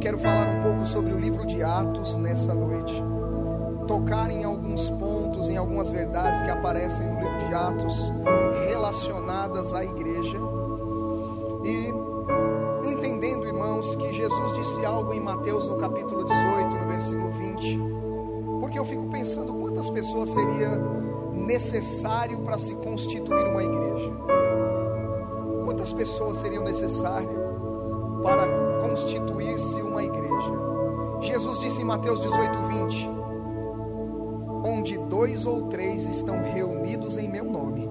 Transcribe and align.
quero 0.00 0.18
falar 0.18 0.48
um 0.48 0.62
pouco 0.62 0.84
sobre 0.86 1.12
o 1.12 1.18
livro 1.18 1.46
de 1.46 1.62
Atos 1.62 2.16
nessa 2.16 2.54
noite. 2.54 2.94
Tocar 3.86 4.30
em 4.30 4.44
alguns 4.44 4.88
pontos, 4.88 5.50
em 5.50 5.58
algumas 5.58 5.90
verdades 5.90 6.40
que 6.40 6.50
aparecem 6.50 7.06
no 7.06 7.20
livro 7.20 7.38
de 7.46 7.54
Atos 7.54 8.10
relacionadas 8.66 9.74
à 9.74 9.84
igreja. 9.84 10.38
E 11.64 12.88
entendendo, 12.88 13.46
irmãos, 13.46 13.94
que 13.94 14.10
Jesus 14.10 14.52
disse 14.54 14.84
algo 14.86 15.12
em 15.12 15.20
Mateus 15.20 15.68
no 15.68 15.76
capítulo 15.76 16.24
18, 16.24 16.76
no 16.76 16.88
versículo 16.88 17.30
20. 17.32 17.78
Porque 18.60 18.78
eu 18.78 18.84
fico 18.86 19.06
pensando 19.10 19.52
quantas 19.52 19.90
pessoas 19.90 20.30
seria 20.30 20.70
necessário 21.34 22.38
para 22.38 22.56
se 22.56 22.74
constituir 22.76 23.48
uma 23.48 23.62
igreja? 23.62 24.12
Quantas 25.66 25.92
pessoas 25.92 26.38
seriam 26.38 26.64
necessárias 26.64 27.38
para 28.22 28.69
constituir-se 28.90 29.80
uma 29.80 30.02
igreja? 30.02 30.52
Jesus 31.20 31.60
disse 31.60 31.80
em 31.80 31.84
Mateus 31.84 32.20
18, 32.22 32.58
20: 32.62 33.10
Onde 34.64 34.98
dois 34.98 35.46
ou 35.46 35.68
três 35.68 36.06
estão 36.08 36.42
reunidos 36.42 37.16
em 37.16 37.28
meu 37.28 37.44
nome, 37.44 37.88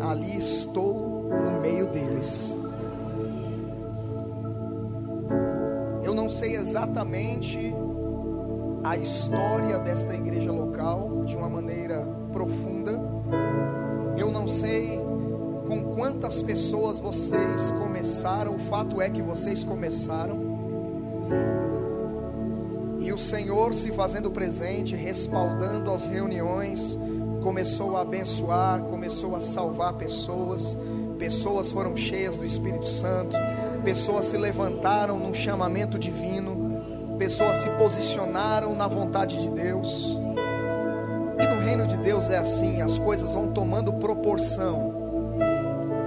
ali 0.00 0.36
estou 0.36 1.30
no 1.30 1.60
meio 1.60 1.86
deles. 1.86 2.58
Eu 6.02 6.14
não 6.14 6.28
sei 6.28 6.56
exatamente 6.56 7.72
a 8.82 8.96
história 8.96 9.78
desta 9.78 10.14
igreja 10.14 10.50
local 10.50 11.24
de 11.24 11.36
uma 11.36 11.48
maneira 11.48 12.06
profunda. 12.32 13.00
Eu 14.16 14.32
não 14.32 14.48
sei 14.48 15.00
quantas 16.06 16.40
pessoas 16.40 17.00
vocês 17.00 17.72
começaram, 17.72 18.54
o 18.54 18.58
fato 18.60 19.02
é 19.02 19.10
que 19.10 19.20
vocês 19.20 19.64
começaram. 19.64 20.38
E 23.00 23.12
o 23.12 23.18
Senhor 23.18 23.74
se 23.74 23.90
fazendo 23.90 24.30
presente, 24.30 24.94
respaldando 24.94 25.90
as 25.90 26.06
reuniões, 26.06 26.96
começou 27.42 27.96
a 27.96 28.02
abençoar, 28.02 28.82
começou 28.82 29.34
a 29.34 29.40
salvar 29.40 29.94
pessoas, 29.94 30.78
pessoas 31.18 31.72
foram 31.72 31.96
cheias 31.96 32.36
do 32.36 32.46
Espírito 32.46 32.86
Santo, 32.86 33.36
pessoas 33.84 34.26
se 34.26 34.36
levantaram 34.36 35.18
num 35.18 35.34
chamamento 35.34 35.98
divino, 35.98 37.16
pessoas 37.18 37.56
se 37.56 37.68
posicionaram 37.70 38.76
na 38.76 38.86
vontade 38.86 39.42
de 39.42 39.50
Deus. 39.50 40.16
E 41.36 41.48
no 41.48 41.60
reino 41.64 41.84
de 41.84 41.96
Deus 41.96 42.30
é 42.30 42.38
assim, 42.38 42.80
as 42.80 42.96
coisas 42.96 43.34
vão 43.34 43.48
tomando 43.52 43.92
proporção. 43.94 44.95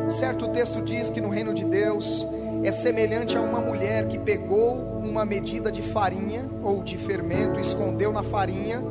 Certo 0.09 0.49
texto 0.49 0.81
diz 0.81 1.11
que 1.11 1.21
no 1.21 1.29
reino 1.29 1.53
de 1.53 1.63
Deus 1.63 2.27
é 2.63 2.71
semelhante 2.71 3.38
a 3.38 3.41
uma 3.41 3.59
mulher 3.59 4.07
que 4.07 4.17
pegou 4.17 4.75
uma 4.99 5.23
medida 5.23 5.71
de 5.71 5.81
farinha 5.81 6.49
ou 6.63 6.83
de 6.83 6.97
fermento, 6.97 7.59
escondeu 7.59 8.11
na 8.11 8.23
farinha, 8.23 8.83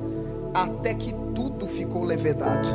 até 0.54 0.94
que 0.94 1.14
tudo 1.34 1.66
ficou 1.66 2.04
levedado. 2.04 2.68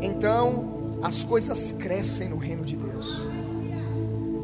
Então, 0.00 0.98
as 1.02 1.24
coisas 1.24 1.72
crescem 1.72 2.28
no 2.28 2.36
reino 2.36 2.64
de 2.64 2.76
Deus. 2.76 3.22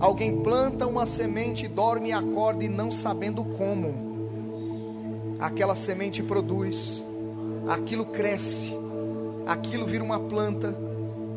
Alguém 0.01 0.43
planta 0.43 0.87
uma 0.87 1.07
semente, 1.07 1.69
dorme 1.69 2.09
e 2.09 2.13
acorda 2.13 2.65
e 2.65 2.69
não 2.69 2.91
sabendo 2.91 3.45
como. 3.45 5.37
Aquela 5.39 5.75
semente 5.75 6.23
produz 6.23 7.07
aquilo 7.69 8.07
cresce, 8.07 8.73
aquilo 9.47 9.87
vira 9.87 10.03
uma 10.03 10.19
planta 10.19 10.77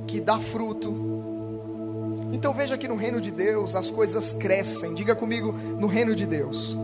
que 0.08 0.19
dá 0.19 0.39
fruto. 0.39 1.25
Então 2.31 2.54
veja 2.54 2.78
que 2.78 2.88
no 2.88 2.95
reino 2.95 3.22
de 3.22 3.31
Deus 3.31 3.76
as 3.76 3.90
coisas 3.90 4.34
crescem. 4.34 4.94
Diga 4.94 5.16
comigo, 5.16 5.52
no 5.52 5.88
reino 5.88 6.16
de 6.16 6.26
Deus 6.26 6.78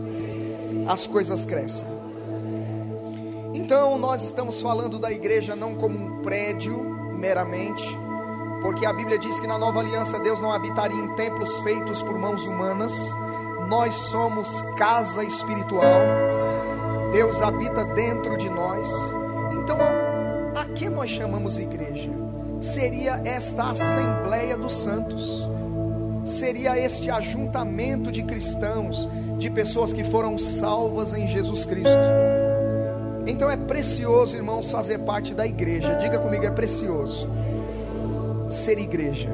as 0.86 1.06
coisas 1.06 1.44
crescem. 1.44 1.86
Então 3.54 3.98
nós 3.98 4.22
estamos 4.22 4.60
falando 4.60 4.98
da 4.98 5.12
igreja 5.12 5.54
não 5.54 5.74
como 5.74 5.98
um 5.98 6.22
prédio 6.22 6.78
meramente, 7.18 7.84
porque 8.62 8.86
a 8.86 8.92
Bíblia 8.92 9.18
diz 9.18 9.38
que 9.38 9.46
na 9.46 9.58
nova 9.58 9.80
aliança 9.80 10.18
Deus 10.18 10.40
não 10.40 10.52
habitaria 10.52 10.96
em 10.96 11.14
templos 11.14 11.60
feitos 11.60 12.02
por 12.02 12.18
mãos 12.18 12.46
humanas. 12.46 12.92
Nós 13.68 13.94
somos 13.94 14.62
casa 14.76 15.24
espiritual. 15.24 16.02
Deus 17.12 17.42
habita 17.42 17.84
dentro 17.84 18.36
de 18.36 18.48
nós. 18.48 18.88
Então, 19.52 19.78
a 20.54 20.64
que 20.66 20.88
nós 20.88 21.10
chamamos 21.10 21.58
igreja? 21.58 22.10
Seria 22.62 23.20
esta 23.24 23.70
assembleia 23.70 24.56
dos 24.56 24.72
santos, 24.72 25.48
seria 26.24 26.78
este 26.78 27.10
ajuntamento 27.10 28.12
de 28.12 28.22
cristãos, 28.22 29.08
de 29.36 29.50
pessoas 29.50 29.92
que 29.92 30.04
foram 30.04 30.38
salvas 30.38 31.12
em 31.12 31.26
Jesus 31.26 31.64
Cristo. 31.64 32.06
Então 33.26 33.50
é 33.50 33.56
precioso, 33.56 34.36
irmãos, 34.36 34.70
fazer 34.70 34.98
parte 35.00 35.34
da 35.34 35.44
igreja. 35.44 35.96
Diga 35.96 36.20
comigo, 36.20 36.44
é 36.44 36.50
precioso 36.50 37.28
ser 38.48 38.78
igreja. 38.78 39.28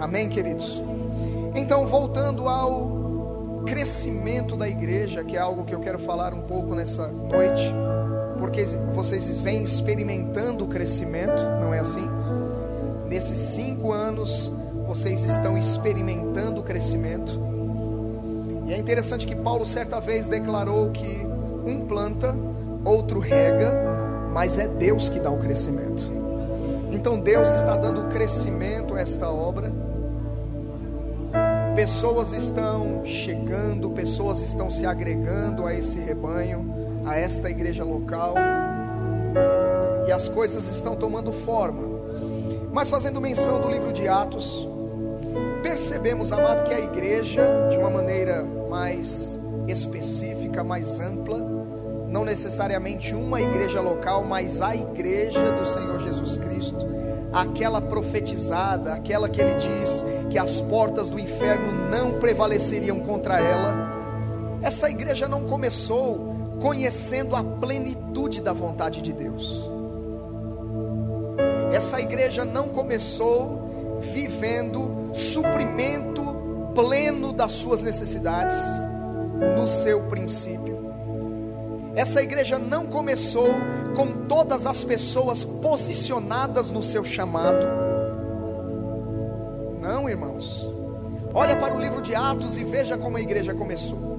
Amém, 0.00 0.28
queridos? 0.28 0.80
Então, 1.56 1.88
voltando 1.88 2.48
ao 2.48 3.64
crescimento 3.66 4.56
da 4.56 4.68
igreja, 4.68 5.24
que 5.24 5.36
é 5.36 5.40
algo 5.40 5.64
que 5.64 5.74
eu 5.74 5.80
quero 5.80 5.98
falar 5.98 6.32
um 6.32 6.42
pouco 6.42 6.72
nessa 6.72 7.08
noite 7.08 7.64
porque 8.46 8.64
vocês 8.94 9.40
vêm 9.40 9.64
experimentando 9.64 10.64
o 10.64 10.68
crescimento, 10.68 11.42
não 11.60 11.74
é 11.74 11.80
assim? 11.80 12.08
Nesses 13.08 13.40
cinco 13.40 13.90
anos, 13.90 14.52
vocês 14.86 15.24
estão 15.24 15.58
experimentando 15.58 16.60
o 16.60 16.62
crescimento. 16.62 17.32
E 18.64 18.72
é 18.72 18.78
interessante 18.78 19.26
que 19.26 19.34
Paulo 19.34 19.66
certa 19.66 19.98
vez 19.98 20.28
declarou 20.28 20.92
que 20.92 21.26
um 21.66 21.86
planta, 21.88 22.36
outro 22.84 23.18
rega, 23.18 23.72
mas 24.32 24.58
é 24.58 24.68
Deus 24.68 25.08
que 25.08 25.18
dá 25.18 25.30
o 25.30 25.38
crescimento. 25.38 26.04
Então 26.92 27.18
Deus 27.18 27.50
está 27.50 27.76
dando 27.76 28.08
crescimento 28.10 28.94
a 28.94 29.00
esta 29.00 29.28
obra. 29.28 29.72
Pessoas 31.74 32.32
estão 32.32 33.04
chegando, 33.04 33.90
pessoas 33.90 34.40
estão 34.40 34.70
se 34.70 34.86
agregando 34.86 35.66
a 35.66 35.74
esse 35.74 35.98
rebanho 35.98 36.85
a 37.06 37.16
esta 37.16 37.48
igreja 37.48 37.84
local 37.84 38.34
e 40.06 40.12
as 40.12 40.28
coisas 40.28 40.66
estão 40.68 40.96
tomando 40.96 41.32
forma. 41.32 41.82
Mas 42.72 42.90
fazendo 42.90 43.20
menção 43.20 43.60
do 43.60 43.70
livro 43.70 43.92
de 43.92 44.08
Atos, 44.08 44.68
percebemos, 45.62 46.32
amado, 46.32 46.64
que 46.64 46.74
a 46.74 46.80
igreja, 46.80 47.68
de 47.70 47.78
uma 47.78 47.90
maneira 47.90 48.42
mais 48.68 49.40
específica, 49.68 50.64
mais 50.64 50.98
ampla, 51.00 51.38
não 52.08 52.24
necessariamente 52.24 53.14
uma 53.14 53.40
igreja 53.40 53.80
local, 53.80 54.24
mas 54.24 54.60
a 54.60 54.74
igreja 54.74 55.52
do 55.52 55.64
Senhor 55.64 56.00
Jesus 56.00 56.36
Cristo, 56.36 56.86
aquela 57.32 57.80
profetizada, 57.80 58.94
aquela 58.94 59.28
que 59.28 59.40
ele 59.40 59.54
diz 59.54 60.04
que 60.28 60.38
as 60.38 60.60
portas 60.60 61.08
do 61.08 61.18
inferno 61.18 61.88
não 61.88 62.18
prevaleceriam 62.18 63.00
contra 63.00 63.38
ela. 63.40 63.94
Essa 64.62 64.90
igreja 64.90 65.28
não 65.28 65.44
começou 65.44 66.35
conhecendo 66.66 67.36
a 67.36 67.44
plenitude 67.44 68.40
da 68.40 68.52
vontade 68.52 69.00
de 69.00 69.12
Deus. 69.12 69.70
Essa 71.72 72.00
igreja 72.00 72.44
não 72.44 72.70
começou 72.70 74.00
vivendo 74.00 75.10
suprimento 75.14 76.24
pleno 76.74 77.32
das 77.32 77.52
suas 77.52 77.82
necessidades 77.82 78.56
no 79.56 79.68
seu 79.68 80.08
princípio. 80.08 80.92
Essa 81.94 82.20
igreja 82.20 82.58
não 82.58 82.86
começou 82.86 83.48
com 83.94 84.26
todas 84.26 84.66
as 84.66 84.82
pessoas 84.82 85.44
posicionadas 85.44 86.72
no 86.72 86.82
seu 86.82 87.04
chamado. 87.04 87.64
Não, 89.80 90.08
irmãos. 90.08 90.68
Olha 91.32 91.54
para 91.54 91.76
o 91.76 91.80
livro 91.80 92.02
de 92.02 92.12
Atos 92.12 92.56
e 92.56 92.64
veja 92.64 92.98
como 92.98 93.18
a 93.18 93.20
igreja 93.20 93.54
começou. 93.54 94.15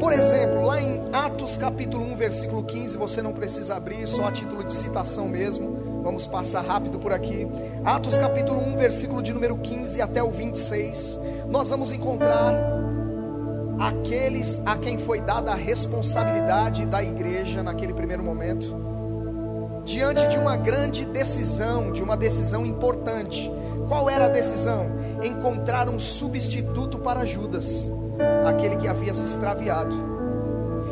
Por 0.00 0.12
exemplo, 0.12 0.64
lá 0.64 0.80
em 0.80 1.02
Atos 1.12 1.56
capítulo 1.56 2.04
1, 2.12 2.14
versículo 2.14 2.62
15, 2.62 2.96
você 2.96 3.20
não 3.20 3.32
precisa 3.32 3.74
abrir, 3.74 4.06
só 4.06 4.26
a 4.26 4.32
título 4.32 4.62
de 4.62 4.72
citação 4.72 5.28
mesmo. 5.28 6.02
Vamos 6.04 6.24
passar 6.24 6.60
rápido 6.60 7.00
por 7.00 7.12
aqui. 7.12 7.48
Atos 7.84 8.16
capítulo 8.16 8.60
1, 8.60 8.76
versículo 8.76 9.20
de 9.20 9.32
número 9.32 9.58
15 9.58 10.00
até 10.00 10.22
o 10.22 10.30
26. 10.30 11.20
Nós 11.48 11.70
vamos 11.70 11.90
encontrar 11.90 12.54
aqueles 13.80 14.62
a 14.64 14.76
quem 14.76 14.98
foi 14.98 15.20
dada 15.20 15.50
a 15.50 15.56
responsabilidade 15.56 16.86
da 16.86 17.02
igreja 17.02 17.60
naquele 17.64 17.92
primeiro 17.92 18.22
momento, 18.22 18.76
diante 19.84 20.28
de 20.28 20.38
uma 20.38 20.56
grande 20.56 21.04
decisão, 21.06 21.90
de 21.90 22.04
uma 22.04 22.16
decisão 22.16 22.64
importante. 22.64 23.50
Qual 23.88 24.08
era 24.08 24.26
a 24.26 24.28
decisão? 24.28 24.86
Encontrar 25.24 25.88
um 25.88 25.98
substituto 25.98 26.98
para 26.98 27.24
Judas 27.24 27.90
aquele 28.58 28.76
que 28.76 28.88
havia 28.88 29.14
se 29.14 29.24
extraviado. 29.24 29.94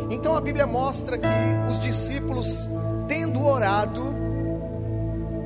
Então 0.08 0.36
a 0.36 0.40
Bíblia 0.40 0.66
mostra 0.66 1.18
que 1.18 1.26
os 1.68 1.80
discípulos, 1.80 2.68
tendo 3.08 3.44
orado, 3.44 4.14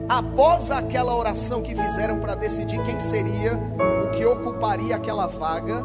após 0.07 0.71
aquela 0.71 1.17
oração 1.17 1.63
que 1.63 1.75
fizeram 1.75 2.21
para 2.21 2.35
decidir 2.35 2.83
quem 2.83 3.01
seria 3.01 3.59
o 4.05 4.11
que 4.11 4.25
ocuparia 4.25 4.97
aquela 4.97 5.27
vaga, 5.27 5.83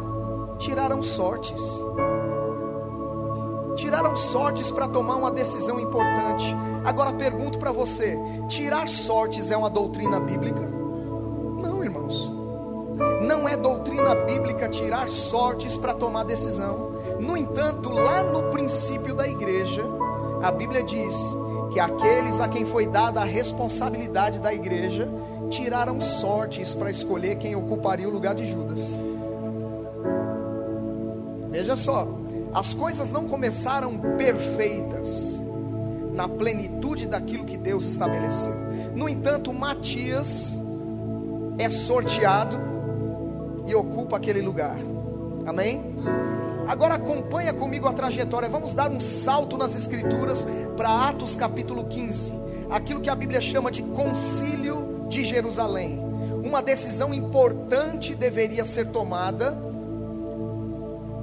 tiraram 0.58 1.02
sortes. 1.02 1.62
Tiraram 3.76 4.14
sortes 4.16 4.70
para 4.70 4.88
tomar 4.88 5.16
uma 5.16 5.30
decisão 5.30 5.80
importante. 5.80 6.54
Agora 6.84 7.12
pergunto 7.14 7.58
para 7.58 7.72
você: 7.72 8.18
tirar 8.48 8.88
sortes 8.88 9.50
é 9.50 9.56
uma 9.56 9.70
doutrina 9.70 10.20
bíblica? 10.20 10.75
Não, 13.26 13.48
é 13.48 13.56
doutrina 13.56 14.14
bíblica 14.14 14.68
tirar 14.68 15.08
sortes 15.08 15.76
para 15.76 15.92
tomar 15.92 16.22
decisão. 16.22 16.92
No 17.18 17.36
entanto, 17.36 17.90
lá 17.90 18.22
no 18.22 18.44
princípio 18.50 19.16
da 19.16 19.26
igreja, 19.26 19.82
a 20.40 20.52
Bíblia 20.52 20.84
diz 20.84 21.16
que 21.72 21.80
aqueles 21.80 22.40
a 22.40 22.46
quem 22.46 22.64
foi 22.64 22.86
dada 22.86 23.20
a 23.20 23.24
responsabilidade 23.24 24.38
da 24.38 24.54
igreja 24.54 25.08
tiraram 25.50 26.00
sortes 26.00 26.72
para 26.72 26.88
escolher 26.88 27.36
quem 27.36 27.56
ocuparia 27.56 28.08
o 28.08 28.12
lugar 28.12 28.34
de 28.36 28.46
Judas. 28.46 28.96
Veja 31.50 31.74
só, 31.74 32.06
as 32.54 32.72
coisas 32.74 33.12
não 33.12 33.26
começaram 33.26 33.98
perfeitas 34.16 35.42
na 36.12 36.28
plenitude 36.28 37.08
daquilo 37.08 37.44
que 37.44 37.56
Deus 37.56 37.86
estabeleceu. 37.86 38.54
No 38.94 39.08
entanto, 39.08 39.52
Matias 39.52 40.60
é 41.58 41.68
sorteado 41.68 42.75
e 43.66 43.74
ocupa 43.74 44.16
aquele 44.16 44.40
lugar. 44.40 44.76
Amém? 45.46 45.96
Agora 46.66 46.94
acompanha 46.94 47.52
comigo 47.54 47.86
a 47.86 47.92
trajetória. 47.92 48.48
Vamos 48.48 48.74
dar 48.74 48.90
um 48.90 48.98
salto 48.98 49.56
nas 49.56 49.74
escrituras 49.76 50.46
para 50.76 51.08
Atos 51.08 51.36
capítulo 51.36 51.84
15. 51.84 52.32
Aquilo 52.68 53.00
que 53.00 53.08
a 53.08 53.14
Bíblia 53.14 53.40
chama 53.40 53.70
de 53.70 53.82
concílio 53.82 55.06
de 55.08 55.24
Jerusalém. 55.24 56.00
Uma 56.44 56.60
decisão 56.62 57.14
importante 57.14 58.14
deveria 58.14 58.64
ser 58.64 58.88
tomada. 58.88 59.56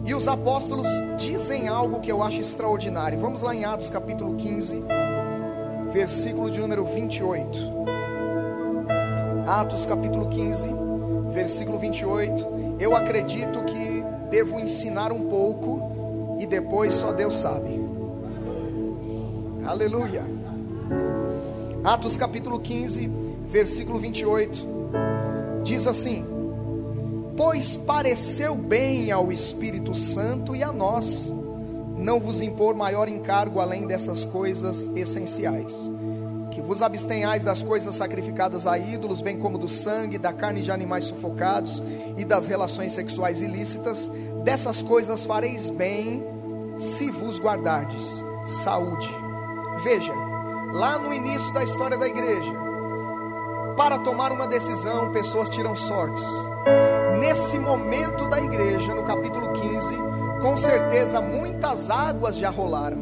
E 0.06 0.14
os 0.14 0.28
apóstolos 0.28 0.88
dizem 1.18 1.68
algo 1.68 2.02
que 2.02 2.12
eu 2.12 2.22
acho 2.24 2.40
extraordinário. 2.40 3.20
Vamos 3.20 3.42
lá 3.42 3.56
em 3.56 3.64
Atos 3.64 3.90
capítulo 3.90 4.36
15, 4.36 4.84
versículo 5.92 6.50
de 6.50 6.60
número 6.60 6.84
28. 6.86 7.74
Atos 9.46 9.86
capítulo 9.86 10.30
15, 10.30 10.70
versículo 11.34 11.78
28. 11.78 12.78
Eu 12.80 12.96
acredito 12.96 13.64
que 13.66 14.04
devo 14.30 14.60
ensinar 14.60 15.12
um 15.12 15.28
pouco 15.28 16.38
e 16.40 16.46
depois 16.46 16.94
só 16.94 17.12
Deus 17.12 17.36
sabe. 17.36 17.84
Aleluia. 19.66 20.24
Atos 21.84 22.16
capítulo 22.16 22.60
15, 22.60 23.10
versículo 23.48 24.00
28. 24.00 24.68
Diz 25.64 25.88
assim: 25.88 26.26
Pois 27.36 27.76
pareceu 27.76 28.56
bem 28.56 29.12
ao 29.12 29.32
Espírito 29.32 29.96
Santo 29.96 30.56
e 30.56 30.64
a 30.64 30.72
nós 30.72 31.32
não 31.98 32.20
vos 32.20 32.42
impor 32.42 32.76
maior 32.76 33.08
encargo 33.08 33.60
além 33.60 33.88
dessas 33.88 34.26
coisas 34.26 34.90
essenciais 34.96 35.90
que 36.54 36.62
vos 36.62 36.82
abstenhais 36.82 37.44
das 37.44 37.64
coisas 37.64 37.96
sacrificadas 37.96 38.68
a 38.68 38.78
ídolos, 38.78 39.22
bem 39.22 39.38
como 39.38 39.58
do 39.58 39.68
sangue, 39.68 40.18
da 40.18 40.32
carne 40.32 40.62
de 40.62 40.72
animais 40.72 41.06
sufocados 41.06 41.84
e 42.16 42.24
das 42.24 42.48
relações 42.48 42.94
sexuais 42.94 43.42
ilícitas, 43.42 44.10
dessas 44.44 44.82
coisas 44.82 45.26
fareis 45.26 45.70
bem 45.70 46.24
se 46.78 47.10
vos 47.10 47.40
guardardes. 47.40 48.24
Saúde. 48.46 49.10
Veja, 49.84 50.14
lá 50.72 51.00
no 51.00 51.14
início 51.14 51.54
da 51.54 51.64
história 51.64 51.98
da 51.98 52.08
igreja, 52.08 52.54
para 53.78 53.98
tomar 54.00 54.32
uma 54.32 54.48
decisão, 54.48 55.12
pessoas 55.12 55.50
tiram 55.50 55.76
sortes. 55.76 56.26
Nesse 57.20 57.58
momento 57.58 58.28
da 58.28 58.40
igreja, 58.40 58.94
no 58.94 59.04
capítulo 59.04 59.52
15, 59.54 59.96
com 60.42 60.58
certeza 60.58 61.22
muitas 61.22 61.90
águas 61.90 62.36
já 62.36 62.50
rolaram. 62.50 62.98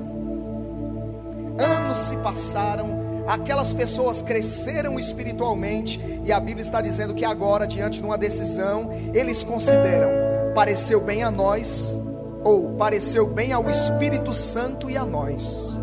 Anos 1.59 1.99
se 1.99 2.15
passaram, 2.17 3.00
aquelas 3.31 3.71
pessoas 3.71 4.21
cresceram 4.21 4.99
espiritualmente, 4.99 5.97
e 6.25 6.33
a 6.33 6.39
Bíblia 6.39 6.63
está 6.63 6.81
dizendo 6.81 7.13
que 7.13 7.23
agora, 7.23 7.65
diante 7.65 7.99
de 7.99 8.05
uma 8.05 8.17
decisão, 8.17 8.89
eles 9.13 9.41
consideram: 9.41 10.09
pareceu 10.53 10.99
bem 10.99 11.23
a 11.23 11.31
nós, 11.31 11.95
ou 12.43 12.73
pareceu 12.73 13.25
bem 13.27 13.53
ao 13.53 13.69
Espírito 13.69 14.33
Santo 14.33 14.89
e 14.89 14.97
a 14.97 15.05
nós. 15.05 15.79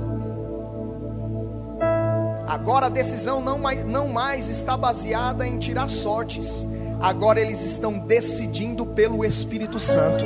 Agora 2.47 2.87
a 2.87 2.91
decisão 2.91 3.41
não 3.41 3.59
mais, 3.59 3.85
não 3.85 4.09
mais 4.09 4.49
está 4.49 4.77
baseada 4.77 5.47
em 5.47 5.59
tirar 5.59 5.89
sortes, 5.89 6.67
agora 7.01 7.41
eles 7.41 7.65
estão 7.65 7.99
decidindo 7.99 8.85
pelo 8.85 9.25
Espírito 9.25 9.81
Santo. 9.81 10.25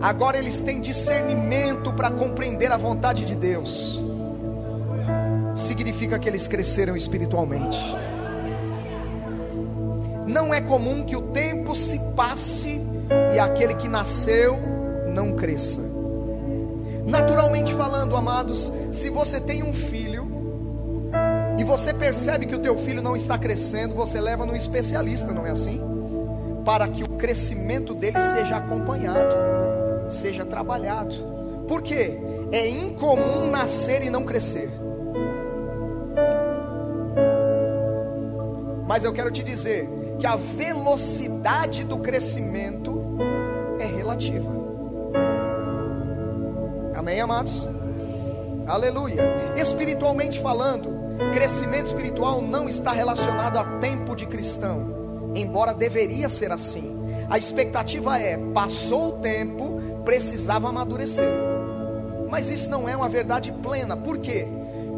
Agora 0.00 0.38
eles 0.38 0.62
têm 0.62 0.80
discernimento 0.80 1.92
para 1.92 2.10
compreender 2.10 2.72
a 2.72 2.76
vontade 2.76 3.24
de 3.24 3.36
Deus 3.36 4.11
significa 5.54 6.18
que 6.18 6.28
eles 6.28 6.48
cresceram 6.48 6.96
espiritualmente. 6.96 7.78
Não 10.26 10.52
é 10.52 10.60
comum 10.60 11.04
que 11.04 11.16
o 11.16 11.22
tempo 11.22 11.74
se 11.74 11.98
passe 12.16 12.80
e 13.34 13.38
aquele 13.38 13.74
que 13.74 13.88
nasceu 13.88 14.58
não 15.08 15.34
cresça. 15.34 15.80
Naturalmente 17.04 17.74
falando, 17.74 18.16
amados, 18.16 18.72
se 18.92 19.10
você 19.10 19.40
tem 19.40 19.62
um 19.62 19.72
filho 19.72 20.26
e 21.58 21.64
você 21.64 21.92
percebe 21.92 22.46
que 22.46 22.54
o 22.54 22.60
teu 22.60 22.76
filho 22.76 23.02
não 23.02 23.14
está 23.14 23.36
crescendo, 23.36 23.94
você 23.94 24.20
leva 24.20 24.46
no 24.46 24.56
especialista, 24.56 25.32
não 25.32 25.46
é 25.46 25.50
assim? 25.50 25.80
Para 26.64 26.88
que 26.88 27.02
o 27.02 27.08
crescimento 27.08 27.92
dele 27.92 28.20
seja 28.20 28.56
acompanhado, 28.56 29.34
seja 30.08 30.44
trabalhado. 30.44 31.14
Por 31.66 31.82
quê? 31.82 32.18
É 32.52 32.68
incomum 32.68 33.50
nascer 33.50 34.02
e 34.02 34.10
não 34.10 34.24
crescer. 34.24 34.70
Mas 38.92 39.04
eu 39.04 39.12
quero 39.14 39.30
te 39.30 39.42
dizer 39.42 39.88
que 40.20 40.26
a 40.26 40.36
velocidade 40.36 41.82
do 41.82 41.96
crescimento 41.96 43.02
é 43.80 43.86
relativa. 43.86 44.52
Amém, 46.94 47.18
amados? 47.18 47.66
Aleluia. 48.66 49.54
Espiritualmente 49.56 50.38
falando, 50.40 50.92
crescimento 51.32 51.86
espiritual 51.86 52.42
não 52.42 52.68
está 52.68 52.92
relacionado 52.92 53.56
a 53.56 53.64
tempo 53.78 54.14
de 54.14 54.26
cristão, 54.26 55.32
embora 55.34 55.72
deveria 55.72 56.28
ser 56.28 56.52
assim. 56.52 56.94
A 57.30 57.38
expectativa 57.38 58.18
é: 58.18 58.36
passou 58.52 59.08
o 59.08 59.18
tempo, 59.20 59.80
precisava 60.04 60.68
amadurecer. 60.68 61.32
Mas 62.28 62.50
isso 62.50 62.68
não 62.68 62.86
é 62.86 62.94
uma 62.94 63.08
verdade 63.08 63.52
plena. 63.52 63.96
Por 63.96 64.18
quê? 64.18 64.46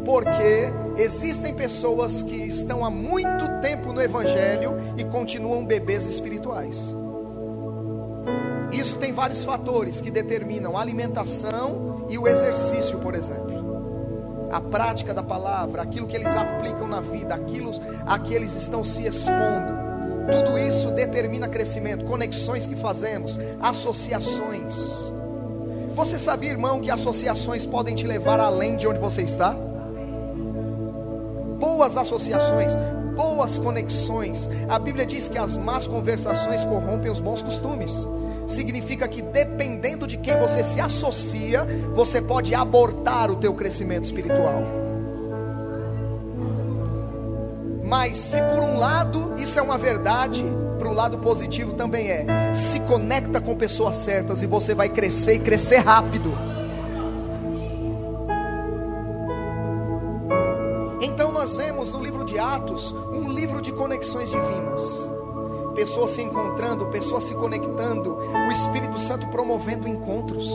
Porque 0.05 0.71
existem 0.97 1.53
pessoas 1.53 2.21
que 2.21 2.35
estão 2.35 2.85
há 2.85 2.91
muito 2.91 3.59
tempo 3.59 3.91
no 3.91 4.01
Evangelho 4.01 4.75
e 4.95 5.03
continuam 5.03 5.65
bebês 5.65 6.05
espirituais. 6.05 6.95
Isso 8.71 8.97
tem 8.97 9.11
vários 9.11 9.43
fatores 9.43 9.99
que 9.99 10.11
determinam 10.11 10.77
a 10.77 10.81
alimentação 10.81 12.05
e 12.07 12.17
o 12.17 12.27
exercício, 12.27 12.99
por 12.99 13.15
exemplo. 13.15 13.55
A 14.51 14.61
prática 14.61 15.13
da 15.13 15.23
palavra, 15.23 15.81
aquilo 15.81 16.07
que 16.07 16.15
eles 16.15 16.35
aplicam 16.35 16.87
na 16.87 17.01
vida, 17.01 17.33
aquilo 17.33 17.71
a 18.05 18.19
que 18.19 18.33
eles 18.33 18.53
estão 18.53 18.83
se 18.83 19.05
expondo. 19.05 19.73
Tudo 20.31 20.57
isso 20.57 20.91
determina 20.91 21.47
crescimento, 21.47 22.05
conexões 22.05 22.65
que 22.65 22.75
fazemos, 22.75 23.39
associações. 23.59 25.13
Você 25.95 26.19
sabia, 26.19 26.51
irmão, 26.51 26.81
que 26.81 26.91
associações 26.91 27.65
podem 27.65 27.95
te 27.95 28.05
levar 28.05 28.39
além 28.39 28.75
de 28.75 28.87
onde 28.87 28.99
você 28.99 29.21
está? 29.23 29.55
Boas 31.59 31.97
associações, 31.97 32.75
boas 33.15 33.57
conexões. 33.57 34.49
A 34.67 34.77
Bíblia 34.77 35.05
diz 35.05 35.27
que 35.27 35.37
as 35.37 35.57
más 35.57 35.87
conversações 35.87 36.63
corrompem 36.63 37.11
os 37.11 37.19
bons 37.19 37.41
costumes. 37.41 38.07
Significa 38.47 39.07
que 39.07 39.21
dependendo 39.21 40.05
de 40.05 40.17
quem 40.17 40.37
você 40.37 40.63
se 40.63 40.79
associa, 40.79 41.65
você 41.93 42.21
pode 42.21 42.53
abortar 42.53 43.31
o 43.31 43.37
teu 43.37 43.53
crescimento 43.53 44.03
espiritual. 44.03 44.63
Mas 47.83 48.17
se 48.17 48.41
por 48.41 48.63
um 48.63 48.77
lado 48.77 49.33
isso 49.37 49.59
é 49.59 49.61
uma 49.61 49.77
verdade, 49.77 50.43
para 50.77 50.89
o 50.89 50.93
lado 50.93 51.17
positivo 51.19 51.73
também 51.73 52.09
é. 52.09 52.53
Se 52.53 52.79
conecta 52.81 53.39
com 53.39 53.55
pessoas 53.55 53.95
certas 53.95 54.41
e 54.41 54.47
você 54.47 54.73
vai 54.75 54.89
crescer 54.89 55.35
e 55.35 55.39
crescer 55.39 55.77
rápido. 55.77 56.54
Nós 61.45 61.57
vemos 61.57 61.91
no 61.91 62.03
livro 62.03 62.25
de 62.25 62.39
Atos 62.39 62.91
um 62.91 63.31
livro 63.31 63.61
de 63.61 63.71
conexões 63.71 64.31
divinas. 64.31 65.07
Pessoas 65.75 66.09
se 66.09 66.23
encontrando, 66.23 66.87
pessoas 66.87 67.23
se 67.25 67.35
conectando, 67.35 68.17
o 68.17 68.51
Espírito 68.51 68.97
Santo 68.97 69.27
promovendo 69.27 69.87
encontros. 69.87 70.49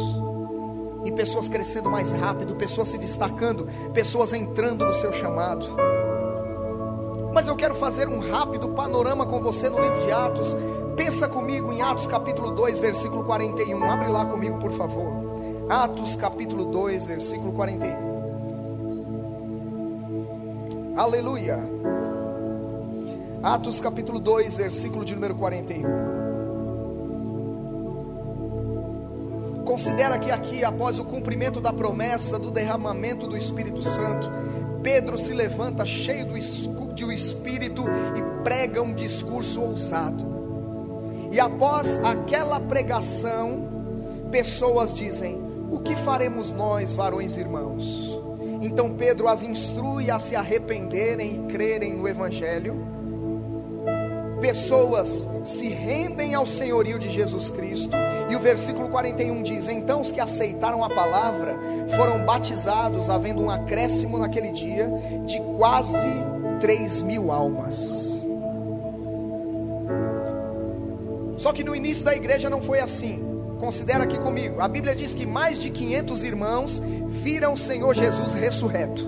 E 1.04 1.12
pessoas 1.12 1.47
crescendo 1.47 1.88
mais 1.88 2.11
rápido, 2.11 2.56
pessoas 2.56 2.88
se 2.88 2.99
destacando, 2.99 3.68
pessoas 3.94 4.32
entrando 4.32 4.85
no 4.85 4.92
seu 4.92 5.12
chamado. 5.12 5.64
Mas 7.32 7.47
eu 7.47 7.54
quero 7.54 7.76
fazer 7.76 8.09
um 8.09 8.18
rápido 8.18 8.70
panorama 8.70 9.25
com 9.25 9.40
você 9.40 9.70
no 9.70 9.80
livro 9.80 10.00
de 10.00 10.11
Atos, 10.11 10.56
Pensa 10.97 11.28
comigo 11.28 11.73
em 11.73 11.80
Atos 11.80 12.09
capítulo 12.09 12.50
2, 12.50 12.80
versículo 12.80 13.23
41. 13.25 13.85
Abre 13.85 14.09
lá 14.09 14.26
comigo, 14.26 14.59
por 14.59 14.73
favor. 14.73 15.09
Atos 15.68 16.16
capítulo 16.16 16.64
2, 16.64 17.06
versículo 17.06 17.52
41. 17.52 18.10
Aleluia. 21.00 21.59
Atos 23.42 23.80
capítulo 23.80 24.21
2, 24.21 24.59
versículo 24.59 25.02
de 25.02 25.14
número 25.14 25.35
41. 25.35 25.83
Considera 29.64 30.19
que 30.19 30.30
aqui, 30.30 30.62
após 30.62 30.99
o 30.99 31.07
cumprimento 31.07 31.59
da 31.59 31.73
promessa 31.73 32.38
do 32.38 32.50
derramamento 32.50 33.26
do 33.26 33.35
Espírito 33.35 33.83
Santo, 33.83 34.30
Pedro 34.83 35.16
se 35.16 35.33
levanta 35.33 35.87
cheio 35.87 36.26
do 36.26 36.37
Espírito 36.37 37.87
e 38.14 38.45
prega 38.45 38.83
um 38.83 38.92
discurso 38.92 39.62
ousado. 39.62 40.23
E 41.33 41.40
após 41.40 41.99
aquela 42.04 42.61
pregação, 42.61 43.66
pessoas 44.30 44.95
dizem: 44.95 45.40
O 45.71 45.78
que 45.78 45.97
faremos 45.97 46.50
nós, 46.50 46.95
varões 46.95 47.38
irmãos? 47.38 48.20
Então 48.61 48.95
Pedro 48.95 49.29
as 49.29 49.43
instrui 49.43 50.11
a 50.11 50.19
se 50.19 50.37
arrependerem 50.37 51.37
e 51.37 51.52
crerem 51.52 51.95
no 51.95 52.07
Evangelho 52.07 52.90
pessoas 54.40 55.29
se 55.45 55.69
rendem 55.69 56.35
ao 56.35 56.47
senhorio 56.47 56.99
de 56.99 57.09
Jesus 57.09 57.50
Cristo. 57.50 57.95
E 58.29 58.35
o 58.35 58.40
versículo 58.40 58.88
41 58.88 59.43
diz: 59.43 59.69
Então 59.69 60.00
os 60.00 60.11
que 60.11 60.21
aceitaram 60.21 60.83
a 60.83 60.88
palavra 60.88 61.57
foram 61.97 62.25
batizados, 62.25 63.09
havendo 63.09 63.43
um 63.43 63.50
acréscimo 63.50 64.19
naquele 64.19 64.50
dia 64.50 64.88
de 65.26 65.40
quase 65.57 66.09
3 66.61 67.02
mil 67.02 67.31
almas. 67.31 68.26
Só 71.37 71.52
que 71.52 71.64
no 71.64 71.75
início 71.75 72.05
da 72.05 72.14
igreja 72.14 72.50
não 72.50 72.61
foi 72.61 72.81
assim. 72.81 73.29
Considera 73.61 74.05
aqui 74.05 74.19
comigo. 74.19 74.59
A 74.59 74.67
Bíblia 74.67 74.97
diz 74.97 75.12
que 75.12 75.26
mais 75.26 75.61
de 75.61 75.69
500 75.69 76.25
irmãos 76.25 76.83
viram 77.09 77.52
o 77.52 77.59
Senhor 77.59 77.95
Jesus 77.95 78.33
ressurreto. 78.33 79.07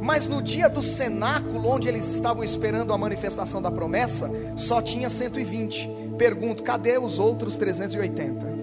Mas 0.00 0.26
no 0.26 0.40
dia 0.40 0.68
do 0.68 0.82
cenáculo, 0.82 1.68
onde 1.68 1.86
eles 1.86 2.06
estavam 2.06 2.42
esperando 2.42 2.94
a 2.94 2.98
manifestação 2.98 3.60
da 3.60 3.70
promessa, 3.70 4.30
só 4.56 4.80
tinha 4.80 5.10
120. 5.10 5.86
Pergunto, 6.16 6.62
cadê 6.62 6.96
os 6.96 7.18
outros 7.18 7.56
380? 7.56 8.56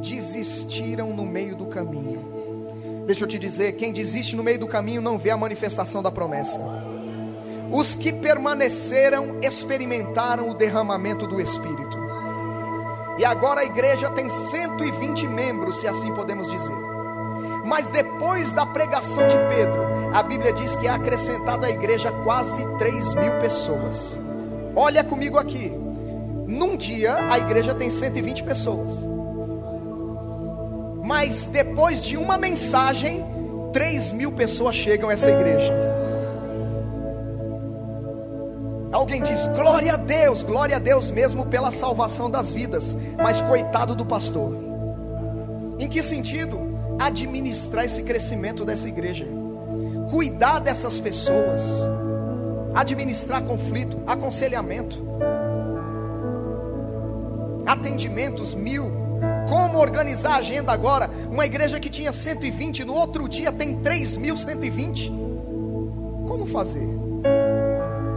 Desistiram 0.00 1.12
no 1.12 1.26
meio 1.26 1.56
do 1.56 1.66
caminho. 1.66 3.04
Deixa 3.06 3.24
eu 3.24 3.28
te 3.28 3.40
dizer: 3.40 3.72
quem 3.72 3.92
desiste 3.92 4.36
no 4.36 4.44
meio 4.44 4.60
do 4.60 4.68
caminho 4.68 5.02
não 5.02 5.18
vê 5.18 5.30
a 5.30 5.36
manifestação 5.36 6.00
da 6.00 6.12
promessa. 6.12 6.60
Os 7.72 7.96
que 7.96 8.12
permaneceram 8.12 9.40
experimentaram 9.42 10.48
o 10.48 10.54
derramamento 10.54 11.26
do 11.26 11.40
Espírito. 11.40 11.99
E 13.20 13.24
agora 13.26 13.60
a 13.60 13.64
igreja 13.66 14.08
tem 14.08 14.30
120 14.30 15.28
membros, 15.28 15.76
se 15.76 15.86
assim 15.86 16.10
podemos 16.14 16.50
dizer. 16.50 16.74
Mas 17.66 17.90
depois 17.90 18.54
da 18.54 18.64
pregação 18.64 19.28
de 19.28 19.36
Pedro, 19.54 19.82
a 20.14 20.22
Bíblia 20.22 20.54
diz 20.54 20.74
que 20.76 20.86
é 20.86 20.90
acrescentada 20.90 21.66
à 21.66 21.70
igreja 21.70 22.10
quase 22.24 22.66
3 22.78 23.14
mil 23.16 23.32
pessoas. 23.32 24.18
Olha 24.74 25.04
comigo 25.04 25.36
aqui. 25.36 25.68
Num 26.46 26.78
dia 26.78 27.14
a 27.30 27.36
igreja 27.36 27.74
tem 27.74 27.90
120 27.90 28.42
pessoas. 28.42 29.06
Mas 31.04 31.44
depois 31.44 32.00
de 32.00 32.16
uma 32.16 32.38
mensagem, 32.38 33.22
3 33.70 34.12
mil 34.12 34.32
pessoas 34.32 34.74
chegam 34.74 35.10
a 35.10 35.12
essa 35.12 35.30
igreja. 35.30 35.89
Alguém 38.92 39.22
diz 39.22 39.46
glória 39.48 39.94
a 39.94 39.96
Deus, 39.96 40.42
glória 40.42 40.76
a 40.76 40.78
Deus 40.80 41.10
mesmo 41.10 41.46
pela 41.46 41.70
salvação 41.70 42.30
das 42.30 42.52
vidas, 42.52 42.96
mas 43.16 43.40
coitado 43.40 43.94
do 43.94 44.04
pastor. 44.04 44.56
Em 45.78 45.88
que 45.88 46.02
sentido? 46.02 46.70
administrar 47.00 47.86
esse 47.86 48.02
crescimento 48.02 48.64
dessa 48.64 48.86
igreja, 48.86 49.26
cuidar 50.10 50.58
dessas 50.58 51.00
pessoas, 51.00 51.62
administrar 52.74 53.42
conflito, 53.42 53.98
aconselhamento, 54.06 55.02
atendimentos 57.64 58.54
mil. 58.54 59.00
Como 59.48 59.78
organizar 59.78 60.34
a 60.34 60.36
agenda 60.36 60.72
agora? 60.72 61.10
Uma 61.30 61.44
igreja 61.44 61.80
que 61.80 61.90
tinha 61.90 62.12
120, 62.12 62.84
no 62.84 62.94
outro 62.94 63.28
dia 63.28 63.50
tem 63.50 63.80
3.120. 63.80 65.08
Como 66.28 66.46
fazer? 66.46 66.86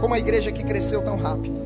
Como 0.00 0.14
a 0.14 0.18
igreja 0.18 0.52
que 0.52 0.62
cresceu 0.62 1.02
tão 1.02 1.16
rápido. 1.16 1.60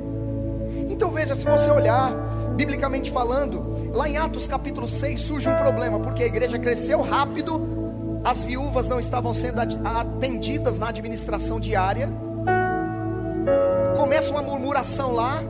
Então 0.89 1.11
veja, 1.11 1.35
se 1.35 1.45
você 1.45 1.71
olhar, 1.71 2.13
biblicamente 2.57 3.11
falando, 3.11 3.79
Lá 3.93 4.09
em 4.09 4.17
Atos 4.17 4.47
capítulo 4.47 4.87
6 4.87 5.21
surge 5.21 5.49
um 5.49 5.57
problema, 5.57 5.99
porque 5.99 6.23
a 6.23 6.27
igreja 6.27 6.59
cresceu 6.59 7.01
rápido, 7.01 8.21
as 8.23 8.45
viúvas 8.45 8.87
não 8.87 9.01
estavam 9.01 9.33
sendo 9.33 9.61
atendidas 9.61 10.79
na 10.79 10.89
administração 10.89 11.59
diária. 11.59 12.09
Começa 13.97 14.31
uma 14.31 14.43
murmuração 14.43 15.13
lá. 15.13 15.43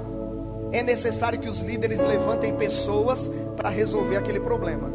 É 0.71 0.83
necessário 0.83 1.39
que 1.39 1.49
os 1.49 1.61
líderes 1.61 2.01
levantem 2.01 2.55
pessoas 2.55 3.31
para 3.57 3.69
resolver 3.69 4.17
aquele 4.17 4.41
problema. 4.41 4.91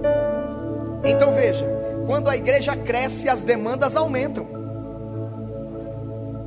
Então 1.04 1.34
veja, 1.34 1.66
quando 2.06 2.30
a 2.30 2.38
igreja 2.38 2.76
cresce, 2.76 3.28
as 3.28 3.42
demandas 3.42 3.96
aumentam. 3.98 4.63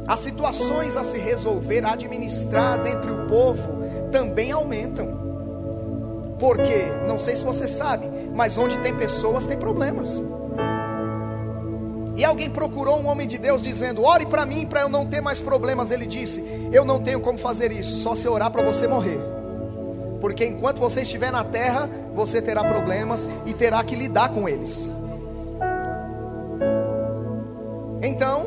As 0.06 0.20
situações 0.20 0.96
a 0.96 1.02
se 1.02 1.18
resolver, 1.18 1.84
a 1.84 1.92
administrar 1.92 2.82
dentre 2.82 3.10
o 3.10 3.26
povo, 3.26 3.82
também 4.12 4.52
aumentam. 4.52 5.26
Porque, 6.38 6.86
não 7.06 7.18
sei 7.18 7.34
se 7.34 7.44
você 7.44 7.66
sabe, 7.66 8.08
mas 8.34 8.56
onde 8.56 8.78
tem 8.78 8.94
pessoas 8.94 9.46
tem 9.46 9.56
problemas. 9.56 10.22
E 12.16 12.24
alguém 12.24 12.48
procurou 12.48 12.98
um 12.98 13.08
homem 13.08 13.26
de 13.26 13.36
Deus 13.36 13.62
dizendo: 13.62 14.02
Ore 14.02 14.26
para 14.26 14.46
mim 14.46 14.66
para 14.66 14.82
eu 14.82 14.88
não 14.88 15.06
ter 15.06 15.20
mais 15.20 15.40
problemas. 15.40 15.90
Ele 15.90 16.06
disse: 16.06 16.42
Eu 16.72 16.84
não 16.84 17.02
tenho 17.02 17.20
como 17.20 17.38
fazer 17.38 17.70
isso, 17.72 17.98
só 17.98 18.14
se 18.14 18.26
orar 18.28 18.50
para 18.50 18.62
você 18.62 18.86
morrer. 18.86 19.20
Porque 20.20 20.46
enquanto 20.46 20.78
você 20.78 21.02
estiver 21.02 21.30
na 21.30 21.44
terra, 21.44 21.88
você 22.14 22.40
terá 22.40 22.64
problemas 22.64 23.28
e 23.44 23.52
terá 23.52 23.84
que 23.84 23.94
lidar 23.94 24.30
com 24.30 24.48
eles. 24.48 24.90
Então, 28.00 28.45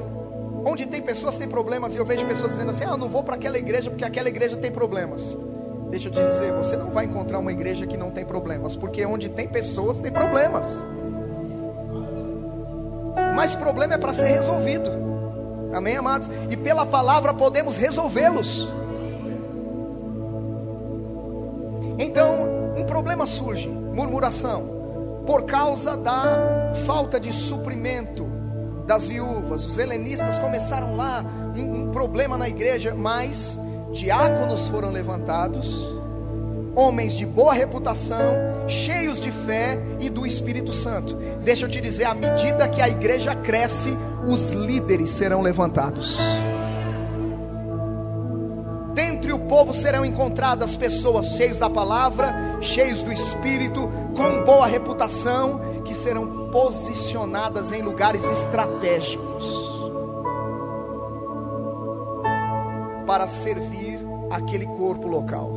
pessoas 1.09 1.37
tem 1.37 1.47
problemas, 1.47 1.95
e 1.95 1.97
eu 1.97 2.05
vejo 2.05 2.23
pessoas 2.27 2.51
dizendo 2.51 2.69
assim: 2.69 2.83
Ah, 2.83 2.91
eu 2.91 2.97
não 2.97 3.09
vou 3.09 3.23
para 3.23 3.33
aquela 3.33 3.57
igreja 3.57 3.89
porque 3.89 4.05
aquela 4.05 4.29
igreja 4.29 4.55
tem 4.57 4.71
problemas. 4.71 5.35
Deixa 5.89 6.07
eu 6.07 6.11
te 6.11 6.21
dizer, 6.21 6.53
você 6.53 6.77
não 6.77 6.91
vai 6.91 7.05
encontrar 7.05 7.39
uma 7.39 7.51
igreja 7.51 7.87
que 7.87 7.97
não 7.97 8.11
tem 8.11 8.23
problemas, 8.23 8.75
porque 8.75 9.03
onde 9.03 9.27
tem 9.27 9.47
pessoas 9.47 9.99
tem 9.99 10.11
problemas. 10.11 10.85
Mas 13.35 13.55
problema 13.55 13.95
é 13.95 13.97
para 13.97 14.13
ser 14.13 14.27
resolvido. 14.27 14.91
Amém, 15.73 15.97
amados? 15.97 16.29
E 16.47 16.55
pela 16.55 16.85
palavra 16.85 17.33
podemos 17.33 17.75
resolvê-los. 17.75 18.71
Então, 21.97 22.73
um 22.77 22.85
problema 22.85 23.25
surge, 23.25 23.67
murmuração, 23.67 25.23
por 25.25 25.41
causa 25.43 25.97
da 25.97 26.71
falta 26.85 27.19
de 27.19 27.31
suprimento 27.31 28.28
das 28.89 29.07
viúvas. 29.07 29.63
Os 29.65 29.77
helenistas 29.77 30.39
começaram 30.39 30.95
lá 30.95 31.23
um, 31.55 31.83
um 31.83 31.91
problema 31.91 32.39
na 32.39 32.49
igreja, 32.49 32.95
mas 32.95 33.59
diáconos 33.91 34.67
foram 34.67 34.89
levantados, 34.89 35.87
homens 36.75 37.15
de 37.15 37.23
boa 37.23 37.53
reputação, 37.53 38.33
cheios 38.67 39.21
de 39.21 39.31
fé 39.31 39.77
e 39.99 40.09
do 40.09 40.25
Espírito 40.25 40.73
Santo. 40.73 41.15
Deixa 41.43 41.65
eu 41.65 41.69
te 41.69 41.79
dizer, 41.79 42.05
à 42.05 42.15
medida 42.15 42.67
que 42.67 42.81
a 42.81 42.89
igreja 42.89 43.35
cresce, 43.35 43.95
os 44.27 44.49
líderes 44.49 45.11
serão 45.11 45.41
levantados. 45.43 46.19
Povo 49.49 49.73
serão 49.73 50.05
encontradas 50.05 50.75
pessoas 50.75 51.29
cheias 51.29 51.57
da 51.57 51.67
palavra, 51.67 52.61
cheios 52.61 53.01
do 53.01 53.11
Espírito, 53.11 53.89
com 54.15 54.43
boa 54.45 54.67
reputação, 54.67 55.59
que 55.83 55.95
serão 55.95 56.51
posicionadas 56.51 57.71
em 57.71 57.81
lugares 57.81 58.23
estratégicos 58.25 59.79
para 63.07 63.27
servir 63.27 63.99
aquele 64.29 64.67
corpo 64.67 65.07
local. 65.07 65.51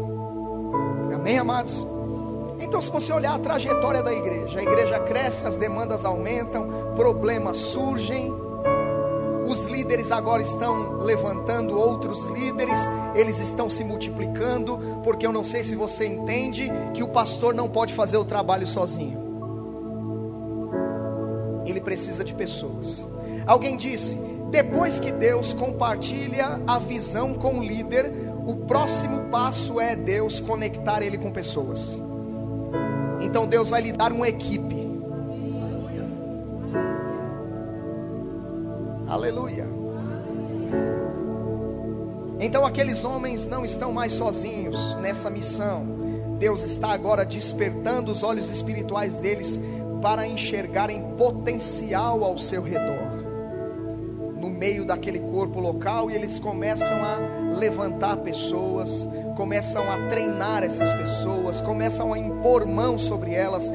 Amém, 1.15 1.37
amados? 1.37 1.87
Então, 2.59 2.81
se 2.81 2.91
você 2.91 3.13
olhar 3.13 3.35
a 3.35 3.39
trajetória 3.39 4.03
da 4.03 4.13
igreja, 4.13 4.59
a 4.59 4.63
igreja 4.63 4.99
cresce, 5.01 5.47
as 5.47 5.57
demandas 5.57 6.07
aumentam, 6.07 6.95
problemas 6.97 7.59
surgem, 7.59 8.33
os 9.53 9.65
líderes 9.65 10.11
agora 10.11 10.41
estão 10.41 10.97
levantando 10.97 11.79
outros 11.79 12.25
líderes, 12.27 12.81
eles 13.15 13.39
estão 13.39 13.69
se 13.69 13.85
multiplicando, 13.85 14.79
porque 15.05 15.27
eu 15.27 15.33
não 15.33 15.45
sei 15.45 15.63
se 15.63 15.77
você 15.77 16.07
entende 16.07 16.73
que 16.95 17.03
o 17.03 17.09
pastor 17.09 17.55
não 17.55 17.69
pode 17.69 17.93
fazer 17.93 18.17
o 18.17 18.25
trabalho 18.25 18.67
sozinho, 18.67 19.21
ele 21.67 21.81
precisa 21.81 22.25
de 22.25 22.35
pessoas. 22.35 23.05
Alguém 23.47 23.77
disse: 23.77 24.17
Depois 24.51 24.99
que 24.99 25.13
Deus 25.13 25.53
compartilha 25.53 26.59
a 26.67 26.79
visão 26.79 27.35
com 27.35 27.59
o 27.59 27.63
líder, 27.63 28.11
o 28.47 28.57
próximo 28.57 29.29
passo 29.31 29.79
é 29.79 29.95
Deus 29.95 30.41
conectar 30.41 31.03
ele 31.03 31.19
com 31.19 31.31
pessoas. 31.31 31.99
Então 33.21 33.47
Deus 33.47 33.69
vai 33.69 33.83
lhe 33.83 33.93
dar 33.93 34.13
uma 34.13 34.29
equipe. 34.29 34.82
Aleluia. 39.13 39.69
Então 42.41 42.65
aqueles 42.65 43.05
homens 43.05 43.47
não 43.47 43.63
estão 43.63 43.93
mais 43.93 44.13
sozinhos 44.13 44.97
nessa 44.97 45.29
missão. 45.29 45.87
Deus 46.39 46.63
está 46.63 46.93
agora 46.93 47.23
despertando 47.23 48.11
os 48.11 48.23
olhos 48.23 48.49
espirituais 48.49 49.15
deles 49.17 49.61
para 50.01 50.27
enxergarem 50.27 51.15
potencial 51.19 52.25
ao 52.25 52.39
seu 52.39 52.63
redor 52.63 53.21
no 54.41 54.49
meio 54.49 54.87
daquele 54.87 55.21
corpo 55.21 55.61
local 55.61 56.11
e 56.11 56.15
eles 56.15 56.39
começam 56.39 56.97
a 57.05 57.55
levantar 57.55 58.17
pessoas, 58.17 59.07
começam 59.37 59.89
a 59.91 60.09
treinar 60.09 60.65
essas 60.65 60.91
pessoas, 60.95 61.61
começam 61.61 62.15
a 62.15 62.19
impor 62.19 62.67
mão 62.67 62.97
sobre 62.97 63.35
elas, 63.35 63.71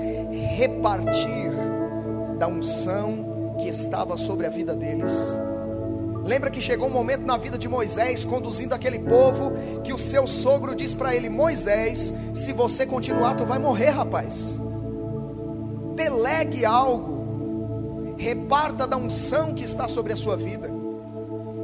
repartir 0.57 1.51
da 2.39 2.47
unção 2.47 3.26
que 3.57 3.67
estava 3.67 4.17
sobre 4.17 4.45
a 4.45 4.49
vida 4.49 4.75
deles. 4.75 5.11
Lembra 6.23 6.49
que 6.49 6.61
chegou 6.61 6.87
um 6.87 6.91
momento 6.91 7.25
na 7.25 7.37
vida 7.37 7.57
de 7.57 7.69
Moisés, 7.69 8.25
conduzindo 8.25 8.75
aquele 8.75 8.99
povo, 8.99 9.53
que 9.83 9.93
o 9.93 9.97
seu 9.97 10.27
sogro 10.27 10.75
diz 10.75 10.93
para 10.93 11.15
ele: 11.15 11.29
Moisés, 11.29 12.13
se 12.33 12.51
você 12.51 12.85
continuar, 12.85 13.35
tu 13.35 13.45
vai 13.45 13.59
morrer, 13.59 13.89
rapaz. 13.89 14.59
Delegue 15.95 16.65
algo 16.65 17.17
reparta 18.17 18.87
da 18.87 18.97
unção 18.97 19.53
que 19.53 19.63
está 19.63 19.87
sobre 19.87 20.11
a 20.11 20.15
sua 20.15 20.35
vida. 20.35 20.69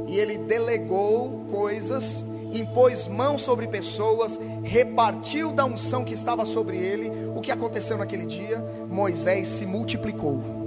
E 0.06 0.16
ele 0.16 0.38
delegou 0.38 1.44
coisas, 1.50 2.24
impôs 2.52 3.08
mão 3.08 3.36
sobre 3.36 3.66
pessoas, 3.66 4.40
repartiu 4.62 5.52
da 5.52 5.64
unção 5.64 6.04
que 6.04 6.14
estava 6.14 6.44
sobre 6.44 6.78
ele. 6.78 7.10
O 7.34 7.40
que 7.40 7.50
aconteceu 7.50 7.98
naquele 7.98 8.26
dia? 8.26 8.64
Moisés 8.88 9.48
se 9.48 9.66
multiplicou. 9.66 10.63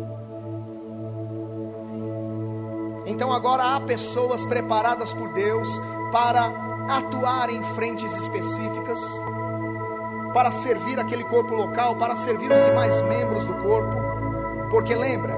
Então 3.07 3.31
agora 3.31 3.75
há 3.75 3.79
pessoas 3.79 4.43
preparadas 4.43 5.13
por 5.13 5.31
Deus 5.33 5.81
para 6.11 6.51
atuar 6.89 7.49
em 7.49 7.63
frentes 7.73 8.13
específicas, 8.15 8.99
para 10.33 10.51
servir 10.51 10.99
aquele 10.99 11.23
corpo 11.23 11.55
local, 11.55 11.95
para 11.95 12.17
servir 12.17 12.51
os 12.51 12.63
demais 12.65 13.01
membros 13.03 13.45
do 13.45 13.53
corpo. 13.55 13.95
Porque 14.69 14.93
lembra, 14.93 15.35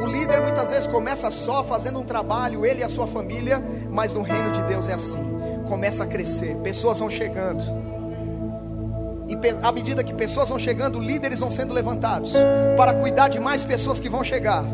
o 0.00 0.06
líder 0.06 0.40
muitas 0.40 0.70
vezes 0.70 0.86
começa 0.86 1.30
só 1.30 1.62
fazendo 1.62 1.98
um 1.98 2.04
trabalho, 2.04 2.64
ele 2.64 2.80
e 2.80 2.84
a 2.84 2.88
sua 2.88 3.06
família, 3.06 3.62
mas 3.90 4.14
no 4.14 4.22
reino 4.22 4.50
de 4.52 4.62
Deus 4.62 4.88
é 4.88 4.94
assim: 4.94 5.22
começa 5.68 6.04
a 6.04 6.06
crescer, 6.06 6.56
pessoas 6.56 6.98
vão 6.98 7.10
chegando. 7.10 7.62
E 9.28 9.38
à 9.62 9.70
medida 9.70 10.02
que 10.02 10.14
pessoas 10.14 10.48
vão 10.48 10.58
chegando, 10.58 10.98
líderes 10.98 11.40
vão 11.40 11.50
sendo 11.50 11.74
levantados 11.74 12.32
para 12.78 12.94
cuidar 12.94 13.28
de 13.28 13.38
mais 13.38 13.62
pessoas 13.62 14.00
que 14.00 14.08
vão 14.08 14.24
chegar. 14.24 14.64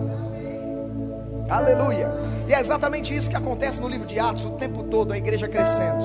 Aleluia. 1.48 2.10
E 2.48 2.54
é 2.54 2.60
exatamente 2.60 3.14
isso 3.14 3.30
que 3.30 3.36
acontece 3.36 3.80
no 3.80 3.88
livro 3.88 4.06
de 4.06 4.18
Atos 4.18 4.44
o 4.44 4.50
tempo 4.52 4.84
todo, 4.84 5.12
a 5.12 5.18
igreja 5.18 5.48
crescendo. 5.48 6.04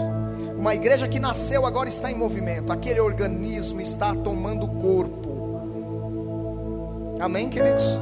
Uma 0.57 0.75
igreja 0.75 1.07
que 1.07 1.19
nasceu 1.19 1.65
agora 1.65 1.87
está 1.87 2.11
em 2.11 2.15
movimento, 2.15 2.71
aquele 2.71 2.99
organismo 2.99 3.79
está 3.79 4.13
tomando 4.13 4.67
corpo. 4.67 5.29
Amém, 7.19 7.49
queridos? 7.49 7.97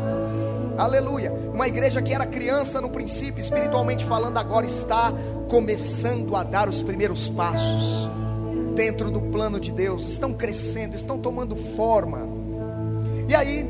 Aleluia. 0.77 1.31
Uma 1.31 1.67
igreja 1.67 2.01
que 2.01 2.13
era 2.13 2.25
criança 2.25 2.79
no 2.79 2.89
princípio, 2.89 3.41
espiritualmente 3.41 4.05
falando, 4.05 4.37
agora 4.37 4.65
está 4.65 5.11
começando 5.49 6.35
a 6.35 6.43
dar 6.43 6.69
os 6.69 6.83
primeiros 6.83 7.27
passos 7.29 8.09
dentro 8.75 9.09
do 9.09 9.21
plano 9.21 9.59
de 9.59 9.71
Deus. 9.71 10.07
Estão 10.07 10.33
crescendo, 10.33 10.95
estão 10.95 11.17
tomando 11.17 11.55
forma. 11.55 12.27
E 13.27 13.33
aí, 13.33 13.67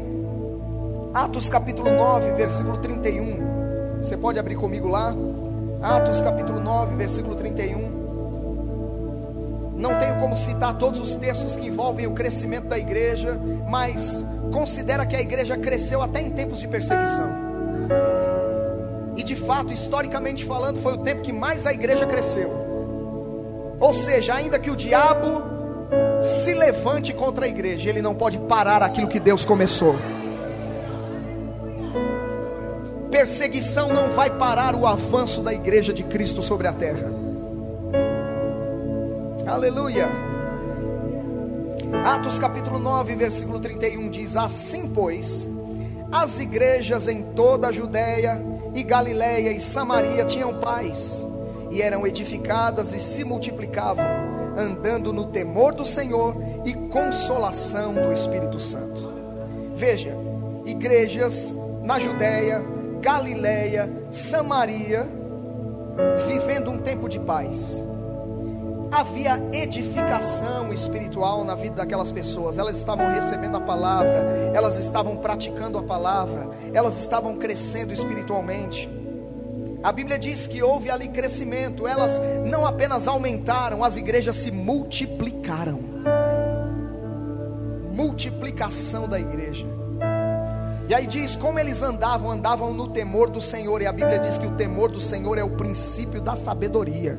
Atos 1.13 1.49
capítulo 1.49 1.89
9, 1.89 2.33
versículo 2.33 2.77
31. 2.77 3.56
Você 4.01 4.15
pode 4.15 4.39
abrir 4.39 4.55
comigo 4.55 4.87
lá? 4.87 5.13
Atos 5.81 6.21
capítulo 6.21 6.59
9, 6.59 6.95
versículo 6.95 7.35
31. 7.35 7.97
Não 9.75 9.97
tenho 9.99 10.17
como 10.19 10.35
citar 10.35 10.77
todos 10.77 10.99
os 10.99 11.15
textos 11.15 11.55
que 11.55 11.67
envolvem 11.67 12.07
o 12.07 12.13
crescimento 12.13 12.67
da 12.67 12.77
igreja, 12.77 13.39
mas 13.67 14.25
considera 14.51 15.05
que 15.05 15.15
a 15.15 15.21
igreja 15.21 15.55
cresceu 15.55 16.01
até 16.01 16.21
em 16.21 16.31
tempos 16.31 16.59
de 16.59 16.67
perseguição. 16.67 17.29
E 19.15 19.23
de 19.23 19.35
fato, 19.35 19.71
historicamente 19.71 20.45
falando, 20.45 20.79
foi 20.79 20.93
o 20.93 20.97
tempo 20.97 21.21
que 21.21 21.33
mais 21.33 21.67
a 21.67 21.73
igreja 21.73 22.05
cresceu. 22.05 22.49
Ou 23.79 23.93
seja, 23.93 24.33
ainda 24.33 24.57
que 24.57 24.71
o 24.71 24.75
diabo 24.75 25.43
se 26.19 26.53
levante 26.53 27.13
contra 27.13 27.45
a 27.45 27.47
igreja, 27.47 27.89
ele 27.89 28.01
não 28.01 28.15
pode 28.15 28.37
parar 28.39 28.81
aquilo 28.81 29.07
que 29.07 29.19
Deus 29.19 29.45
começou. 29.45 29.95
Perseguição 33.11 33.87
não 33.87 34.09
vai 34.09 34.29
parar 34.29 34.75
o 34.75 34.85
avanço 34.85 35.41
da 35.41 35.53
igreja 35.53 35.93
de 35.93 36.03
Cristo 36.03 36.41
sobre 36.41 36.67
a 36.67 36.73
terra. 36.73 37.09
Aleluia. 39.45 40.09
Atos 42.03 42.37
capítulo 42.37 42.77
9, 42.79 43.15
versículo 43.15 43.59
31 43.59 44.09
diz: 44.09 44.35
Assim, 44.35 44.89
pois, 44.89 45.47
as 46.11 46.37
igrejas 46.37 47.07
em 47.07 47.23
toda 47.33 47.69
a 47.69 47.71
Judéia 47.71 48.43
e 48.75 48.83
Galiléia 48.83 49.51
e 49.51 49.59
Samaria 49.59 50.25
tinham 50.25 50.59
paz, 50.59 51.25
e 51.71 51.81
eram 51.81 52.05
edificadas 52.05 52.91
e 52.91 52.99
se 52.99 53.23
multiplicavam, 53.23 54.05
andando 54.57 55.13
no 55.13 55.27
temor 55.27 55.73
do 55.73 55.85
Senhor 55.85 56.35
e 56.65 56.73
consolação 56.89 57.93
do 57.93 58.11
Espírito 58.11 58.59
Santo. 58.59 59.13
Veja, 59.75 60.13
igrejas 60.65 61.55
na 61.83 61.99
Judéia, 61.99 62.76
Galiléia, 63.07 63.89
Samaria, 64.11 65.07
vivendo 66.27 66.69
um 66.69 66.77
tempo 66.77 67.07
de 67.07 67.17
paz 67.17 67.81
havia 68.91 69.41
edificação 69.53 70.73
espiritual 70.73 71.45
na 71.45 71.55
vida 71.55 71.75
daquelas 71.75 72.11
pessoas. 72.11 72.57
Elas 72.57 72.75
estavam 72.75 73.07
recebendo 73.07 73.55
a 73.55 73.61
palavra, 73.61 74.51
elas 74.53 74.77
estavam 74.77 75.15
praticando 75.15 75.77
a 75.77 75.83
palavra, 75.83 76.49
elas 76.73 76.99
estavam 76.99 77.37
crescendo 77.37 77.93
espiritualmente. 77.93 78.89
A 79.81 79.91
Bíblia 79.93 80.19
diz 80.19 80.45
que 80.45 80.61
houve 80.61 80.89
ali 80.89 81.07
crescimento, 81.07 81.87
elas 81.87 82.21
não 82.45 82.65
apenas 82.65 83.07
aumentaram, 83.07 83.85
as 83.85 83.95
igrejas 83.95 84.35
se 84.35 84.51
multiplicaram. 84.51 85.79
Multiplicação 87.93 89.07
da 89.07 89.17
igreja. 89.17 89.65
E 90.87 90.93
aí 90.93 91.05
diz 91.05 91.35
como 91.35 91.59
eles 91.59 91.81
andavam, 91.81 92.31
andavam 92.31 92.73
no 92.73 92.87
temor 92.87 93.29
do 93.29 93.41
Senhor, 93.41 93.81
e 93.81 93.85
a 93.85 93.91
Bíblia 93.91 94.19
diz 94.19 94.37
que 94.37 94.45
o 94.45 94.55
temor 94.55 94.89
do 94.89 94.99
Senhor 94.99 95.37
é 95.37 95.43
o 95.43 95.49
princípio 95.49 96.21
da 96.21 96.35
sabedoria 96.35 97.17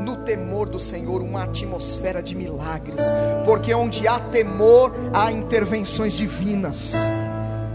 no 0.00 0.16
temor 0.16 0.68
do 0.68 0.78
Senhor 0.78 1.20
uma 1.20 1.44
atmosfera 1.44 2.22
de 2.22 2.34
milagres, 2.34 3.04
porque 3.44 3.72
onde 3.74 4.08
há 4.08 4.18
temor, 4.18 4.92
há 5.12 5.30
intervenções 5.30 6.14
divinas, 6.14 6.94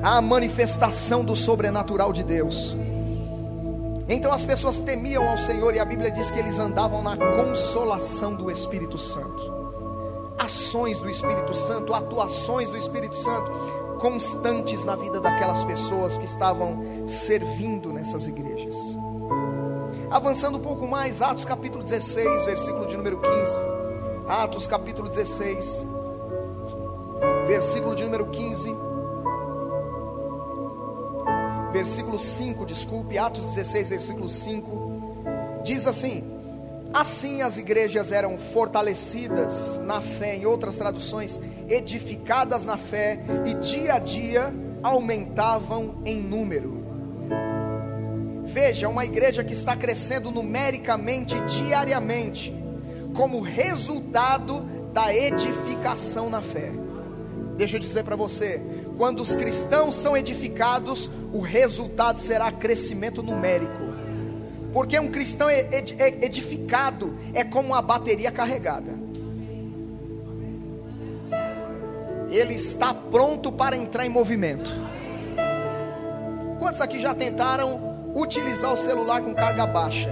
há 0.02 0.18
a 0.18 0.22
manifestação 0.22 1.24
do 1.24 1.36
sobrenatural 1.36 2.12
de 2.12 2.24
Deus. 2.24 2.76
Então 4.08 4.32
as 4.32 4.44
pessoas 4.44 4.80
temiam 4.80 5.28
ao 5.28 5.38
Senhor 5.38 5.74
e 5.76 5.80
a 5.80 5.86
Bíblia 5.86 6.12
diz 6.12 6.30
que 6.30 6.40
eles 6.40 6.60
andavam 6.60 7.02
na 7.02 7.16
consolação 7.16 8.36
do 8.36 8.52
Espírito 8.52 8.98
Santo. 8.98 9.54
Ações 10.38 11.00
do 11.00 11.10
Espírito 11.10 11.54
Santo, 11.56 11.94
atuações 11.94 12.70
do 12.70 12.78
Espírito 12.78 13.16
Santo 13.16 13.85
constantes 14.06 14.86
na 14.86 14.96
vida 14.96 15.20
daquelas 15.20 15.64
pessoas 15.64 16.16
que 16.16 16.26
estavam 16.26 17.08
servindo 17.08 17.92
nessas 17.92 18.28
igrejas. 18.28 18.96
Avançando 20.12 20.60
um 20.60 20.62
pouco 20.62 20.86
mais, 20.86 21.24
Atos 21.24 21.44
capítulo 21.44 21.84
16, 21.84 22.46
versículo 22.46 22.86
de 22.86 22.96
número 22.96 23.20
15. 23.20 23.58
Atos 24.28 24.68
capítulo 24.68 25.10
16, 25.10 25.88
versículo 27.48 27.96
de 27.96 28.04
número 28.04 28.28
15. 28.28 28.76
Versículo 31.74 32.20
5, 32.20 32.64
desculpe, 32.64 33.18
Atos 33.18 33.56
16, 33.56 33.90
versículo 33.90 34.30
5. 34.30 35.62
Diz 35.64 35.88
assim: 35.88 36.24
Assim 36.94 37.42
as 37.42 37.58
igrejas 37.58 38.12
eram 38.12 38.38
fortalecidas 38.38 39.80
na 39.80 40.00
fé, 40.00 40.36
em 40.36 40.46
outras 40.46 40.76
traduções, 40.76 41.42
edificadas 41.70 42.66
na 42.66 42.78
fé, 42.78 43.20
e 43.46 43.54
dia 43.56 43.96
a 43.96 44.00
dia 44.00 44.54
aumentavam 44.84 46.02
em 46.06 46.22
número 46.22 46.86
Veja, 48.46 48.88
uma 48.88 49.04
igreja 49.04 49.44
que 49.44 49.54
está 49.54 49.76
crescendo 49.76 50.30
numericamente, 50.30 51.38
diariamente, 51.42 52.56
como 53.14 53.42
resultado 53.42 54.62
da 54.94 55.14
edificação 55.14 56.30
na 56.30 56.42
fé. 56.42 56.72
Deixa 57.58 57.76
eu 57.76 57.82
dizer 57.82 58.04
para 58.04 58.16
você: 58.16 58.62
Quando 58.98 59.20
os 59.20 59.36
cristãos 59.36 59.96
são 59.96 60.16
edificados, 60.16 61.12
o 61.34 61.42
resultado 61.42 62.20
será 62.20 62.52
crescimento 62.52 63.24
numérico. 63.24 63.84
Porque 64.72 65.00
um 65.00 65.10
cristão 65.10 65.50
edificado 65.50 67.18
é 67.34 67.44
como 67.44 67.70
uma 67.70 67.82
bateria 67.82 68.32
carregada. 68.32 68.98
Ele 72.36 72.56
está 72.56 72.94
pronto 72.94 73.50
para 73.50 73.78
entrar 73.78 74.06
em 74.06 74.10
movimento. 74.10 74.70
Quantos 76.60 76.82
aqui 76.82 77.00
já 77.00 77.16
tentaram 77.16 78.12
utilizar 78.14 78.74
o 78.74 78.78
celular 78.78 79.22
com 79.22 79.34
carga 79.34 79.66
baixa? 79.66 80.10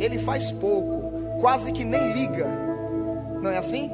Ele 0.00 0.18
faz 0.18 0.50
pouco, 0.50 1.38
quase 1.40 1.70
que 1.70 1.84
nem 1.84 2.12
liga. 2.12 2.48
Não 3.40 3.50
é 3.50 3.58
assim? 3.58 3.88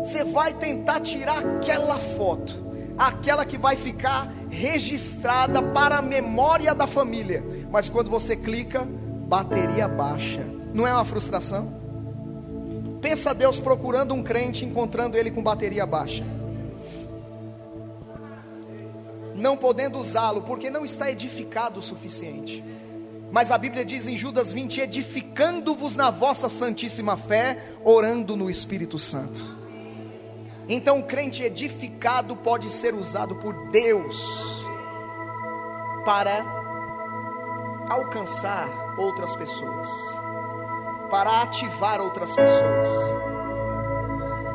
Você 0.00 0.22
vai 0.22 0.52
tentar 0.52 1.00
tirar 1.00 1.38
aquela 1.38 1.96
foto 1.96 2.62
aquela 2.96 3.44
que 3.44 3.58
vai 3.58 3.74
ficar 3.74 4.32
registrada 4.48 5.60
para 5.60 5.98
a 5.98 6.02
memória 6.02 6.72
da 6.74 6.86
família. 6.86 7.42
Mas 7.70 7.88
quando 7.88 8.08
você 8.08 8.36
clica, 8.36 8.86
bateria 9.26 9.88
baixa. 9.88 10.46
Não 10.72 10.86
é 10.86 10.92
uma 10.92 11.04
frustração? 11.04 11.83
Pensa 13.04 13.34
Deus 13.34 13.60
procurando 13.60 14.14
um 14.14 14.22
crente, 14.22 14.64
encontrando 14.64 15.14
ele 15.14 15.30
com 15.30 15.42
bateria 15.42 15.84
baixa. 15.84 16.24
Não 19.34 19.58
podendo 19.58 19.98
usá-lo, 19.98 20.40
porque 20.40 20.70
não 20.70 20.86
está 20.86 21.10
edificado 21.10 21.80
o 21.80 21.82
suficiente. 21.82 22.64
Mas 23.30 23.50
a 23.50 23.58
Bíblia 23.58 23.84
diz 23.84 24.08
em 24.08 24.16
Judas 24.16 24.54
20: 24.54 24.80
edificando-vos 24.80 25.96
na 25.96 26.10
vossa 26.10 26.48
santíssima 26.48 27.14
fé, 27.14 27.74
orando 27.84 28.38
no 28.38 28.48
Espírito 28.48 28.98
Santo. 28.98 29.38
Então, 30.66 31.00
o 31.00 31.04
crente 31.04 31.42
edificado 31.42 32.34
pode 32.34 32.70
ser 32.70 32.94
usado 32.94 33.36
por 33.36 33.70
Deus 33.70 34.64
para 36.06 36.42
alcançar 37.90 38.94
outras 38.96 39.36
pessoas, 39.36 39.90
para 41.10 41.42
ativar 41.42 42.00
outras 42.00 42.34
pessoas, 42.34 42.88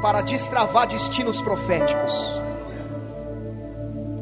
para 0.02 0.22
destravar 0.22 0.88
destinos 0.88 1.42
proféticos. 1.42 2.42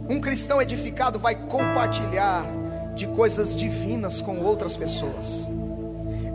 Um 0.09 0.21
cristão 0.21 0.61
edificado 0.61 1.19
vai 1.19 1.35
compartilhar 1.35 2.45
de 2.95 3.07
coisas 3.07 3.55
divinas 3.55 4.21
com 4.21 4.39
outras 4.39 4.75
pessoas, 4.75 5.47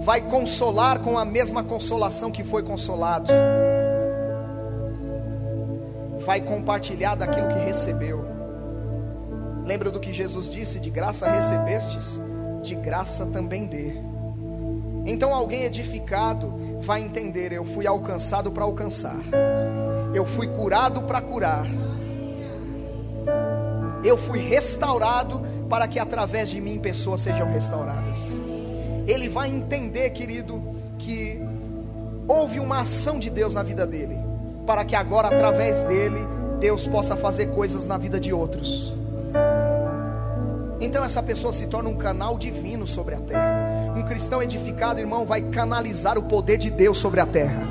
vai 0.00 0.20
consolar 0.20 1.00
com 1.00 1.18
a 1.18 1.24
mesma 1.24 1.64
consolação 1.64 2.30
que 2.30 2.44
foi 2.44 2.62
consolado 2.62 3.32
vai 6.22 6.40
compartilhar 6.40 7.14
daquilo 7.16 7.48
que 7.48 7.58
recebeu. 7.58 8.24
Lembra 9.64 9.90
do 9.90 10.00
que 10.00 10.12
Jesus 10.12 10.48
disse: 10.48 10.80
de 10.80 10.90
graça 10.90 11.28
recebestes, 11.30 12.20
de 12.62 12.74
graça 12.74 13.26
também 13.26 13.66
dê. 13.66 14.11
Então 15.04 15.34
alguém 15.34 15.64
edificado 15.64 16.78
vai 16.80 17.02
entender: 17.02 17.52
eu 17.52 17.64
fui 17.64 17.86
alcançado 17.86 18.50
para 18.50 18.64
alcançar, 18.64 19.18
eu 20.14 20.24
fui 20.24 20.46
curado 20.46 21.02
para 21.02 21.20
curar, 21.20 21.66
eu 24.04 24.16
fui 24.16 24.38
restaurado 24.38 25.42
para 25.68 25.88
que 25.88 25.98
através 25.98 26.50
de 26.50 26.60
mim 26.60 26.78
pessoas 26.78 27.20
sejam 27.20 27.50
restauradas. 27.52 28.42
Ele 29.06 29.28
vai 29.28 29.48
entender, 29.48 30.10
querido, 30.10 30.62
que 30.98 31.40
houve 32.28 32.60
uma 32.60 32.80
ação 32.80 33.18
de 33.18 33.28
Deus 33.28 33.54
na 33.54 33.62
vida 33.62 33.84
dele 33.84 34.32
para 34.66 34.84
que 34.84 34.94
agora, 34.94 35.28
através 35.28 35.82
dele, 35.82 36.20
Deus 36.60 36.86
possa 36.86 37.16
fazer 37.16 37.46
coisas 37.46 37.86
na 37.86 37.98
vida 37.98 38.20
de 38.20 38.32
outros. 38.32 38.94
Então 40.84 41.04
essa 41.04 41.22
pessoa 41.22 41.52
se 41.52 41.66
torna 41.66 41.88
um 41.88 41.96
canal 41.96 42.36
divino 42.36 42.86
sobre 42.86 43.14
a 43.14 43.18
terra. 43.20 43.94
Um 43.96 44.02
cristão 44.02 44.42
edificado, 44.42 45.00
irmão, 45.00 45.24
vai 45.24 45.40
canalizar 45.42 46.18
o 46.18 46.24
poder 46.24 46.58
de 46.58 46.70
Deus 46.70 46.98
sobre 46.98 47.20
a 47.20 47.26
terra. 47.26 47.62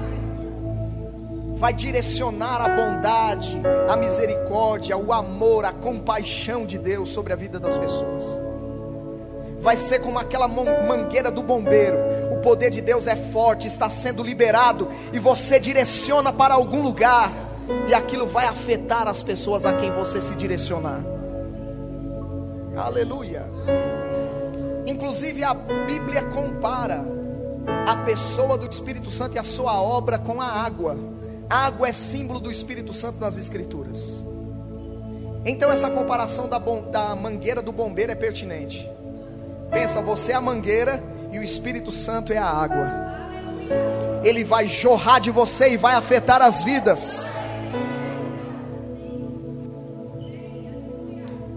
Vai 1.56 1.74
direcionar 1.74 2.60
a 2.62 2.70
bondade, 2.70 3.62
a 3.88 3.96
misericórdia, 3.96 4.98
o 4.98 5.14
amor, 5.14 5.66
a 5.66 5.74
compaixão 5.74 6.66
de 6.66 6.78
Deus 6.78 7.10
sobre 7.10 7.34
a 7.34 7.36
vida 7.36 7.60
das 7.60 7.78
pessoas. 7.78 8.40
Vai 9.60 9.78
ser 9.78 10.00
como 10.00 10.18
aquela 10.18 10.48
mangueira 10.48 11.30
do 11.30 11.44
bombeiro 11.44 12.12
poder 12.42 12.72
de 12.72 12.82
Deus 12.82 13.08
é 13.08 13.16
forte, 13.16 13.68
está 13.68 13.90
sendo 13.90 14.24
liberado, 14.24 14.90
e 15.14 15.20
você 15.20 15.60
direciona 15.60 16.34
para 16.34 16.54
algum 16.54 16.82
lugar, 16.82 17.32
e 17.88 17.94
aquilo 17.94 18.28
vai 18.28 18.46
afetar 18.46 19.08
as 19.08 19.24
pessoas 19.24 19.66
a 19.66 19.74
quem 19.74 19.92
você 19.92 20.20
se 20.20 20.36
direcionar. 20.36 21.21
Aleluia. 22.76 23.46
Inclusive 24.86 25.44
a 25.44 25.54
Bíblia 25.54 26.24
compara 26.24 27.06
a 27.88 27.98
pessoa 27.98 28.58
do 28.58 28.70
Espírito 28.70 29.12
Santo 29.12 29.36
e 29.36 29.40
a 29.40 29.44
sua 29.44 29.82
obra 29.82 30.18
com 30.18 30.42
a 30.42 30.48
água. 30.48 30.98
A 31.50 31.66
água 31.66 31.88
é 31.90 31.92
símbolo 31.92 32.40
do 32.40 32.50
Espírito 32.50 32.94
Santo 32.94 33.20
nas 33.20 33.38
Escrituras. 33.38 34.24
Então 35.46 35.72
essa 35.72 35.90
comparação 35.90 36.48
da, 36.48 36.60
da 36.60 37.16
mangueira 37.16 37.62
do 37.62 37.72
bombeiro 37.72 38.12
é 38.12 38.16
pertinente. 38.16 38.90
Pensa, 39.70 40.02
você 40.02 40.32
é 40.32 40.36
a 40.36 40.42
mangueira 40.42 41.04
e 41.32 41.40
o 41.40 41.44
Espírito 41.44 41.92
Santo 41.92 42.32
é 42.32 42.38
a 42.38 42.46
água. 42.46 42.90
Ele 44.24 44.44
vai 44.44 44.68
jorrar 44.68 45.20
de 45.20 45.32
você 45.32 45.74
e 45.74 45.78
vai 45.78 45.96
afetar 45.96 46.42
as 46.42 46.64
vidas. 46.64 47.34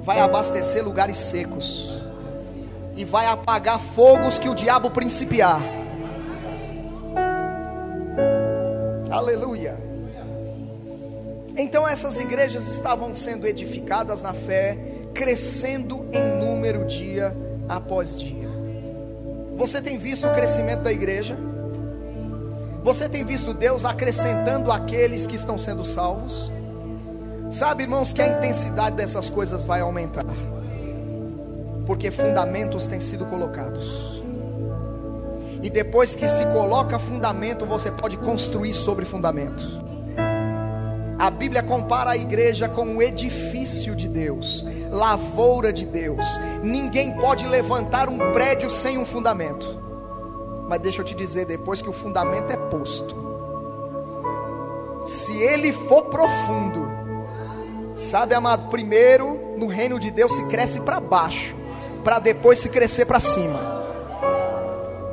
Vai 0.04 0.20
abastecer 0.20 0.84
lugares 0.84 1.16
secos. 1.16 1.98
E 2.94 3.04
vai 3.04 3.26
apagar 3.26 3.80
fogos 3.80 4.38
que 4.38 4.48
o 4.48 4.54
diabo 4.54 4.90
principiar. 4.90 5.60
Aleluia. 9.10 9.78
Então 11.56 11.88
essas 11.88 12.18
igrejas 12.18 12.68
estavam 12.68 13.14
sendo 13.14 13.46
edificadas 13.46 14.20
na 14.20 14.34
fé, 14.34 14.76
crescendo 15.14 16.06
em 16.12 16.44
número 16.44 16.84
dia 16.84 17.34
após 17.66 18.18
dia. 18.18 18.48
Você 19.56 19.80
tem 19.80 19.96
visto 19.96 20.26
o 20.26 20.32
crescimento 20.32 20.82
da 20.82 20.92
igreja? 20.92 21.36
Você 22.82 23.08
tem 23.08 23.24
visto 23.24 23.54
Deus 23.54 23.84
acrescentando 23.86 24.70
aqueles 24.70 25.26
que 25.26 25.36
estão 25.36 25.56
sendo 25.56 25.82
salvos? 25.82 26.52
Sabe, 27.50 27.84
irmãos, 27.84 28.12
que 28.12 28.22
a 28.22 28.26
intensidade 28.26 28.96
dessas 28.96 29.30
coisas 29.30 29.64
vai 29.64 29.80
aumentar, 29.80 30.24
porque 31.86 32.10
fundamentos 32.10 32.86
têm 32.86 33.00
sido 33.00 33.26
colocados. 33.26 34.22
E 35.62 35.70
depois 35.70 36.14
que 36.14 36.26
se 36.28 36.44
coloca 36.46 36.98
fundamento, 36.98 37.64
você 37.64 37.90
pode 37.90 38.16
construir 38.18 38.72
sobre 38.72 39.04
fundamento. 39.04 39.84
A 41.18 41.30
Bíblia 41.30 41.62
compara 41.62 42.10
a 42.10 42.16
igreja 42.16 42.68
com 42.68 42.96
o 42.96 43.02
edifício 43.02 43.94
de 43.94 44.08
Deus, 44.08 44.64
lavoura 44.90 45.72
de 45.72 45.86
Deus. 45.86 46.26
Ninguém 46.62 47.16
pode 47.16 47.46
levantar 47.46 48.08
um 48.08 48.18
prédio 48.32 48.68
sem 48.68 48.98
um 48.98 49.06
fundamento. 49.06 49.82
Mas 50.68 50.80
deixa 50.80 51.02
eu 51.02 51.04
te 51.04 51.14
dizer, 51.14 51.46
depois 51.46 51.80
que 51.80 51.88
o 51.88 51.92
fundamento 51.92 52.50
é 52.50 52.56
posto, 52.56 53.14
se 55.04 55.32
ele 55.34 55.72
for 55.72 56.06
profundo, 56.06 57.03
sabe, 57.94 58.34
amado, 58.34 58.68
primeiro 58.68 59.54
no 59.56 59.66
reino 59.66 59.98
de 59.98 60.10
Deus 60.10 60.32
se 60.32 60.44
cresce 60.48 60.80
para 60.80 61.00
baixo, 61.00 61.54
para 62.02 62.18
depois 62.18 62.58
se 62.58 62.68
crescer 62.68 63.06
para 63.06 63.20
cima. 63.20 63.74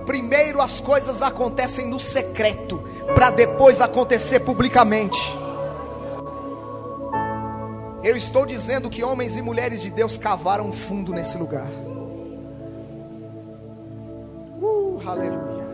Primeiro 0.06 0.60
as 0.60 0.82
coisas 0.82 1.22
acontecem 1.22 1.88
no 1.88 2.00
secreto, 2.00 2.84
para 3.14 3.30
depois 3.30 3.80
acontecer 3.80 4.40
publicamente. 4.42 5.20
Eu 8.04 8.16
estou 8.16 8.48
dizendo 8.48 8.90
que 8.90 9.04
homens 9.04 9.38
e 9.38 9.42
mulheres 9.42 9.82
de 9.82 9.92
Deus 9.92 10.18
cavaram 10.18 10.72
fundo 10.72 11.14
nesse 11.14 11.38
lugar. 11.38 11.70
Uh, 14.60 15.00
aleluia. 15.06 15.70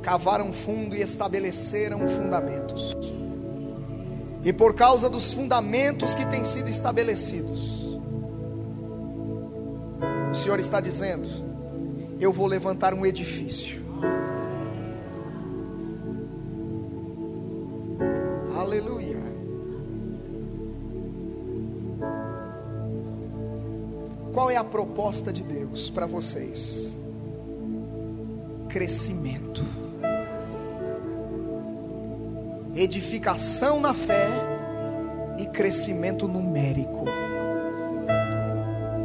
Cavaram 0.00 0.52
fundo 0.52 0.94
e 0.94 1.02
estabeleceram 1.02 2.06
fundamentos. 2.06 2.94
E 4.46 4.52
por 4.52 4.74
causa 4.74 5.10
dos 5.10 5.32
fundamentos 5.32 6.14
que 6.14 6.24
têm 6.24 6.44
sido 6.44 6.68
estabelecidos, 6.68 7.84
o 10.30 10.34
Senhor 10.34 10.60
está 10.60 10.80
dizendo: 10.80 11.28
Eu 12.20 12.32
vou 12.32 12.46
levantar 12.46 12.94
um 12.94 13.04
edifício. 13.04 13.82
Aleluia. 18.56 19.16
Qual 24.32 24.48
é 24.48 24.56
a 24.56 24.62
proposta 24.62 25.32
de 25.32 25.42
Deus 25.42 25.90
para 25.90 26.06
vocês? 26.06 26.96
Crescimento, 28.68 29.64
edificação 32.76 33.80
na 33.80 33.94
fé 33.94 34.28
e 35.38 35.46
crescimento 35.46 36.28
numérico. 36.28 37.06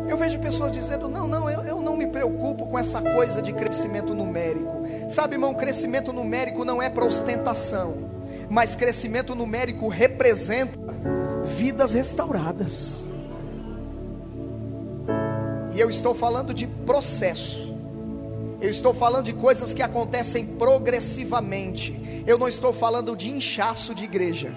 Eu 0.07 0.17
vejo 0.17 0.39
pessoas 0.39 0.71
dizendo: 0.71 1.07
não, 1.07 1.25
não, 1.27 1.49
eu, 1.49 1.61
eu 1.61 1.81
não 1.81 1.95
me 1.95 2.07
preocupo 2.07 2.65
com 2.67 2.77
essa 2.77 3.01
coisa 3.01 3.41
de 3.41 3.53
crescimento 3.53 4.13
numérico. 4.13 4.85
Sabe, 5.09 5.35
irmão, 5.35 5.53
crescimento 5.53 6.11
numérico 6.11 6.65
não 6.65 6.81
é 6.81 6.89
para 6.89 7.05
ostentação, 7.05 8.09
mas 8.49 8.75
crescimento 8.75 9.33
numérico 9.33 9.87
representa 9.87 10.77
vidas 11.57 11.93
restauradas. 11.93 13.05
E 15.73 15.79
eu 15.79 15.89
estou 15.89 16.13
falando 16.13 16.53
de 16.53 16.67
processo. 16.67 17.70
Eu 18.61 18.69
estou 18.69 18.93
falando 18.93 19.25
de 19.25 19.33
coisas 19.33 19.73
que 19.73 19.81
acontecem 19.81 20.45
progressivamente. 20.45 22.23
Eu 22.27 22.37
não 22.37 22.47
estou 22.47 22.71
falando 22.71 23.15
de 23.17 23.29
inchaço 23.29 23.95
de 23.95 24.03
igreja. 24.03 24.55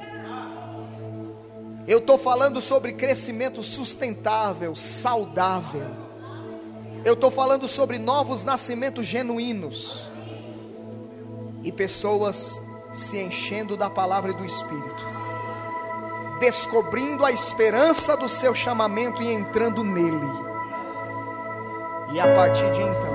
Eu 1.87 1.99
estou 1.99 2.19
falando 2.19 2.61
sobre 2.61 2.93
crescimento 2.93 3.63
sustentável, 3.63 4.77
saudável. 4.77 5.87
Eu 7.03 7.15
estou 7.15 7.31
falando 7.31 7.67
sobre 7.67 7.99
novos 7.99 8.45
nascimentos 8.45 9.07
genuínos. 9.07 10.07
E 11.63 11.73
pessoas 11.73 12.61
se 12.93 13.19
enchendo 13.19 13.77
da 13.77 13.89
palavra 13.89 14.31
e 14.33 14.35
do 14.35 14.45
Espírito, 14.45 15.05
descobrindo 16.39 17.25
a 17.25 17.33
esperança 17.33 18.17
do 18.17 18.29
seu 18.29 18.55
chamamento 18.55 19.23
e 19.23 19.33
entrando 19.33 19.83
nele. 19.83 20.31
E 22.13 22.21
a 22.21 22.35
partir 22.35 22.71
de 22.71 22.83
então, 22.83 23.14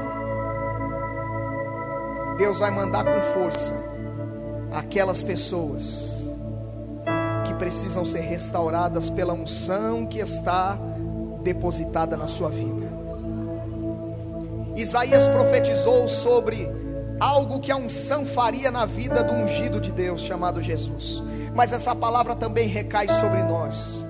Deus 2.39 2.57
vai 2.57 2.71
mandar 2.71 3.03
com 3.03 3.21
força 3.33 3.73
aquelas 4.71 5.21
pessoas 5.21 6.25
que 7.45 7.53
precisam 7.55 8.05
ser 8.05 8.21
restauradas 8.21 9.09
pela 9.09 9.33
unção 9.33 10.05
que 10.05 10.19
está 10.19 10.79
depositada 11.43 12.15
na 12.15 12.27
sua 12.27 12.49
vida. 12.49 12.87
Isaías 14.73 15.27
profetizou 15.27 16.07
sobre 16.07 16.65
algo 17.19 17.59
que 17.59 17.73
a 17.73 17.75
unção 17.75 18.25
faria 18.25 18.71
na 18.71 18.85
vida 18.85 19.21
do 19.21 19.33
ungido 19.33 19.81
de 19.81 19.91
Deus 19.91 20.21
chamado 20.21 20.61
Jesus, 20.61 21.21
mas 21.53 21.73
essa 21.73 21.93
palavra 21.93 22.37
também 22.37 22.69
recai 22.69 23.09
sobre 23.19 23.43
nós. 23.43 24.07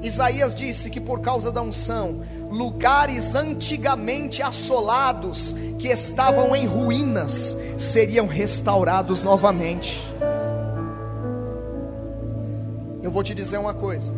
Isaías 0.00 0.54
disse 0.54 0.88
que 0.88 1.00
por 1.00 1.20
causa 1.20 1.50
da 1.50 1.60
unção, 1.60 2.20
lugares 2.50 3.34
antigamente 3.34 4.42
assolados, 4.42 5.54
que 5.78 5.88
estavam 5.88 6.54
em 6.54 6.66
ruínas, 6.66 7.56
seriam 7.78 8.26
restaurados 8.26 9.22
novamente. 9.22 10.06
Eu 13.02 13.10
vou 13.10 13.22
te 13.22 13.34
dizer 13.34 13.58
uma 13.58 13.72
coisa: 13.72 14.12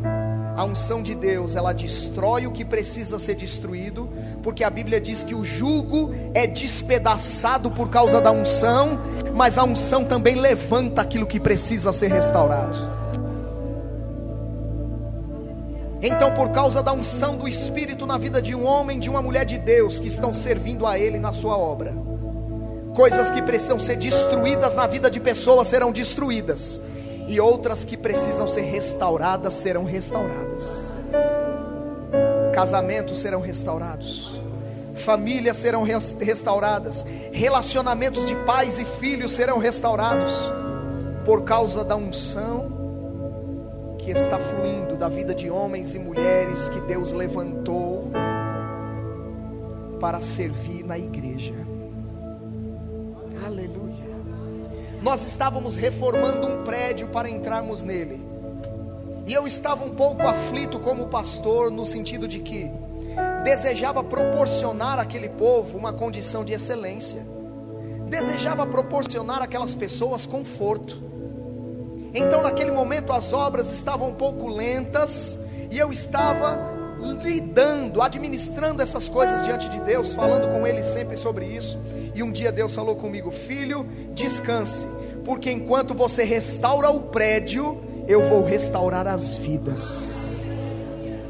a 0.56 0.64
unção 0.64 1.02
de 1.02 1.14
Deus, 1.14 1.54
ela 1.54 1.72
destrói 1.72 2.46
o 2.46 2.52
que 2.52 2.64
precisa 2.64 3.18
ser 3.18 3.36
destruído, 3.36 4.08
porque 4.42 4.64
a 4.64 4.70
Bíblia 4.70 5.00
diz 5.00 5.22
que 5.22 5.34
o 5.34 5.44
jugo 5.44 6.10
é 6.34 6.46
despedaçado 6.46 7.70
por 7.70 7.90
causa 7.90 8.20
da 8.20 8.32
unção, 8.32 8.98
mas 9.34 9.56
a 9.56 9.64
unção 9.64 10.04
também 10.04 10.34
levanta 10.34 11.02
aquilo 11.02 11.26
que 11.26 11.38
precisa 11.38 11.92
ser 11.92 12.08
restaurado. 12.08 13.01
Então, 16.02 16.34
por 16.34 16.50
causa 16.50 16.82
da 16.82 16.92
unção 16.92 17.36
do 17.36 17.46
Espírito 17.46 18.04
na 18.06 18.18
vida 18.18 18.42
de 18.42 18.56
um 18.56 18.66
homem, 18.66 18.98
de 18.98 19.08
uma 19.08 19.22
mulher 19.22 19.44
de 19.44 19.56
Deus 19.56 20.00
que 20.00 20.08
estão 20.08 20.34
servindo 20.34 20.84
a 20.84 20.98
Ele 20.98 21.16
na 21.16 21.32
sua 21.32 21.56
obra, 21.56 21.94
coisas 22.92 23.30
que 23.30 23.40
precisam 23.40 23.78
ser 23.78 23.96
destruídas 23.96 24.74
na 24.74 24.88
vida 24.88 25.08
de 25.08 25.20
pessoas 25.20 25.68
serão 25.68 25.92
destruídas, 25.92 26.82
e 27.28 27.38
outras 27.38 27.84
que 27.84 27.96
precisam 27.96 28.48
ser 28.48 28.62
restauradas 28.62 29.54
serão 29.54 29.84
restauradas. 29.84 30.92
Casamentos 32.52 33.20
serão 33.20 33.40
restaurados, 33.40 34.40
famílias 34.96 35.56
serão 35.56 35.84
restauradas, 35.84 37.06
relacionamentos 37.30 38.26
de 38.26 38.34
pais 38.34 38.76
e 38.76 38.84
filhos 38.84 39.30
serão 39.30 39.58
restaurados, 39.58 40.32
por 41.24 41.44
causa 41.44 41.84
da 41.84 41.94
unção 41.94 42.81
que 44.02 44.10
está 44.10 44.36
fluindo 44.38 44.96
da 44.96 45.08
vida 45.08 45.32
de 45.34 45.48
homens 45.48 45.94
e 45.94 45.98
mulheres 45.98 46.68
que 46.68 46.80
Deus 46.80 47.12
levantou 47.12 48.10
para 50.00 50.20
servir 50.20 50.84
na 50.84 50.98
igreja. 50.98 51.54
Aleluia. 53.46 54.04
Nós 55.00 55.24
estávamos 55.24 55.76
reformando 55.76 56.48
um 56.48 56.64
prédio 56.64 57.08
para 57.08 57.30
entrarmos 57.30 57.82
nele. 57.82 58.20
E 59.24 59.32
eu 59.32 59.46
estava 59.46 59.84
um 59.84 59.90
pouco 59.90 60.26
aflito 60.26 60.80
como 60.80 61.06
pastor, 61.06 61.70
no 61.70 61.84
sentido 61.84 62.26
de 62.26 62.40
que 62.40 62.68
desejava 63.44 64.02
proporcionar 64.02 64.98
àquele 64.98 65.28
povo 65.28 65.78
uma 65.78 65.92
condição 65.92 66.44
de 66.44 66.52
excelência, 66.52 67.24
desejava 68.08 68.66
proporcionar 68.66 69.42
àquelas 69.42 69.76
pessoas 69.76 70.26
conforto. 70.26 71.12
Então, 72.14 72.42
naquele 72.42 72.70
momento, 72.70 73.12
as 73.12 73.33
obras 73.33 73.70
estavam 73.70 74.11
um 74.11 74.14
pouco 74.14 74.48
lentas 74.48 75.40
e 75.70 75.79
eu 75.79 75.90
estava 75.90 76.70
lidando, 77.22 78.03
administrando 78.03 78.83
essas 78.83 79.09
coisas 79.09 79.42
diante 79.42 79.68
de 79.68 79.81
Deus, 79.81 80.14
falando 80.14 80.48
com 80.48 80.66
Ele 80.66 80.83
sempre 80.83 81.16
sobre 81.16 81.46
isso. 81.46 81.79
E 82.14 82.22
um 82.22 82.31
dia 82.31 82.53
Deus 82.53 82.75
falou 82.75 82.96
comigo: 82.96 83.31
Filho, 83.31 83.85
descanse, 84.12 84.87
porque 85.25 85.51
enquanto 85.51 85.94
você 85.94 86.22
restaura 86.22 86.90
o 86.90 87.01
prédio, 87.05 87.83
eu 88.07 88.22
vou 88.25 88.44
restaurar 88.44 89.07
as 89.07 89.33
vidas 89.33 90.44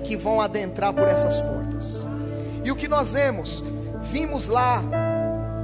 que 0.02 0.16
vão 0.16 0.40
adentrar 0.40 0.92
por 0.92 1.06
essas 1.06 1.40
portas. 1.40 2.06
E 2.64 2.70
o 2.70 2.76
que 2.76 2.88
nós 2.88 3.12
vemos? 3.12 3.62
Vimos 4.00 4.48
lá 4.48 4.82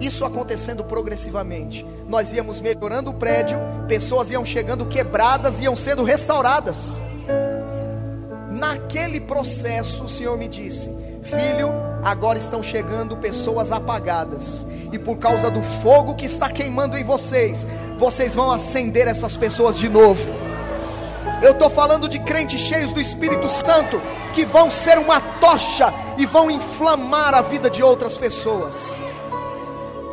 isso 0.00 0.24
acontecendo 0.24 0.84
progressivamente. 0.84 1.84
Nós 2.06 2.32
íamos 2.32 2.60
melhorando 2.60 3.10
o 3.10 3.14
prédio, 3.14 3.58
pessoas 3.86 4.30
iam 4.30 4.44
chegando 4.44 4.86
quebradas, 4.86 5.60
iam 5.60 5.74
sendo 5.74 6.04
restauradas. 6.04 7.00
Naquele 8.50 9.20
processo, 9.20 10.04
o 10.04 10.08
Senhor 10.08 10.36
me 10.36 10.48
disse: 10.48 10.90
Filho, 11.22 11.70
agora 12.02 12.38
estão 12.38 12.62
chegando 12.62 13.16
pessoas 13.16 13.72
apagadas, 13.72 14.66
e 14.92 14.98
por 14.98 15.18
causa 15.18 15.50
do 15.50 15.62
fogo 15.62 16.14
que 16.14 16.26
está 16.26 16.48
queimando 16.48 16.96
em 16.96 17.04
vocês, 17.04 17.66
vocês 17.98 18.34
vão 18.34 18.50
acender 18.50 19.06
essas 19.08 19.36
pessoas 19.36 19.76
de 19.76 19.88
novo. 19.88 20.22
Eu 21.42 21.52
estou 21.52 21.70
falando 21.70 22.08
de 22.08 22.18
crentes 22.18 22.60
cheios 22.60 22.92
do 22.92 23.00
Espírito 23.00 23.48
Santo 23.48 24.00
que 24.32 24.44
vão 24.44 24.70
ser 24.70 24.98
uma 24.98 25.20
tocha 25.20 25.92
e 26.16 26.26
vão 26.26 26.50
inflamar 26.50 27.32
a 27.32 27.40
vida 27.40 27.70
de 27.70 27.80
outras 27.80 28.16
pessoas 28.16 29.07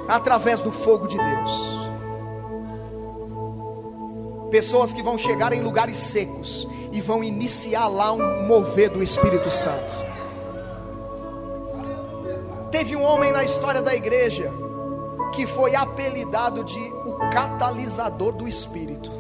através 0.08 0.62
do 0.62 0.72
fogo 0.72 1.08
de 1.08 1.18
Deus. 1.18 1.76
Pessoas 4.50 4.94
que 4.94 5.02
vão 5.02 5.18
chegar 5.18 5.54
em 5.54 5.62
lugares 5.62 5.98
secos 5.98 6.68
e 6.92 7.02
vão 7.02 7.24
iniciar 7.24 7.88
lá 7.88 8.14
um 8.14 8.48
mover 8.48 8.90
do 8.90 9.04
Espírito 9.04 9.50
Santo. 9.50 9.94
Teve 12.72 12.96
um 12.96 13.04
homem 13.04 13.32
na 13.32 13.44
história 13.44 13.82
da 13.82 13.96
igreja 13.96 14.52
que 15.34 15.46
foi 15.46 15.76
apelidado 15.76 16.64
de 16.64 16.80
o 17.06 17.18
catalisador 17.32 18.32
do 18.32 18.48
Espírito. 18.48 19.12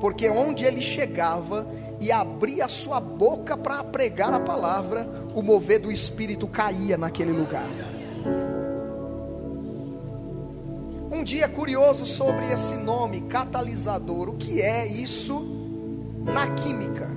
Porque 0.00 0.28
onde 0.28 0.64
ele 0.64 0.80
chegava 0.80 1.66
e 1.98 2.12
abria 2.12 2.66
a 2.66 2.68
sua 2.68 3.00
boca 3.00 3.56
para 3.56 3.82
pregar 3.82 4.32
a 4.32 4.38
palavra, 4.38 5.08
o 5.34 5.42
mover 5.42 5.80
do 5.80 5.90
Espírito 5.90 6.46
caía 6.46 6.96
naquele 6.96 7.32
lugar. 7.32 7.66
Um 11.18 11.24
dia 11.24 11.48
curioso 11.48 12.06
sobre 12.06 12.52
esse 12.52 12.74
nome, 12.74 13.22
catalisador. 13.22 14.28
O 14.28 14.36
que 14.36 14.62
é 14.62 14.86
isso 14.86 15.44
na 16.24 16.46
química? 16.50 17.10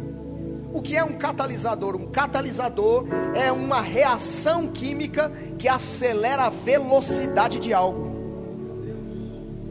O 0.73 0.81
que 0.81 0.97
é 0.97 1.03
um 1.03 1.13
catalisador? 1.13 1.95
Um 1.95 2.07
catalisador 2.07 3.05
é 3.35 3.51
uma 3.51 3.79
reação 3.79 4.67
química 4.69 5.31
que 5.59 5.67
acelera 5.67 6.45
a 6.45 6.49
velocidade 6.49 7.59
de 7.59 7.75
algo. 7.75 8.11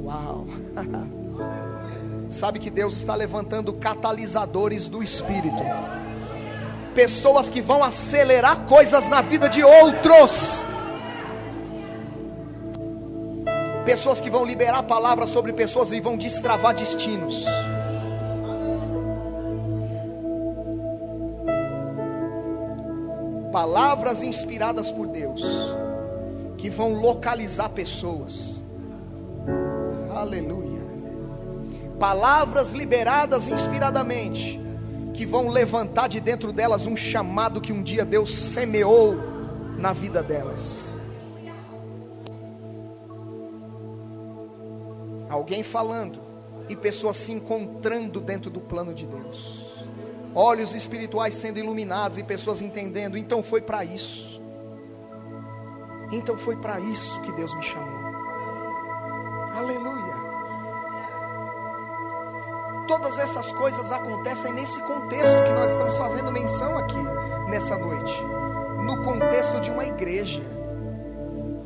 Uau! 0.04 0.46
Sabe 2.30 2.60
que 2.60 2.70
Deus 2.70 2.94
está 2.98 3.16
levantando 3.16 3.72
catalisadores 3.72 4.86
do 4.86 5.02
espírito. 5.02 5.64
Pessoas 6.94 7.50
que 7.50 7.60
vão 7.60 7.82
acelerar 7.82 8.60
coisas 8.66 9.08
na 9.08 9.22
vida 9.22 9.48
de 9.48 9.64
outros 9.64 10.64
pessoas 13.90 14.20
que 14.20 14.30
vão 14.30 14.44
liberar 14.44 14.84
palavras 14.84 15.30
sobre 15.30 15.52
pessoas 15.52 15.90
e 15.90 15.98
vão 15.98 16.16
destravar 16.16 16.72
destinos. 16.72 17.44
Palavras 23.50 24.22
inspiradas 24.22 24.92
por 24.92 25.08
Deus 25.08 25.42
que 26.56 26.70
vão 26.70 26.92
localizar 26.92 27.68
pessoas. 27.70 28.62
Aleluia. 30.14 30.80
palavras 31.98 32.72
liberadas 32.72 33.48
inspiradamente, 33.48 34.60
que 35.12 35.26
vão 35.26 35.48
levantar 35.48 36.08
de 36.08 36.20
dentro 36.20 36.52
delas 36.52 36.86
um 36.86 36.96
chamado 36.96 37.60
que 37.60 37.72
um 37.72 37.82
dia 37.82 38.04
Deus 38.04 38.32
semeou 38.32 39.16
na 39.76 39.92
vida 39.92 40.22
delas. 40.22 40.94
Alguém 45.30 45.62
falando 45.62 46.20
e 46.68 46.74
pessoas 46.74 47.16
se 47.16 47.30
encontrando 47.30 48.20
dentro 48.20 48.50
do 48.50 48.60
plano 48.60 48.92
de 48.92 49.06
Deus. 49.06 49.64
Olhos 50.34 50.74
espirituais 50.74 51.36
sendo 51.36 51.58
iluminados 51.58 52.18
e 52.18 52.24
pessoas 52.24 52.60
entendendo. 52.60 53.16
Então 53.16 53.40
foi 53.40 53.60
para 53.60 53.84
isso. 53.84 54.40
Então 56.10 56.36
foi 56.36 56.56
para 56.56 56.80
isso 56.80 57.20
que 57.22 57.32
Deus 57.32 57.54
me 57.54 57.62
chamou. 57.62 58.00
Aleluia. 59.54 60.10
Todas 62.88 63.18
essas 63.20 63.52
coisas 63.52 63.92
acontecem 63.92 64.52
nesse 64.52 64.80
contexto 64.80 65.44
que 65.44 65.52
nós 65.52 65.70
estamos 65.70 65.96
fazendo 65.96 66.32
menção 66.32 66.76
aqui 66.76 67.00
nessa 67.48 67.78
noite. 67.78 68.20
No 68.84 69.00
contexto 69.04 69.60
de 69.60 69.70
uma 69.70 69.84
igreja 69.84 70.42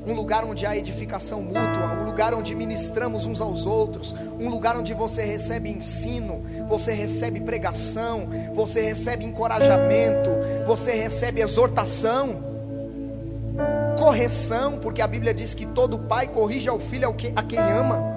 um 0.07 0.13
lugar 0.13 0.45
onde 0.45 0.67
há 0.67 0.77
edificação 0.77 1.41
mútua, 1.41 2.01
um 2.01 2.05
lugar 2.05 2.35
onde 2.35 2.55
ministramos 2.55 3.25
uns 3.27 3.41
aos 3.41 3.65
outros, 3.65 4.15
um 4.39 4.49
lugar 4.49 4.77
onde 4.77 4.93
você 4.93 5.23
recebe 5.23 5.71
ensino, 5.71 6.43
você 6.69 6.93
recebe 6.93 7.41
pregação, 7.41 8.29
você 8.55 8.83
recebe 8.83 9.25
encorajamento, 9.25 10.31
você 10.67 10.93
recebe 10.93 11.41
exortação, 11.41 12.43
correção, 13.99 14.79
porque 14.79 15.01
a 15.01 15.07
Bíblia 15.07 15.33
diz 15.33 15.55
que 15.55 15.65
todo 15.67 15.99
pai 15.99 16.29
corrige 16.29 16.69
ao 16.69 16.79
filho 16.79 17.15
a 17.35 17.43
quem 17.43 17.59
ama. 17.59 18.13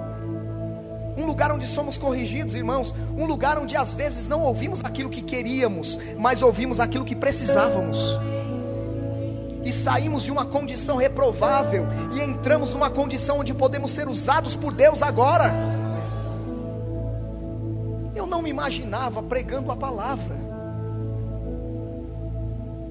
Um 1.16 1.26
lugar 1.26 1.50
onde 1.50 1.66
somos 1.66 1.98
corrigidos, 1.98 2.54
irmãos. 2.54 2.94
Um 3.16 3.26
lugar 3.26 3.58
onde 3.58 3.76
às 3.76 3.94
vezes 3.96 4.28
não 4.28 4.42
ouvimos 4.42 4.84
aquilo 4.84 5.10
que 5.10 5.20
queríamos, 5.20 5.98
mas 6.16 6.42
ouvimos 6.42 6.78
aquilo 6.78 7.04
que 7.04 7.16
precisávamos 7.16 7.98
e 9.68 9.72
saímos 9.72 10.22
de 10.22 10.32
uma 10.32 10.46
condição 10.46 10.96
reprovável 10.96 11.86
e 12.10 12.22
entramos 12.22 12.72
numa 12.72 12.88
condição 12.88 13.40
onde 13.40 13.52
podemos 13.52 13.90
ser 13.90 14.08
usados 14.08 14.56
por 14.56 14.72
Deus 14.72 15.02
agora. 15.02 15.52
Eu 18.14 18.26
não 18.26 18.40
me 18.40 18.48
imaginava 18.48 19.22
pregando 19.22 19.70
a 19.70 19.76
palavra. 19.76 20.36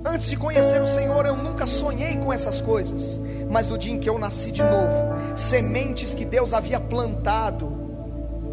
Antes 0.06 0.30
de 0.30 0.38
conhecer 0.38 0.80
o 0.80 0.88
Senhor, 0.88 1.26
eu 1.26 1.36
nunca 1.36 1.66
sonhei 1.66 2.16
com 2.18 2.32
essas 2.32 2.62
coisas. 2.62 3.20
Mas 3.50 3.68
no 3.68 3.76
dia 3.76 3.92
em 3.92 4.00
que 4.00 4.08
eu 4.08 4.20
nasci 4.20 4.52
de 4.52 4.62
novo, 4.62 5.36
sementes 5.36 6.14
que 6.14 6.26
Deus 6.26 6.54
havia 6.54 6.80
plantado 6.80 7.68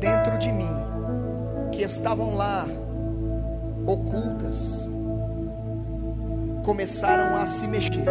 dentro 0.00 0.38
de 0.38 0.50
mim, 0.50 0.74
que 1.70 1.82
estavam 1.82 2.34
lá, 2.34 2.66
ocultas, 3.86 4.90
começaram 6.64 7.36
a 7.36 7.46
se 7.46 7.66
mexer. 7.68 8.04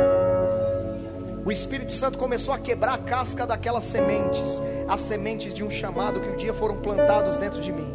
O 1.43 1.51
Espírito 1.51 1.91
Santo 1.93 2.17
começou 2.17 2.53
a 2.53 2.59
quebrar 2.59 2.93
a 2.93 2.97
casca 2.99 3.45
daquelas 3.45 3.83
sementes, 3.83 4.61
as 4.87 5.01
sementes 5.01 5.53
de 5.53 5.63
um 5.63 5.69
chamado 5.69 6.21
que 6.21 6.29
um 6.29 6.37
dia 6.37 6.53
foram 6.53 6.77
plantados 6.77 7.37
dentro 7.37 7.59
de 7.59 7.71
mim. 7.73 7.93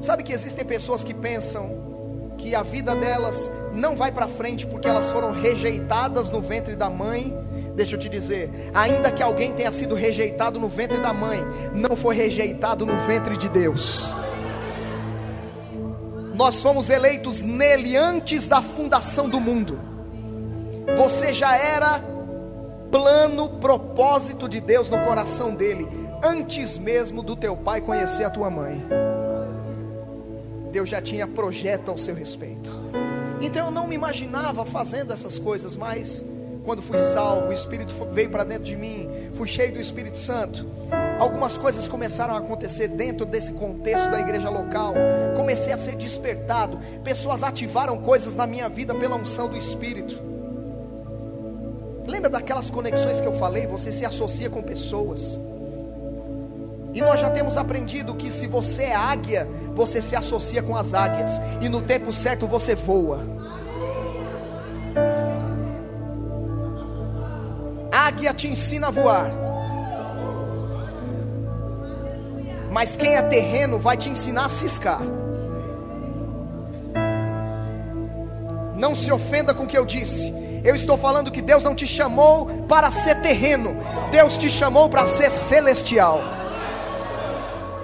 Sabe 0.00 0.22
que 0.22 0.32
existem 0.32 0.64
pessoas 0.64 1.04
que 1.04 1.12
pensam 1.12 2.32
que 2.38 2.54
a 2.54 2.62
vida 2.62 2.94
delas 2.94 3.50
não 3.72 3.94
vai 3.94 4.10
para 4.10 4.26
frente 4.26 4.66
porque 4.66 4.88
elas 4.88 5.10
foram 5.10 5.32
rejeitadas 5.32 6.30
no 6.30 6.40
ventre 6.40 6.74
da 6.74 6.88
mãe. 6.88 7.36
Deixa 7.74 7.96
eu 7.96 7.98
te 7.98 8.08
dizer, 8.08 8.50
ainda 8.72 9.10
que 9.10 9.22
alguém 9.22 9.52
tenha 9.52 9.72
sido 9.72 9.94
rejeitado 9.94 10.58
no 10.58 10.68
ventre 10.68 10.98
da 10.98 11.12
mãe, 11.12 11.44
não 11.74 11.96
foi 11.96 12.14
rejeitado 12.14 12.86
no 12.86 12.96
ventre 13.00 13.36
de 13.36 13.48
Deus. 13.48 14.12
Nós 16.34 16.62
fomos 16.62 16.88
eleitos 16.88 17.42
nele 17.42 17.96
antes 17.96 18.46
da 18.46 18.62
fundação 18.62 19.28
do 19.28 19.40
mundo. 19.40 19.78
Você 20.96 21.32
já 21.32 21.56
era 21.56 22.02
plano, 22.90 23.48
propósito 23.48 24.48
de 24.48 24.60
Deus 24.60 24.88
no 24.88 24.98
coração 25.00 25.54
dele, 25.54 25.88
antes 26.22 26.76
mesmo 26.78 27.22
do 27.22 27.34
teu 27.34 27.56
pai 27.56 27.80
conhecer 27.80 28.24
a 28.24 28.30
tua 28.30 28.50
mãe. 28.50 28.82
Deus 30.70 30.88
já 30.88 31.02
tinha 31.02 31.26
projeto 31.26 31.90
ao 31.90 31.98
seu 31.98 32.14
respeito. 32.14 32.80
Então 33.40 33.66
eu 33.66 33.72
não 33.72 33.86
me 33.86 33.94
imaginava 33.94 34.64
fazendo 34.64 35.12
essas 35.12 35.38
coisas, 35.38 35.76
mas 35.76 36.24
quando 36.64 36.80
fui 36.80 36.98
salvo, 36.98 37.48
o 37.48 37.52
Espírito 37.52 37.92
veio 38.10 38.30
para 38.30 38.44
dentro 38.44 38.64
de 38.64 38.76
mim, 38.76 39.08
fui 39.34 39.48
cheio 39.48 39.72
do 39.72 39.80
Espírito 39.80 40.18
Santo. 40.18 40.66
Algumas 41.22 41.56
coisas 41.56 41.86
começaram 41.86 42.34
a 42.34 42.38
acontecer 42.38 42.88
dentro 42.88 43.24
desse 43.24 43.52
contexto 43.52 44.10
da 44.10 44.18
igreja 44.18 44.50
local. 44.50 44.92
Comecei 45.36 45.72
a 45.72 45.78
ser 45.78 45.94
despertado. 45.94 46.80
Pessoas 47.04 47.44
ativaram 47.44 47.96
coisas 47.98 48.34
na 48.34 48.44
minha 48.44 48.68
vida 48.68 48.92
pela 48.92 49.14
unção 49.14 49.46
do 49.46 49.56
Espírito. 49.56 50.20
Lembra 52.08 52.28
daquelas 52.28 52.70
conexões 52.70 53.20
que 53.20 53.26
eu 53.28 53.34
falei? 53.34 53.68
Você 53.68 53.92
se 53.92 54.04
associa 54.04 54.50
com 54.50 54.64
pessoas. 54.64 55.38
E 56.92 57.00
nós 57.00 57.20
já 57.20 57.30
temos 57.30 57.56
aprendido 57.56 58.16
que 58.16 58.28
se 58.28 58.48
você 58.48 58.82
é 58.82 58.94
águia, 58.96 59.46
você 59.76 60.02
se 60.02 60.16
associa 60.16 60.60
com 60.60 60.76
as 60.76 60.92
águias. 60.92 61.40
E 61.60 61.68
no 61.68 61.82
tempo 61.82 62.12
certo 62.12 62.48
você 62.48 62.74
voa. 62.74 63.20
águia 67.92 68.34
te 68.34 68.48
ensina 68.48 68.88
a 68.88 68.90
voar. 68.90 69.51
Mas 72.72 72.96
quem 72.96 73.14
é 73.14 73.20
terreno 73.20 73.78
vai 73.78 73.98
te 73.98 74.08
ensinar 74.08 74.46
a 74.46 74.48
ciscar. 74.48 75.02
Não 78.74 78.96
se 78.96 79.12
ofenda 79.12 79.52
com 79.52 79.64
o 79.64 79.66
que 79.66 79.76
eu 79.76 79.84
disse. 79.84 80.32
Eu 80.64 80.74
estou 80.74 80.96
falando 80.96 81.30
que 81.30 81.42
Deus 81.42 81.62
não 81.62 81.74
te 81.74 81.86
chamou 81.86 82.46
para 82.66 82.90
ser 82.90 83.20
terreno, 83.20 83.76
Deus 84.10 84.38
te 84.38 84.50
chamou 84.50 84.88
para 84.88 85.04
ser 85.04 85.30
celestial. 85.30 86.20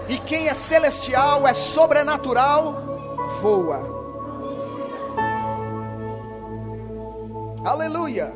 E 0.09 0.17
quem 0.17 0.49
é 0.49 0.55
celestial, 0.55 1.47
é 1.47 1.53
sobrenatural, 1.53 3.19
voa. 3.43 3.99
Aleluia. 7.63 8.33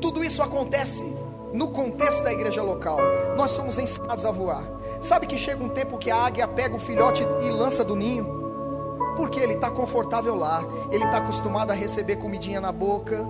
Tudo 0.00 0.22
isso 0.22 0.40
acontece 0.40 1.19
no 1.52 1.68
contexto 1.68 2.22
da 2.22 2.32
igreja 2.32 2.62
local. 2.62 2.98
Nós 3.36 3.52
somos 3.52 3.78
ensinados 3.78 4.24
a 4.24 4.30
voar. 4.30 4.64
Sabe 5.00 5.26
que 5.26 5.38
chega 5.38 5.62
um 5.62 5.68
tempo 5.68 5.98
que 5.98 6.10
a 6.10 6.16
águia 6.16 6.46
pega 6.46 6.74
o 6.74 6.78
filhote 6.78 7.26
e 7.40 7.50
lança 7.50 7.84
do 7.84 7.96
ninho? 7.96 8.38
Porque 9.16 9.40
ele 9.40 9.54
está 9.54 9.70
confortável 9.70 10.34
lá, 10.34 10.64
ele 10.90 11.04
está 11.04 11.18
acostumado 11.18 11.70
a 11.70 11.74
receber 11.74 12.16
comidinha 12.16 12.60
na 12.60 12.72
boca. 12.72 13.26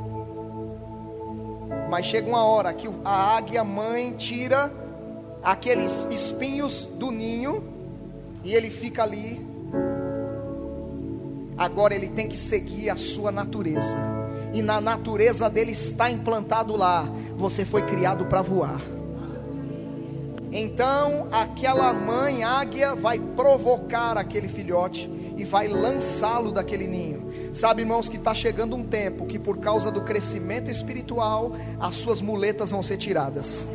Mas 1.88 2.06
chega 2.06 2.28
uma 2.28 2.44
hora 2.44 2.72
que 2.72 2.88
a 3.04 3.36
águia 3.36 3.64
mãe 3.64 4.12
tira 4.12 4.70
aqueles 5.42 6.04
espinhos 6.10 6.86
do 6.86 7.10
ninho 7.10 7.64
e 8.44 8.54
ele 8.54 8.70
fica 8.70 9.02
ali. 9.02 9.44
Agora 11.56 11.94
ele 11.94 12.08
tem 12.08 12.28
que 12.28 12.36
seguir 12.36 12.90
a 12.90 12.96
sua 12.96 13.30
natureza 13.30 14.19
e 14.52 14.62
na 14.62 14.80
natureza 14.80 15.48
dele 15.48 15.72
está 15.72 16.10
implantado 16.10 16.76
lá. 16.76 17.08
Você 17.36 17.64
foi 17.64 17.82
criado 17.82 18.26
para 18.26 18.42
voar. 18.42 18.80
Então, 20.52 21.28
aquela 21.30 21.92
mãe 21.92 22.42
águia 22.42 22.94
vai 22.94 23.20
provocar 23.20 24.18
aquele 24.18 24.48
filhote 24.48 25.08
e 25.36 25.44
vai 25.44 25.68
lançá-lo 25.68 26.50
daquele 26.50 26.88
ninho. 26.88 27.54
Sabe, 27.54 27.82
irmãos, 27.82 28.08
que 28.08 28.16
está 28.16 28.34
chegando 28.34 28.74
um 28.74 28.84
tempo 28.84 29.26
que, 29.26 29.38
por 29.38 29.58
causa 29.58 29.92
do 29.92 30.00
crescimento 30.00 30.68
espiritual, 30.68 31.52
as 31.78 31.94
suas 31.96 32.20
muletas 32.20 32.72
vão 32.72 32.82
ser 32.82 32.96
tiradas. 32.96 33.66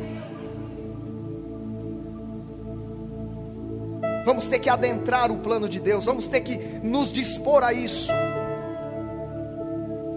Vamos 4.26 4.48
ter 4.48 4.58
que 4.58 4.68
adentrar 4.68 5.30
o 5.30 5.38
plano 5.38 5.68
de 5.68 5.80
Deus, 5.80 6.04
vamos 6.04 6.28
ter 6.28 6.40
que 6.40 6.58
nos 6.82 7.12
dispor 7.12 7.62
a 7.62 7.72
isso 7.72 8.12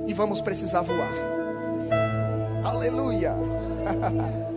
e 0.09 0.13
vamos 0.13 0.41
precisar 0.41 0.81
voar. 0.81 1.13
Aleluia! 2.63 3.35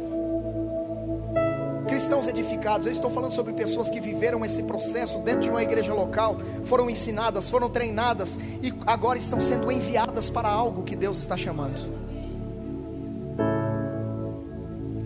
Cristãos 1.87 2.27
edificados, 2.27 2.87
eu 2.87 2.93
estou 2.93 3.11
falando 3.11 3.33
sobre 3.33 3.53
pessoas 3.53 3.91
que 3.91 4.01
viveram 4.01 4.43
esse 4.47 4.63
processo 4.63 5.19
dentro 5.19 5.43
de 5.43 5.51
uma 5.51 5.63
igreja 5.63 5.93
local, 5.93 6.39
foram 6.65 6.89
ensinadas, 6.89 7.51
foram 7.51 7.69
treinadas 7.69 8.39
e 8.63 8.73
agora 8.87 9.19
estão 9.19 9.43
sendo 9.43 9.71
enviadas 9.71 10.31
para 10.31 10.49
algo 10.49 10.85
que 10.85 10.97
Deus 10.97 11.19
está 11.19 11.37
chamando. 11.37 12.01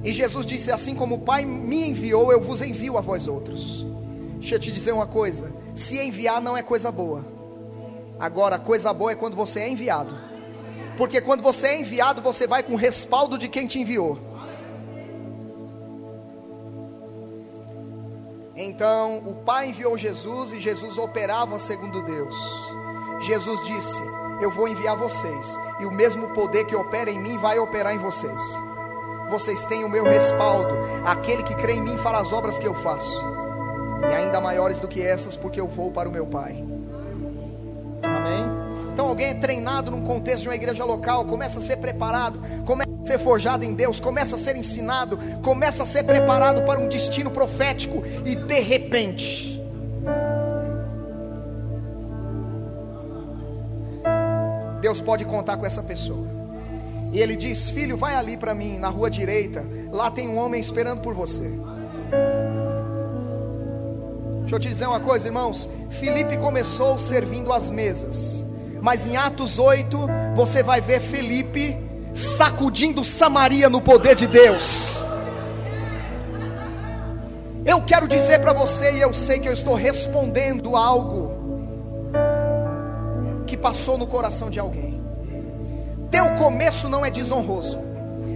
E 0.04 0.12
Jesus 0.12 0.46
disse: 0.46 0.70
Assim 0.70 0.94
como 0.94 1.16
o 1.16 1.20
Pai 1.22 1.44
me 1.44 1.88
enviou, 1.88 2.30
eu 2.30 2.40
vos 2.40 2.62
envio 2.62 2.96
a 2.96 3.00
vós 3.00 3.26
outros. 3.26 3.84
Deixa 4.38 4.54
eu 4.54 4.60
te 4.60 4.70
dizer 4.70 4.92
uma 4.92 5.08
coisa: 5.08 5.52
se 5.74 5.98
enviar 5.98 6.40
não 6.40 6.56
é 6.56 6.62
coisa 6.62 6.92
boa. 6.92 7.24
Agora, 8.16 8.60
coisa 8.60 8.92
boa 8.92 9.10
é 9.10 9.16
quando 9.16 9.34
você 9.34 9.58
é 9.60 9.68
enviado. 9.68 10.35
Porque 10.96 11.20
quando 11.20 11.42
você 11.42 11.68
é 11.68 11.80
enviado, 11.80 12.22
você 12.22 12.46
vai 12.46 12.62
com 12.62 12.72
o 12.72 12.76
respaldo 12.76 13.36
de 13.36 13.48
quem 13.48 13.66
te 13.66 13.78
enviou. 13.78 14.18
Então 18.54 19.18
o 19.18 19.34
Pai 19.34 19.68
enviou 19.68 19.98
Jesus 19.98 20.52
e 20.52 20.60
Jesus 20.60 20.96
operava 20.96 21.58
segundo 21.58 22.02
Deus. 22.02 22.34
Jesus 23.20 23.62
disse: 23.64 24.02
Eu 24.40 24.50
vou 24.50 24.66
enviar 24.66 24.96
vocês, 24.96 25.58
e 25.78 25.84
o 25.84 25.92
mesmo 25.92 26.30
poder 26.30 26.64
que 26.64 26.74
opera 26.74 27.10
em 27.10 27.20
mim 27.20 27.36
vai 27.36 27.58
operar 27.58 27.94
em 27.94 27.98
vocês. 27.98 28.40
Vocês 29.28 29.64
têm 29.66 29.84
o 29.84 29.88
meu 29.88 30.04
respaldo. 30.04 30.74
Aquele 31.04 31.42
que 31.42 31.54
crê 31.54 31.74
em 31.74 31.82
mim 31.82 31.98
fará 31.98 32.18
as 32.18 32.32
obras 32.32 32.58
que 32.58 32.66
eu 32.66 32.74
faço, 32.74 33.22
e 34.02 34.14
ainda 34.14 34.40
maiores 34.40 34.80
do 34.80 34.88
que 34.88 35.02
essas, 35.02 35.36
porque 35.36 35.60
eu 35.60 35.68
vou 35.68 35.90
para 35.90 36.08
o 36.08 36.12
meu 36.12 36.26
Pai. 36.26 36.75
Alguém 39.16 39.30
é 39.30 39.34
treinado 39.34 39.90
num 39.90 40.02
contexto 40.02 40.42
de 40.42 40.48
uma 40.50 40.54
igreja 40.54 40.84
local, 40.84 41.24
começa 41.24 41.58
a 41.58 41.62
ser 41.62 41.78
preparado, 41.78 42.38
começa 42.66 42.90
a 43.02 43.06
ser 43.06 43.18
forjado 43.18 43.64
em 43.64 43.72
Deus, 43.72 43.98
começa 43.98 44.34
a 44.34 44.38
ser 44.38 44.54
ensinado, 44.56 45.18
começa 45.40 45.84
a 45.84 45.86
ser 45.86 46.04
preparado 46.04 46.66
para 46.66 46.78
um 46.78 46.86
destino 46.86 47.30
profético, 47.30 48.02
e 48.26 48.36
de 48.36 48.60
repente, 48.60 49.58
Deus 54.82 55.00
pode 55.00 55.24
contar 55.24 55.56
com 55.56 55.64
essa 55.64 55.82
pessoa. 55.82 56.26
E 57.10 57.18
ele 57.18 57.36
diz: 57.36 57.70
Filho, 57.70 57.96
vai 57.96 58.16
ali 58.16 58.36
para 58.36 58.54
mim, 58.54 58.76
na 58.76 58.90
rua 58.90 59.08
direita, 59.08 59.64
lá 59.90 60.10
tem 60.10 60.28
um 60.28 60.36
homem 60.36 60.60
esperando 60.60 61.00
por 61.00 61.14
você. 61.14 61.50
Deixa 64.40 64.56
eu 64.56 64.60
te 64.60 64.68
dizer 64.68 64.86
uma 64.86 65.00
coisa, 65.00 65.26
irmãos. 65.26 65.70
Felipe 65.88 66.36
começou 66.36 66.98
servindo 66.98 67.50
as 67.50 67.70
mesas. 67.70 68.44
Mas 68.86 69.04
em 69.04 69.16
Atos 69.16 69.58
8, 69.58 69.98
você 70.36 70.62
vai 70.62 70.80
ver 70.80 71.00
Felipe 71.00 71.76
sacudindo 72.14 73.02
Samaria 73.02 73.68
no 73.68 73.80
poder 73.80 74.14
de 74.14 74.28
Deus. 74.28 75.04
Eu 77.64 77.82
quero 77.82 78.06
dizer 78.06 78.38
para 78.38 78.52
você, 78.52 78.92
e 78.92 79.00
eu 79.00 79.12
sei 79.12 79.40
que 79.40 79.48
eu 79.48 79.52
estou 79.52 79.74
respondendo 79.74 80.76
algo 80.76 81.32
que 83.44 83.56
passou 83.56 83.98
no 83.98 84.06
coração 84.06 84.50
de 84.50 84.60
alguém. 84.60 85.02
Teu 86.08 86.36
começo 86.36 86.88
não 86.88 87.04
é 87.04 87.10
desonroso, 87.10 87.80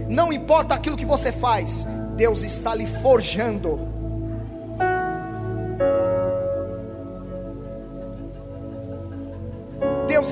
não 0.09 0.33
importa 0.33 0.75
aquilo 0.75 0.97
que 0.97 1.05
você 1.05 1.31
faz, 1.31 1.87
Deus 2.17 2.43
está 2.43 2.75
lhe 2.75 2.85
forjando 2.85 3.87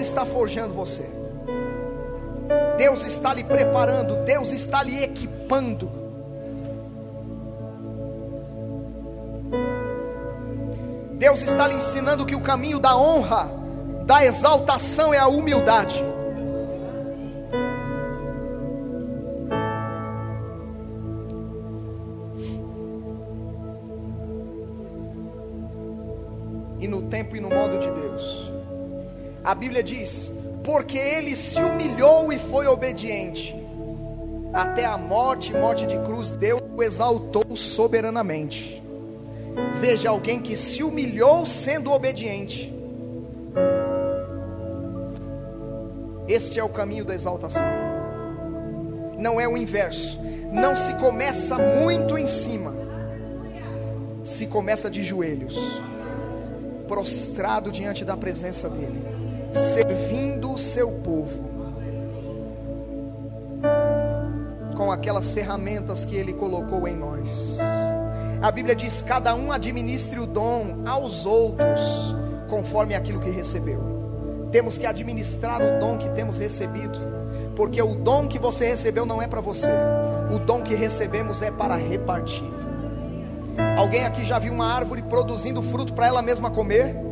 está 0.10 0.26
forjando 0.26 0.74
você. 0.74 1.08
Deus 2.78 3.06
está 3.06 3.34
lhe 3.34 3.44
preparando, 3.44 4.16
Deus 4.26 4.52
está 4.52 4.82
lhe 4.82 5.04
equipando. 5.04 5.90
Deus 11.14 11.42
está 11.42 11.68
lhe 11.68 11.76
ensinando 11.76 12.26
que 12.26 12.36
o 12.36 12.42
caminho 12.42 12.80
da 12.80 12.98
honra, 12.98 13.52
da 14.06 14.26
exaltação 14.26 15.14
é 15.14 15.18
a 15.18 15.28
humildade. 15.28 16.04
E 26.80 26.88
no 26.88 27.04
tempo 27.04 27.36
e 27.36 27.40
no 27.40 27.50
modo 27.50 27.78
de 27.78 27.92
Deus. 27.92 28.59
A 29.50 29.56
Bíblia 29.56 29.82
diz: 29.82 30.32
porque 30.64 31.00
ele 31.00 31.36
se 31.36 31.60
humilhou 31.60 32.32
e 32.32 32.38
foi 32.38 32.68
obediente 32.68 33.56
até 34.54 34.86
a 34.86 34.96
morte, 34.96 35.52
morte 35.52 35.88
de 35.88 35.98
cruz, 36.00 36.30
Deus 36.30 36.62
o 36.78 36.84
exaltou 36.84 37.56
soberanamente. 37.56 38.80
Veja 39.80 40.12
alguém 40.12 40.40
que 40.40 40.56
se 40.56 40.84
humilhou 40.84 41.48
sendo 41.48 41.92
obediente. 41.92 42.72
Este 46.28 46.60
é 46.60 46.64
o 46.64 46.70
caminho 46.70 47.04
da 47.04 47.16
exaltação. 47.16 47.66
Não 49.18 49.42
é 49.42 49.48
o 49.48 49.58
inverso. 49.58 50.20
Não 50.54 50.76
se 50.76 50.94
começa 50.94 51.58
muito 51.58 52.20
em 52.20 52.28
cima. 52.28 52.72
Se 54.24 54.46
começa 54.46 54.92
de 54.92 55.02
joelhos, 55.02 55.82
prostrado 56.88 57.72
diante 57.72 58.06
da 58.06 58.16
presença 58.16 58.70
dele 58.70 59.19
servindo 59.52 60.52
o 60.54 60.58
seu 60.58 60.92
povo 60.92 61.50
com 64.80 64.94
aquelas 64.94 65.34
ferramentas 65.34 66.06
que 66.06 66.16
ele 66.16 66.34
colocou 66.34 66.88
em 66.88 66.96
nós. 66.96 67.60
A 68.42 68.50
Bíblia 68.50 68.74
diz: 68.74 69.02
cada 69.02 69.36
um 69.36 69.52
administre 69.52 70.20
o 70.20 70.26
dom 70.26 70.84
aos 70.86 71.26
outros, 71.26 72.16
conforme 72.48 72.96
aquilo 72.96 73.20
que 73.20 73.30
recebeu. 73.30 73.82
Temos 74.54 74.78
que 74.78 74.86
administrar 74.86 75.62
o 75.62 75.80
dom 75.80 75.98
que 75.98 76.10
temos 76.12 76.38
recebido, 76.38 76.98
porque 77.58 77.82
o 77.82 77.94
dom 77.94 78.28
que 78.28 78.40
você 78.40 78.68
recebeu 78.68 79.06
não 79.06 79.22
é 79.22 79.28
para 79.28 79.42
você, 79.42 79.70
o 80.34 80.40
dom 80.40 80.62
que 80.62 80.74
recebemos 80.74 81.42
é 81.42 81.52
para 81.52 81.76
repartir. 81.76 82.50
Alguém 83.78 84.06
aqui 84.06 84.24
já 84.24 84.40
viu 84.40 84.54
uma 84.54 84.74
árvore 84.74 85.02
produzindo 85.02 85.62
fruto 85.62 85.94
para 85.94 86.08
ela 86.08 86.22
mesma 86.22 86.50
comer? 86.50 87.09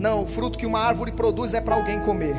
Não, 0.00 0.22
o 0.22 0.26
fruto 0.26 0.58
que 0.58 0.64
uma 0.64 0.80
árvore 0.80 1.12
produz 1.12 1.52
é 1.52 1.60
para 1.60 1.74
alguém 1.74 2.00
comer. 2.00 2.34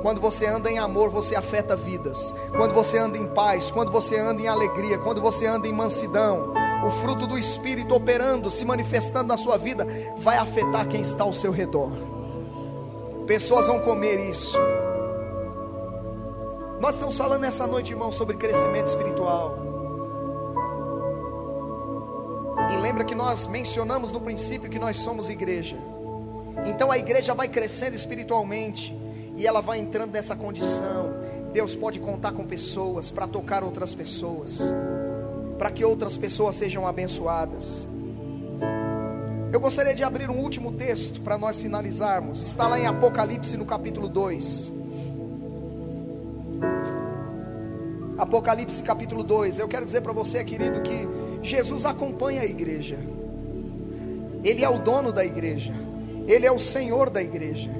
Quando 0.00 0.22
você 0.22 0.46
anda 0.46 0.70
em 0.70 0.78
amor, 0.78 1.10
você 1.10 1.36
afeta 1.36 1.76
vidas. 1.76 2.34
Quando 2.56 2.72
você 2.72 2.96
anda 2.96 3.18
em 3.18 3.26
paz, 3.26 3.70
quando 3.70 3.92
você 3.92 4.18
anda 4.18 4.40
em 4.40 4.48
alegria, 4.48 4.96
quando 4.96 5.20
você 5.20 5.46
anda 5.46 5.68
em 5.68 5.72
mansidão, 5.72 6.54
o 6.86 6.90
fruto 6.90 7.26
do 7.26 7.36
Espírito 7.36 7.94
operando, 7.94 8.48
se 8.48 8.64
manifestando 8.64 9.28
na 9.28 9.36
sua 9.36 9.58
vida, 9.58 9.86
vai 10.16 10.38
afetar 10.38 10.88
quem 10.88 11.02
está 11.02 11.24
ao 11.24 11.34
seu 11.34 11.52
redor. 11.52 11.90
Pessoas 13.26 13.66
vão 13.66 13.80
comer 13.80 14.30
isso. 14.30 14.56
Nós 16.80 16.94
estamos 16.94 17.18
falando 17.18 17.42
nessa 17.42 17.66
noite, 17.66 17.92
irmão, 17.92 18.10
sobre 18.10 18.34
crescimento 18.38 18.86
espiritual. 18.86 19.69
E 22.72 22.76
lembra 22.76 23.04
que 23.04 23.14
nós 23.14 23.46
mencionamos 23.46 24.12
no 24.12 24.20
princípio 24.20 24.70
que 24.70 24.78
nós 24.78 24.96
somos 24.96 25.28
igreja. 25.28 25.76
Então 26.66 26.90
a 26.90 26.98
igreja 26.98 27.34
vai 27.34 27.48
crescendo 27.48 27.94
espiritualmente 27.94 28.96
e 29.36 29.46
ela 29.46 29.60
vai 29.60 29.78
entrando 29.78 30.12
nessa 30.12 30.36
condição. 30.36 31.14
Deus 31.52 31.74
pode 31.74 31.98
contar 31.98 32.32
com 32.32 32.46
pessoas 32.46 33.10
para 33.10 33.26
tocar 33.26 33.64
outras 33.64 33.94
pessoas, 33.94 34.60
para 35.58 35.70
que 35.70 35.84
outras 35.84 36.16
pessoas 36.16 36.56
sejam 36.56 36.86
abençoadas. 36.86 37.88
Eu 39.52 39.58
gostaria 39.58 39.94
de 39.94 40.04
abrir 40.04 40.30
um 40.30 40.38
último 40.38 40.72
texto 40.72 41.20
para 41.22 41.36
nós 41.36 41.60
finalizarmos. 41.60 42.40
Está 42.42 42.68
lá 42.68 42.78
em 42.78 42.86
Apocalipse 42.86 43.56
no 43.56 43.64
capítulo 43.64 44.06
2. 44.08 44.72
Apocalipse 48.16 48.80
capítulo 48.82 49.24
2. 49.24 49.58
Eu 49.58 49.66
quero 49.66 49.84
dizer 49.84 50.02
para 50.02 50.12
você, 50.12 50.44
querido, 50.44 50.80
que 50.82 51.08
Jesus 51.42 51.84
acompanha 51.84 52.42
a 52.42 52.44
igreja. 52.44 52.98
Ele 54.42 54.64
é 54.64 54.68
o 54.68 54.78
dono 54.78 55.12
da 55.12 55.24
igreja. 55.24 55.72
Ele 56.26 56.46
é 56.46 56.52
o 56.52 56.58
Senhor 56.58 57.10
da 57.10 57.22
igreja. 57.22 57.70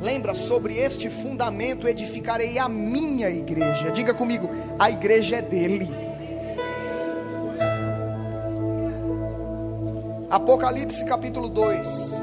Lembra, 0.00 0.34
sobre 0.34 0.78
este 0.78 1.08
fundamento 1.08 1.86
edificarei 1.86 2.58
a 2.58 2.68
minha 2.68 3.30
igreja. 3.30 3.90
Diga 3.92 4.12
comigo, 4.12 4.48
a 4.76 4.90
igreja 4.90 5.36
é 5.36 5.42
dele. 5.42 5.88
Apocalipse 10.28 11.04
capítulo 11.04 11.48
2. 11.48 12.20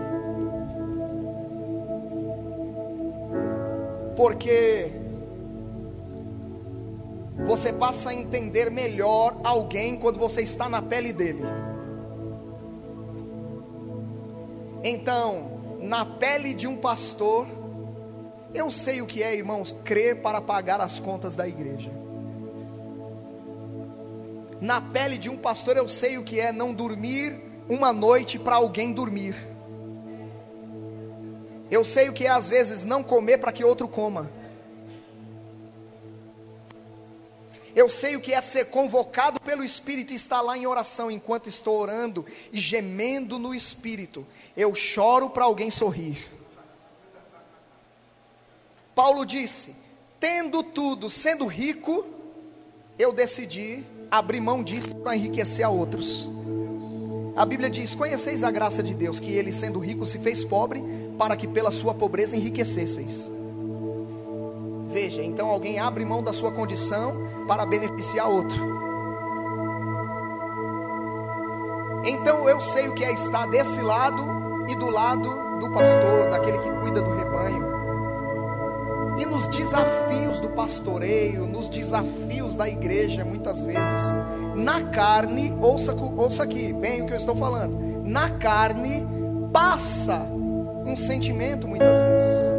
Porque 4.17 4.98
você 7.49 7.73
passa 7.73 8.11
a 8.11 8.13
entender 8.13 8.69
melhor 8.69 9.35
alguém 9.43 9.97
quando 9.97 10.19
você 10.19 10.43
está 10.43 10.69
na 10.69 10.83
pele 10.83 11.11
dele. 11.11 11.41
Então, 14.83 15.77
na 15.81 16.05
pele 16.05 16.53
de 16.53 16.67
um 16.67 16.77
pastor, 16.77 17.47
eu 18.53 18.69
sei 18.69 19.01
o 19.01 19.07
que 19.07 19.23
é, 19.23 19.35
irmãos, 19.35 19.75
crer 19.83 20.21
para 20.21 20.39
pagar 20.39 20.79
as 20.79 20.99
contas 20.99 21.35
da 21.35 21.47
igreja. 21.47 21.91
Na 24.61 24.79
pele 24.79 25.17
de 25.17 25.27
um 25.27 25.35
pastor, 25.35 25.75
eu 25.75 25.87
sei 25.87 26.19
o 26.19 26.23
que 26.23 26.39
é 26.39 26.51
não 26.51 26.71
dormir 26.71 27.41
uma 27.67 27.91
noite 27.91 28.37
para 28.37 28.57
alguém 28.57 28.93
dormir. 28.93 29.35
Eu 31.71 31.83
sei 31.83 32.09
o 32.09 32.13
que 32.13 32.27
é 32.27 32.29
às 32.29 32.47
vezes 32.47 32.85
não 32.85 33.01
comer 33.01 33.39
para 33.39 33.51
que 33.51 33.63
outro 33.63 33.87
coma. 33.87 34.29
Eu 37.79 37.87
sei 37.87 38.17
o 38.17 38.19
que 38.19 38.33
é 38.33 38.41
ser 38.41 38.65
convocado 38.65 39.39
pelo 39.39 39.63
Espírito 39.63 40.11
e 40.11 40.15
estar 40.17 40.41
lá 40.41 40.57
em 40.57 40.67
oração 40.67 41.09
enquanto 41.09 41.47
estou 41.47 41.79
orando 41.79 42.25
e 42.51 42.59
gemendo 42.59 43.39
no 43.39 43.55
Espírito. 43.55 44.27
Eu 44.57 44.75
choro 44.75 45.29
para 45.29 45.45
alguém 45.45 45.71
sorrir. 45.71 46.29
Paulo 48.93 49.25
disse: 49.25 49.73
tendo 50.19 50.61
tudo, 50.61 51.09
sendo 51.09 51.45
rico, 51.45 52.05
eu 52.97 53.13
decidi 53.13 53.85
abrir 54.11 54.41
mão 54.41 54.61
disso 54.61 54.93
para 54.97 55.15
enriquecer 55.15 55.63
a 55.65 55.69
outros. 55.69 56.27
A 57.33 57.45
Bíblia 57.45 57.69
diz: 57.69 57.95
Conheceis 57.95 58.43
a 58.43 58.51
graça 58.51 58.83
de 58.83 58.93
Deus, 58.93 59.21
que 59.21 59.31
ele, 59.31 59.53
sendo 59.53 59.79
rico, 59.79 60.05
se 60.05 60.19
fez 60.19 60.43
pobre, 60.43 60.83
para 61.17 61.37
que 61.37 61.47
pela 61.47 61.71
sua 61.71 61.93
pobreza 61.93 62.35
enriquecesseis. 62.35 63.31
Veja, 64.89 65.21
então 65.21 65.47
alguém 65.47 65.77
abre 65.79 66.03
mão 66.03 66.23
da 66.23 66.33
sua 66.33 66.51
condição 66.51 67.45
para 67.47 67.65
beneficiar 67.65 68.27
outro. 68.27 68.59
Então 72.05 72.49
eu 72.49 72.59
sei 72.59 72.87
o 72.87 72.93
que 72.95 73.05
é 73.05 73.13
estar 73.13 73.45
desse 73.47 73.81
lado 73.81 74.23
e 74.67 74.75
do 74.75 74.89
lado 74.89 75.29
do 75.59 75.69
pastor, 75.71 76.29
daquele 76.31 76.57
que 76.57 76.71
cuida 76.79 77.01
do 77.01 77.11
rebanho. 77.11 77.69
E 79.19 79.25
nos 79.25 79.47
desafios 79.47 80.39
do 80.39 80.49
pastoreio, 80.49 81.45
nos 81.45 81.69
desafios 81.69 82.55
da 82.55 82.67
igreja, 82.67 83.23
muitas 83.23 83.63
vezes, 83.63 84.17
na 84.55 84.83
carne, 84.83 85.55
ouça, 85.61 85.93
ouça 85.93 86.43
aqui, 86.43 86.73
bem 86.73 87.01
o 87.01 87.05
que 87.05 87.13
eu 87.13 87.17
estou 87.17 87.35
falando, 87.35 87.77
na 88.05 88.29
carne 88.31 89.05
passa 89.51 90.19
um 90.85 90.95
sentimento 90.95 91.67
muitas 91.67 92.01
vezes, 92.01 92.51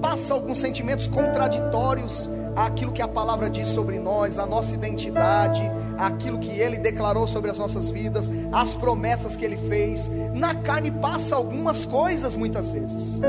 passa 0.00 0.34
alguns 0.34 0.58
sentimentos 0.58 1.06
contraditórios 1.06 2.28
àquilo 2.56 2.92
que 2.92 3.02
a 3.02 3.08
palavra 3.08 3.48
diz 3.48 3.68
sobre 3.68 3.98
nós, 3.98 4.38
a 4.38 4.46
nossa 4.46 4.74
identidade, 4.74 5.62
aquilo 5.96 6.38
que 6.38 6.50
ele 6.50 6.76
declarou 6.76 7.26
sobre 7.26 7.50
as 7.50 7.58
nossas 7.58 7.90
vidas, 7.90 8.30
as 8.52 8.74
promessas 8.74 9.36
que 9.36 9.44
ele 9.44 9.56
fez. 9.56 10.10
Na 10.34 10.54
carne 10.54 10.90
passa 10.90 11.36
algumas 11.36 11.86
coisas 11.86 12.34
muitas 12.34 12.70
vezes. 12.70 13.20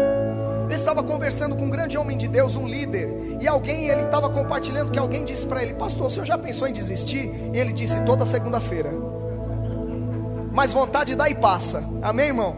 Eu 0.70 0.76
estava 0.76 1.04
conversando 1.04 1.56
com 1.56 1.66
um 1.66 1.70
grande 1.70 1.98
homem 1.98 2.18
de 2.18 2.28
Deus, 2.28 2.56
um 2.56 2.68
líder, 2.68 3.38
e 3.42 3.48
alguém, 3.48 3.88
ele 3.88 4.04
estava 4.04 4.30
compartilhando 4.30 4.92
que 4.92 5.00
alguém 5.00 5.26
disse 5.26 5.46
para 5.48 5.64
ele: 5.64 5.74
Pastor, 5.74 6.08
o 6.08 6.10
senhor 6.10 6.26
já 6.26 6.38
pensou 6.38 6.68
em 6.68 6.74
desistir? 6.74 7.32
E 7.54 7.58
ele 7.58 7.74
disse: 7.74 8.00
Toda 8.02 8.26
segunda-feira. 8.26 8.92
Mas 10.52 10.72
vontade 10.72 11.16
dá 11.16 11.30
e 11.30 11.36
passa. 11.36 11.84
Amém, 12.02 12.28
irmão? 12.28 12.56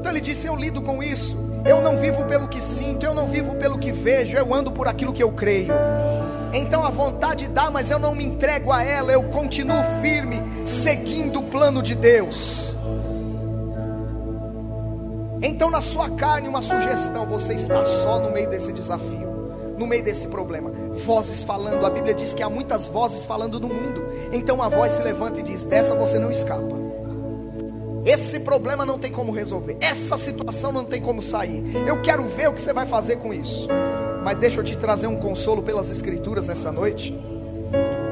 Então 0.00 0.10
ele 0.10 0.20
disse: 0.20 0.46
Eu 0.46 0.56
lido 0.56 0.82
com 0.82 1.00
isso. 1.00 1.51
Eu 1.64 1.80
não 1.80 1.96
vivo 1.96 2.24
pelo 2.24 2.48
que 2.48 2.60
sinto, 2.60 3.04
eu 3.04 3.14
não 3.14 3.26
vivo 3.26 3.54
pelo 3.54 3.78
que 3.78 3.92
vejo, 3.92 4.36
eu 4.36 4.52
ando 4.52 4.72
por 4.72 4.88
aquilo 4.88 5.12
que 5.12 5.22
eu 5.22 5.30
creio. 5.32 5.72
Então 6.52 6.84
a 6.84 6.90
vontade 6.90 7.48
dá, 7.48 7.70
mas 7.70 7.90
eu 7.90 7.98
não 7.98 8.14
me 8.14 8.24
entrego 8.24 8.72
a 8.72 8.82
ela, 8.82 9.12
eu 9.12 9.22
continuo 9.24 9.82
firme, 10.00 10.42
seguindo 10.66 11.38
o 11.38 11.42
plano 11.44 11.82
de 11.82 11.94
Deus. 11.94 12.76
Então, 15.42 15.68
na 15.68 15.80
sua 15.80 16.08
carne, 16.10 16.48
uma 16.48 16.62
sugestão: 16.62 17.26
você 17.26 17.54
está 17.54 17.84
só 17.84 18.18
no 18.20 18.30
meio 18.30 18.48
desse 18.48 18.72
desafio, 18.72 19.74
no 19.76 19.86
meio 19.86 20.04
desse 20.04 20.28
problema. 20.28 20.70
Vozes 21.04 21.42
falando, 21.42 21.84
a 21.84 21.90
Bíblia 21.90 22.14
diz 22.14 22.32
que 22.32 22.42
há 22.42 22.48
muitas 22.48 22.86
vozes 22.86 23.26
falando 23.26 23.58
no 23.58 23.68
mundo. 23.68 24.04
Então, 24.32 24.62
a 24.62 24.68
voz 24.68 24.92
se 24.92 25.02
levanta 25.02 25.40
e 25.40 25.42
diz: 25.42 25.64
dessa 25.64 25.96
você 25.96 26.18
não 26.18 26.30
escapa. 26.30 26.81
Esse 28.04 28.40
problema 28.40 28.84
não 28.84 28.98
tem 28.98 29.12
como 29.12 29.30
resolver, 29.30 29.76
essa 29.80 30.16
situação 30.18 30.72
não 30.72 30.84
tem 30.84 31.00
como 31.00 31.22
sair. 31.22 31.62
Eu 31.86 32.02
quero 32.02 32.24
ver 32.24 32.48
o 32.48 32.52
que 32.52 32.60
você 32.60 32.72
vai 32.72 32.84
fazer 32.84 33.16
com 33.16 33.32
isso. 33.32 33.68
Mas 34.24 34.38
deixa 34.38 34.60
eu 34.60 34.64
te 34.64 34.76
trazer 34.76 35.06
um 35.06 35.16
consolo 35.16 35.62
pelas 35.62 35.88
Escrituras 35.88 36.48
nessa 36.48 36.72
noite. 36.72 37.16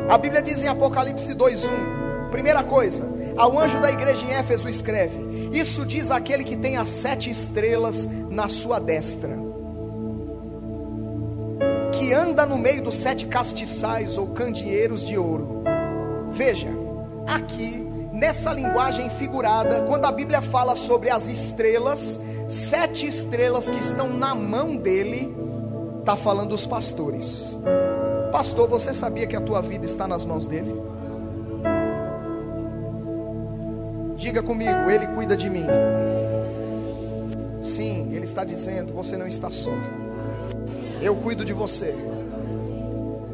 A 0.08 0.16
Bíblia 0.16 0.42
diz 0.42 0.62
em 0.62 0.68
Apocalipse 0.68 1.34
2:1, 1.34 2.30
primeira 2.30 2.62
coisa, 2.62 3.08
ao 3.36 3.58
anjo 3.58 3.80
da 3.80 3.90
igreja 3.90 4.24
em 4.24 4.32
Éfeso 4.32 4.68
escreve: 4.68 5.50
Isso 5.52 5.84
diz 5.84 6.10
aquele 6.10 6.44
que 6.44 6.56
tem 6.56 6.76
as 6.76 6.88
sete 6.88 7.28
estrelas 7.28 8.08
na 8.28 8.48
sua 8.48 8.78
destra, 8.78 9.36
que 11.92 12.12
anda 12.12 12.46
no 12.46 12.56
meio 12.56 12.82
dos 12.82 12.94
sete 12.94 13.26
castiçais 13.26 14.16
ou 14.16 14.28
candeeiros 14.28 15.04
de 15.04 15.18
ouro. 15.18 15.64
Veja, 16.32 16.68
aqui 17.26 17.89
nessa 18.20 18.52
linguagem 18.52 19.08
figurada, 19.08 19.80
quando 19.84 20.04
a 20.04 20.12
Bíblia 20.12 20.42
fala 20.42 20.76
sobre 20.76 21.08
as 21.08 21.26
estrelas, 21.26 22.20
sete 22.50 23.06
estrelas 23.06 23.70
que 23.70 23.78
estão 23.78 24.12
na 24.12 24.34
mão 24.34 24.76
dele, 24.76 25.34
está 26.00 26.14
falando 26.16 26.50
dos 26.50 26.66
pastores. 26.66 27.58
Pastor, 28.30 28.68
você 28.68 28.92
sabia 28.92 29.26
que 29.26 29.34
a 29.34 29.40
tua 29.40 29.62
vida 29.62 29.86
está 29.86 30.06
nas 30.06 30.26
mãos 30.26 30.46
dele? 30.46 30.70
Diga 34.16 34.42
comigo, 34.42 34.90
Ele 34.90 35.06
cuida 35.06 35.34
de 35.34 35.48
mim. 35.48 35.66
Sim, 37.62 38.12
Ele 38.12 38.24
está 38.24 38.44
dizendo: 38.44 38.92
você 38.92 39.16
não 39.16 39.26
está 39.26 39.48
só. 39.48 39.72
Eu 41.00 41.16
cuido 41.16 41.42
de 41.42 41.54
você. 41.54 41.94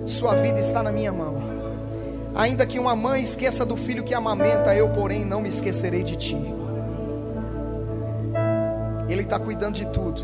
Sua 0.04 0.36
vida 0.36 0.60
está 0.60 0.80
na 0.80 0.92
minha 0.92 1.12
mão. 1.12 1.45
Ainda 2.36 2.66
que 2.66 2.78
uma 2.78 2.94
mãe 2.94 3.22
esqueça 3.22 3.64
do 3.64 3.76
filho 3.76 4.04
que 4.04 4.12
amamenta, 4.12 4.74
eu, 4.76 4.90
porém, 4.90 5.24
não 5.24 5.40
me 5.40 5.48
esquecerei 5.48 6.02
de 6.02 6.16
ti. 6.16 6.36
Ele 9.08 9.22
está 9.22 9.38
cuidando 9.38 9.76
de 9.76 9.86
tudo. 9.86 10.22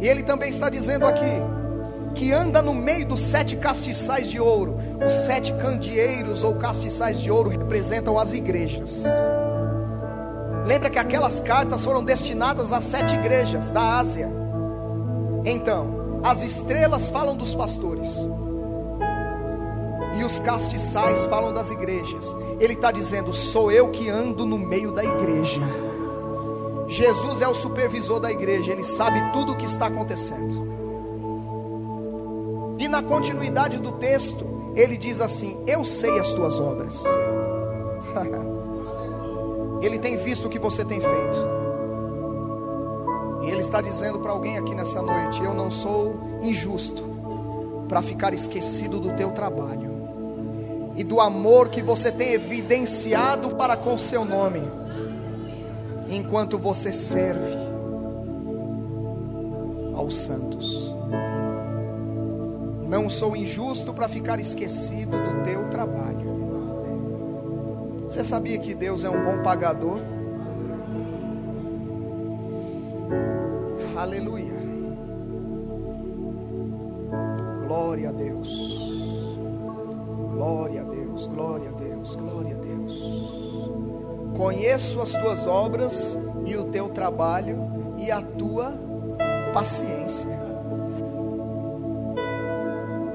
E 0.00 0.06
Ele 0.06 0.22
também 0.22 0.48
está 0.48 0.70
dizendo 0.70 1.04
aqui: 1.04 1.42
que 2.14 2.32
anda 2.32 2.62
no 2.62 2.72
meio 2.72 3.06
dos 3.06 3.20
sete 3.20 3.56
castiçais 3.56 4.28
de 4.28 4.38
ouro. 4.38 4.78
Os 5.04 5.12
sete 5.12 5.52
candeeiros 5.54 6.44
ou 6.44 6.54
castiçais 6.54 7.20
de 7.20 7.32
ouro 7.32 7.50
representam 7.50 8.16
as 8.16 8.32
igrejas. 8.32 9.04
Lembra 10.64 10.88
que 10.88 10.98
aquelas 11.00 11.40
cartas 11.40 11.84
foram 11.84 12.04
destinadas 12.04 12.72
às 12.72 12.84
sete 12.84 13.16
igrejas 13.16 13.70
da 13.70 13.98
Ásia. 13.98 14.28
Então, 15.44 16.20
as 16.22 16.44
estrelas 16.44 17.10
falam 17.10 17.36
dos 17.36 17.52
pastores, 17.52 18.28
e 20.14 20.24
os 20.24 20.38
castiçais 20.40 21.26
falam 21.26 21.52
das 21.52 21.70
igrejas. 21.70 22.36
Ele 22.60 22.74
está 22.74 22.90
dizendo: 22.92 23.32
sou 23.32 23.70
eu 23.70 23.90
que 23.90 24.08
ando 24.08 24.44
no 24.44 24.58
meio 24.58 24.92
da 24.92 25.04
igreja. 25.04 25.60
Jesus 26.88 27.40
é 27.40 27.48
o 27.48 27.54
supervisor 27.54 28.20
da 28.20 28.30
igreja, 28.30 28.72
ele 28.72 28.84
sabe 28.84 29.32
tudo 29.32 29.52
o 29.52 29.56
que 29.56 29.64
está 29.64 29.86
acontecendo. 29.86 30.70
E 32.78 32.86
na 32.88 33.02
continuidade 33.02 33.78
do 33.78 33.92
texto, 33.92 34.72
ele 34.74 34.96
diz 34.96 35.20
assim: 35.20 35.62
Eu 35.66 35.84
sei 35.84 36.18
as 36.18 36.32
tuas 36.32 36.58
obras. 36.58 37.02
Ele 39.82 39.98
tem 39.98 40.16
visto 40.16 40.46
o 40.46 40.48
que 40.48 40.60
você 40.60 40.84
tem 40.84 41.00
feito. 41.00 41.38
E 43.42 43.50
Ele 43.50 43.60
está 43.60 43.80
dizendo 43.80 44.20
para 44.20 44.30
alguém 44.30 44.56
aqui 44.56 44.74
nessa 44.74 45.02
noite: 45.02 45.42
Eu 45.42 45.54
não 45.54 45.70
sou 45.70 46.14
injusto 46.40 47.02
para 47.88 48.00
ficar 48.00 48.32
esquecido 48.32 49.00
do 49.00 49.14
teu 49.16 49.32
trabalho 49.32 50.01
e 50.94 51.02
do 51.02 51.20
amor 51.20 51.68
que 51.68 51.82
você 51.82 52.10
tem 52.12 52.32
evidenciado 52.32 53.56
para 53.56 53.76
com 53.76 53.96
seu 53.96 54.24
nome, 54.24 54.62
enquanto 56.08 56.58
você 56.58 56.92
serve 56.92 57.56
aos 59.94 60.16
santos. 60.16 60.92
Não 62.86 63.08
sou 63.08 63.34
injusto 63.34 63.94
para 63.94 64.08
ficar 64.08 64.38
esquecido 64.38 65.12
do 65.12 65.44
teu 65.44 65.68
trabalho. 65.70 66.32
Você 68.04 68.22
sabia 68.22 68.58
que 68.58 68.74
Deus 68.74 69.04
é 69.04 69.08
um 69.08 69.24
bom 69.24 69.42
pagador? 69.42 69.98
Aleluia. 73.96 74.52
Glória 77.66 78.10
a 78.10 78.12
Deus. 78.12 78.81
Glória 80.42 80.82
a 80.82 80.84
Deus, 80.84 81.26
glória 81.28 81.68
a 81.68 81.72
Deus, 81.72 82.16
glória 82.16 82.56
a 82.56 82.58
Deus. 82.58 83.00
Conheço 84.36 85.00
as 85.00 85.12
tuas 85.12 85.46
obras 85.46 86.18
e 86.44 86.56
o 86.56 86.64
teu 86.64 86.88
trabalho 86.88 87.94
e 87.96 88.10
a 88.10 88.20
tua 88.20 88.74
paciência. 89.54 90.28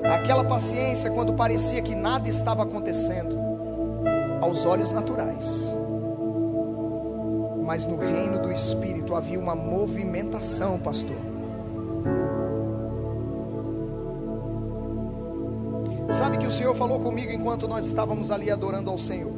Aquela 0.06 0.46
paciência 0.46 1.12
quando 1.12 1.34
parecia 1.34 1.82
que 1.82 1.94
nada 1.94 2.30
estava 2.30 2.64
acontecendo 2.64 3.38
aos 4.40 4.66
olhos 4.66 4.94
naturais. 4.94 5.76
Mas 7.62 7.86
no 7.86 7.98
reino 7.98 8.42
do 8.42 8.54
Espírito 8.54 9.14
havia 9.14 9.38
uma 9.38 9.54
movimentação, 9.54 10.80
pastor. 10.80 11.37
O 16.48 16.52
Senhor 16.52 16.74
falou 16.74 17.00
comigo 17.02 17.30
enquanto 17.30 17.68
nós 17.68 17.86
estávamos 17.86 18.32
ali 18.32 18.50
adorando 18.50 18.90
ao 18.90 18.98
Senhor? 18.98 19.34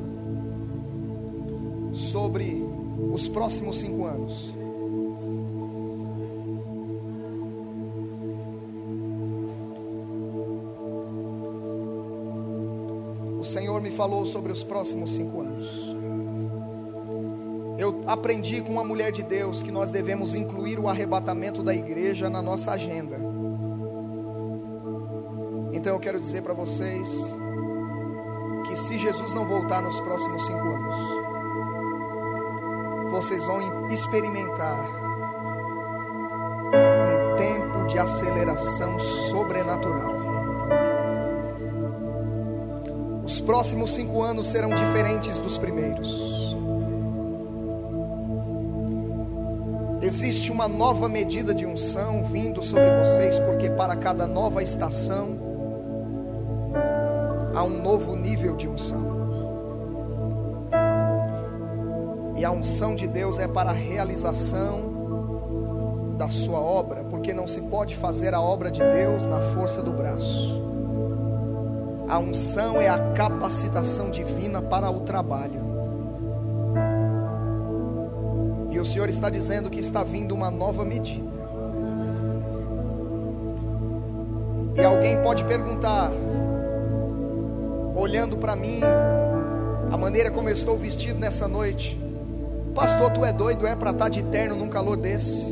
Sobre 1.92 2.64
os 3.12 3.28
próximos 3.28 3.80
cinco 3.80 4.06
anos. 4.06 4.54
O 13.40 13.44
Senhor 13.44 13.82
me 13.82 13.90
falou 13.90 14.24
sobre 14.28 14.52
os 14.52 14.62
próximos 14.62 15.12
cinco 15.12 15.42
anos. 15.42 15.68
Eu 17.80 18.04
aprendi 18.06 18.62
com 18.62 18.72
uma 18.74 18.84
mulher 18.84 19.12
de 19.12 19.24
Deus 19.24 19.64
que 19.64 19.72
nós 19.72 19.90
devemos 19.90 20.36
incluir 20.36 20.78
o 20.78 20.88
arrebatamento 20.88 21.64
da 21.64 21.74
igreja 21.74 22.30
na 22.30 22.42
nossa 22.42 22.74
agenda. 22.74 23.29
Então 25.80 25.94
eu 25.94 26.00
quero 26.00 26.20
dizer 26.20 26.42
para 26.42 26.54
vocês 26.54 27.10
que 28.68 28.76
se 28.76 28.98
Jesus 28.98 29.34
não 29.34 29.46
voltar 29.46 29.82
nos 29.82 29.98
próximos 30.02 30.46
cinco 30.46 30.60
anos, 30.60 30.96
vocês 33.10 33.46
vão 33.46 33.88
experimentar 33.88 34.78
um 36.68 37.38
tempo 37.38 37.88
de 37.88 37.98
aceleração 37.98 39.00
sobrenatural. 39.00 40.16
Os 43.24 43.40
próximos 43.40 43.94
cinco 43.94 44.22
anos 44.22 44.48
serão 44.48 44.72
diferentes 44.72 45.38
dos 45.38 45.58
primeiros. 45.58 46.58
Existe 50.02 50.52
uma 50.52 50.68
nova 50.68 51.08
medida 51.08 51.54
de 51.54 51.66
unção 51.66 52.22
vindo 52.26 52.62
sobre 52.62 53.00
vocês, 53.00 53.40
porque 53.40 53.70
para 53.70 53.96
cada 53.96 54.28
nova 54.28 54.62
estação 54.62 55.39
há 57.60 57.64
um 57.64 57.82
novo 57.82 58.16
nível 58.16 58.56
de 58.56 58.70
unção. 58.70 59.20
E 62.38 62.46
a 62.46 62.52
unção 62.52 62.96
de 62.96 63.06
Deus 63.06 63.38
é 63.38 63.50
para 63.50 63.72
a 63.72 63.74
realização 63.74 66.16
da 66.18 66.30
sua 66.30 66.58
obra, 66.58 67.04
porque 67.04 67.34
não 67.34 67.48
se 67.48 67.64
pode 67.64 67.98
fazer 67.98 68.34
a 68.34 68.40
obra 68.40 68.72
de 68.72 68.80
Deus 68.80 69.26
na 69.26 69.42
força 69.42 69.84
do 69.84 69.92
braço. 69.92 70.64
A 72.08 72.18
unção 72.18 72.80
é 72.80 72.88
a 72.88 73.12
capacitação 73.12 74.10
divina 74.10 74.62
para 74.62 74.90
o 74.90 75.02
trabalho. 75.02 75.60
E 78.72 78.80
o 78.80 78.86
Senhor 78.86 79.10
está 79.10 79.30
dizendo 79.30 79.70
que 79.70 79.82
está 79.82 80.02
vindo 80.02 80.34
uma 80.34 80.50
nova 80.50 80.86
medida. 80.86 81.28
E 84.76 84.82
alguém 84.82 85.22
pode 85.22 85.44
perguntar, 85.44 86.10
olhando 88.10 88.38
para 88.38 88.56
mim, 88.56 88.82
a 89.92 89.96
maneira 89.96 90.32
como 90.32 90.50
eu 90.50 90.54
estou 90.54 90.76
vestido 90.76 91.20
nessa 91.20 91.48
noite, 91.48 91.96
Pastor, 92.74 93.12
tu 93.12 93.24
é 93.24 93.32
doido, 93.32 93.68
é 93.68 93.76
para 93.76 93.92
estar 93.92 94.06
tá 94.06 94.10
de 94.10 94.24
terno 94.24 94.56
num 94.56 94.68
calor 94.68 94.98
desse? 94.98 95.46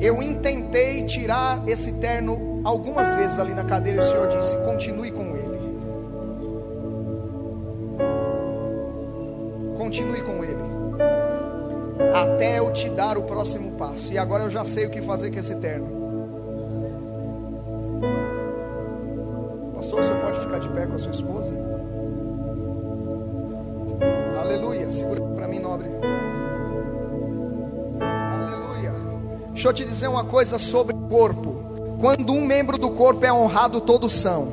Eu 0.00 0.22
intentei 0.22 1.04
tirar 1.06 1.66
esse 1.66 1.92
terno 1.92 2.60
algumas 2.62 3.14
vezes 3.14 3.38
ali 3.38 3.54
na 3.54 3.64
cadeira, 3.64 4.00
o 4.00 4.02
Senhor 4.02 4.28
disse: 4.28 4.54
continue 4.66 5.12
com 5.12 5.34
ele. 5.34 5.54
Continue 9.78 10.20
com 10.22 10.44
ele. 10.44 10.64
Até 12.12 12.58
eu 12.58 12.70
te 12.72 12.90
dar 12.90 13.16
o 13.16 13.22
próximo 13.22 13.72
passo. 13.78 14.12
E 14.12 14.18
agora 14.18 14.44
eu 14.44 14.50
já 14.50 14.64
sei 14.64 14.86
o 14.86 14.90
que 14.90 15.00
fazer 15.00 15.30
com 15.30 15.38
esse 15.38 15.54
terno. 15.54 16.03
De 20.58 20.68
pé 20.68 20.86
com 20.86 20.94
a 20.94 20.98
sua 20.98 21.10
esposa? 21.10 21.54
Aleluia. 24.38 24.90
Segura 24.90 25.20
para 25.20 25.48
mim, 25.48 25.58
nobre. 25.58 25.88
Aleluia. 28.00 28.92
Deixa 29.52 29.68
eu 29.68 29.72
te 29.72 29.84
dizer 29.84 30.08
uma 30.08 30.24
coisa 30.24 30.58
sobre 30.58 30.94
o 30.94 30.98
corpo. 31.08 31.54
Quando 32.00 32.32
um 32.32 32.44
membro 32.44 32.76
do 32.76 32.90
corpo 32.90 33.24
é 33.24 33.32
honrado, 33.32 33.80
todos 33.80 34.12
são. 34.12 34.48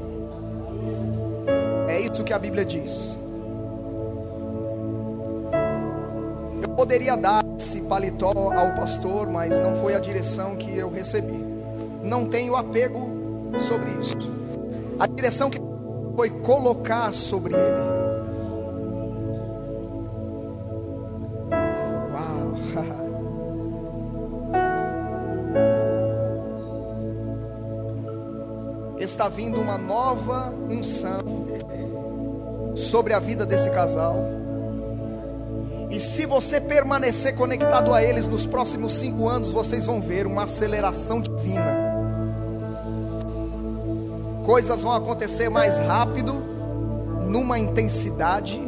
É 1.88 1.99
isso 1.99 2.24
que 2.24 2.34
a 2.34 2.39
Bíblia 2.39 2.64
diz. 2.64 3.20
Eu 6.62 6.70
poderia 6.70 7.16
dar 7.18 7.43
esse 7.58 7.82
paletó 7.82 8.32
ao 8.32 8.74
pastor, 8.76 9.30
mas 9.30 9.60
não 9.60 9.76
foi 9.76 9.95
a 9.95 9.99
direção 9.99 10.56
que 10.56 10.78
eu 10.78 10.89
recebi. 10.89 11.43
Não 12.02 12.28
tenho 12.28 12.56
apego 12.56 13.10
sobre 13.60 13.91
isso. 13.99 14.16
A 14.97 15.08
direção 15.08 15.49
que 15.49 15.60
foi 16.16 16.30
colocar 16.30 17.14
sobre 17.14 17.53
ele 17.53 18.01
está 29.12 29.28
vindo 29.28 29.59
uma 29.59 29.78
nova 29.78 30.53
unção 30.70 31.20
sobre 32.76 33.14
a 33.14 33.20
vida 33.20 33.45
desse 33.45 33.70
casal. 33.70 34.16
E 35.89 35.99
se 35.99 36.26
você 36.26 36.62
permanecer 36.62 37.36
conectado 37.36 37.93
a 37.93 38.01
eles 38.01 38.28
nos 38.28 38.45
próximos 38.45 38.93
cinco 38.93 39.28
anos, 39.28 39.51
vocês 39.51 39.86
vão 39.86 40.01
ver 40.01 40.26
uma 40.26 40.45
aceleração 40.45 41.20
divina. 41.20 41.91
Coisas 44.52 44.84
vão 44.84 44.91
acontecer 44.91 45.47
mais 45.47 45.78
rápido, 45.78 46.34
numa 47.26 47.58
intensidade 47.58 48.62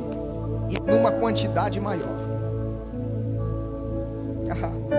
e 0.70 0.80
numa 0.80 1.12
quantidade 1.12 1.78
maior. 1.78 2.24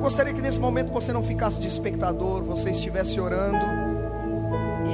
gostaria 0.00 0.32
que 0.32 0.40
nesse 0.40 0.58
momento 0.58 0.90
você 0.90 1.12
não 1.12 1.22
ficasse 1.22 1.60
de 1.60 1.68
espectador, 1.68 2.42
você 2.42 2.70
estivesse 2.70 3.20
orando 3.20 3.66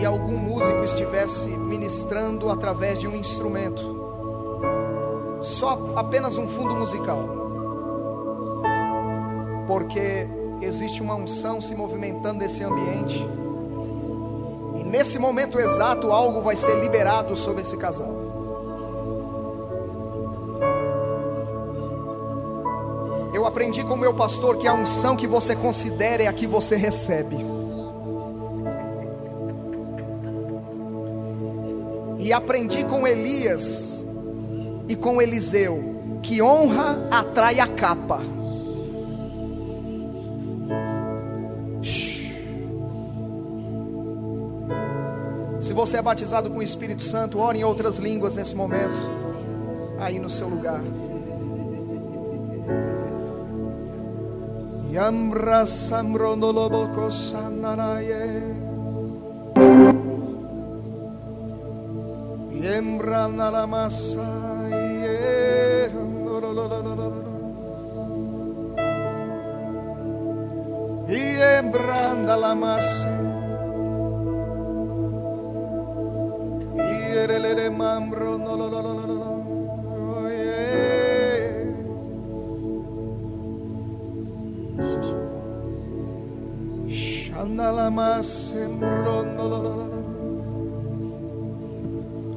e 0.00 0.05
algum 0.05 0.36
músico 0.36 0.82
estivesse 0.82 1.46
ministrando 1.46 2.50
através 2.50 2.98
de 2.98 3.07
um 3.07 3.14
instrumento. 3.14 4.02
Só 5.40 5.92
apenas 5.94 6.36
um 6.38 6.48
fundo 6.48 6.74
musical. 6.74 7.43
Porque 9.66 10.26
existe 10.60 11.02
uma 11.02 11.14
unção 11.14 11.60
se 11.60 11.74
movimentando 11.74 12.38
nesse 12.38 12.62
ambiente. 12.62 13.18
E 14.78 14.84
nesse 14.84 15.18
momento 15.18 15.58
exato 15.58 16.10
algo 16.10 16.40
vai 16.40 16.56
ser 16.56 16.80
liberado 16.80 17.36
sobre 17.36 17.62
esse 17.62 17.76
casal. 17.76 18.24
Eu 23.32 23.44
aprendi 23.44 23.82
com 23.82 23.96
meu 23.96 24.14
pastor 24.14 24.56
que 24.58 24.68
a 24.68 24.72
unção 24.72 25.16
que 25.16 25.26
você 25.26 25.56
considera 25.56 26.22
é 26.22 26.26
a 26.28 26.32
que 26.32 26.46
você 26.46 26.76
recebe. 26.76 27.36
E 32.18 32.32
aprendi 32.32 32.84
com 32.84 33.06
Elias 33.06 34.04
e 34.88 34.96
com 34.96 35.20
Eliseu 35.20 35.94
que 36.22 36.40
honra 36.40 37.06
atrai 37.10 37.60
a 37.60 37.66
capa. 37.66 38.20
Você 45.85 45.99
é 45.99 46.03
batizado 46.03 46.49
com 46.49 46.61
o 46.61 46.62
Espírito 46.62 47.03
Santo, 47.03 47.39
ore 47.39 47.59
em 47.59 47.64
outras 47.64 47.99
línguas 47.99 48.37
nesse 48.37 48.57
momento, 48.57 48.99
aí 49.99 50.18
no 50.18 50.30
seu 50.30 50.49
lugar. 50.49 50.80
Yamra 54.91 55.66
samronoloboko 55.66 57.11
sananaye. 57.11 58.64
Mamro 77.76 78.38
no 78.38 78.56
lo 78.56 78.68
lo 78.68 78.80
lo 78.80 78.92
lo. 78.92 79.34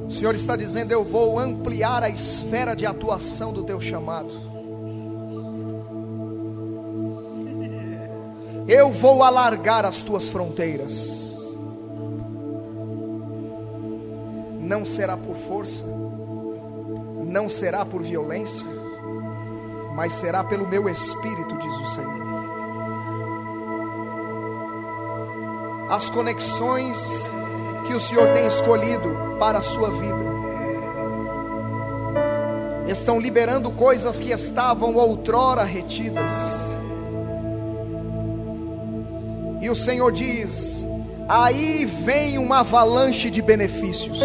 O 0.06 0.10
Senhor 0.10 0.34
está 0.34 0.56
dizendo: 0.56 0.92
Eu 0.92 1.04
vou 1.04 1.38
ampliar 1.38 2.02
a 2.02 2.10
esfera 2.10 2.74
de 2.74 2.84
atuação 2.84 3.52
do 3.52 3.62
teu 3.62 3.80
chamado. 3.80 4.30
Eu 8.66 8.92
vou 8.92 9.22
alargar 9.22 9.84
as 9.84 10.02
tuas 10.02 10.28
fronteiras. 10.28 11.27
Não 14.68 14.84
será 14.84 15.16
por 15.16 15.34
força, 15.34 15.86
não 17.24 17.48
será 17.48 17.84
por 17.84 18.02
violência, 18.02 18.66
mas 19.96 20.12
será 20.12 20.44
pelo 20.44 20.68
meu 20.68 20.88
espírito, 20.88 21.58
diz 21.58 21.74
o 21.78 21.86
Senhor. 21.86 22.18
as 25.88 26.10
conexões 26.10 27.32
que 27.86 27.94
o 27.94 28.00
Senhor 28.00 28.28
tem 28.34 28.46
escolhido 28.46 29.08
para 29.38 29.58
a 29.58 29.62
sua 29.62 29.90
vida. 29.90 30.28
Estão 32.86 33.18
liberando 33.18 33.70
coisas 33.70 34.20
que 34.20 34.30
estavam 34.30 34.94
outrora 34.96 35.64
retidas. 35.64 36.32
E 39.60 39.70
o 39.70 39.76
Senhor 39.76 40.12
diz: 40.12 40.86
aí 41.28 41.84
vem 41.84 42.38
uma 42.38 42.60
avalanche 42.60 43.30
de 43.30 43.42
benefícios. 43.42 44.20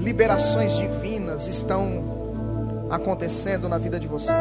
Liberações 0.00 0.76
divinas 0.76 1.46
estão 1.46 2.88
acontecendo 2.90 3.68
na 3.68 3.78
vida 3.78 4.00
de 4.00 4.08
vocês. 4.08 4.36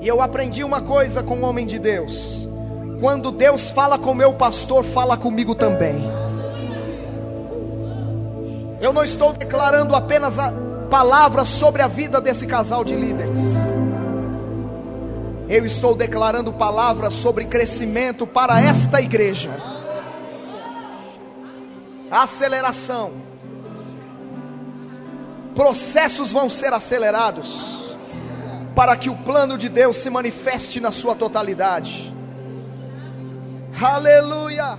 E 0.00 0.06
eu 0.06 0.20
aprendi 0.20 0.62
uma 0.62 0.82
coisa 0.82 1.22
com 1.22 1.36
o 1.36 1.42
homem 1.42 1.66
de 1.66 1.78
Deus: 1.78 2.46
quando 3.00 3.32
Deus 3.32 3.70
fala 3.70 3.98
com 3.98 4.14
meu 4.14 4.32
pastor, 4.34 4.84
fala 4.84 5.16
comigo 5.16 5.54
também. 5.54 6.10
Eu 8.80 8.92
não 8.92 9.04
estou 9.04 9.32
declarando 9.32 9.94
apenas 9.94 10.38
a 10.38 10.52
palavra 10.90 11.44
sobre 11.44 11.82
a 11.82 11.88
vida 11.88 12.20
desse 12.20 12.46
casal 12.46 12.84
de 12.84 12.94
líderes. 12.94 13.71
Eu 15.52 15.66
estou 15.66 15.94
declarando 15.94 16.50
palavras 16.50 17.12
sobre 17.12 17.44
crescimento 17.44 18.26
para 18.26 18.58
esta 18.58 19.02
igreja. 19.02 19.50
Aceleração. 22.10 23.12
Processos 25.54 26.32
vão 26.32 26.48
ser 26.48 26.72
acelerados 26.72 27.94
para 28.74 28.96
que 28.96 29.10
o 29.10 29.14
plano 29.14 29.58
de 29.58 29.68
Deus 29.68 29.98
se 29.98 30.08
manifeste 30.08 30.80
na 30.80 30.90
sua 30.90 31.14
totalidade. 31.14 32.10
Aleluia! 33.78 34.78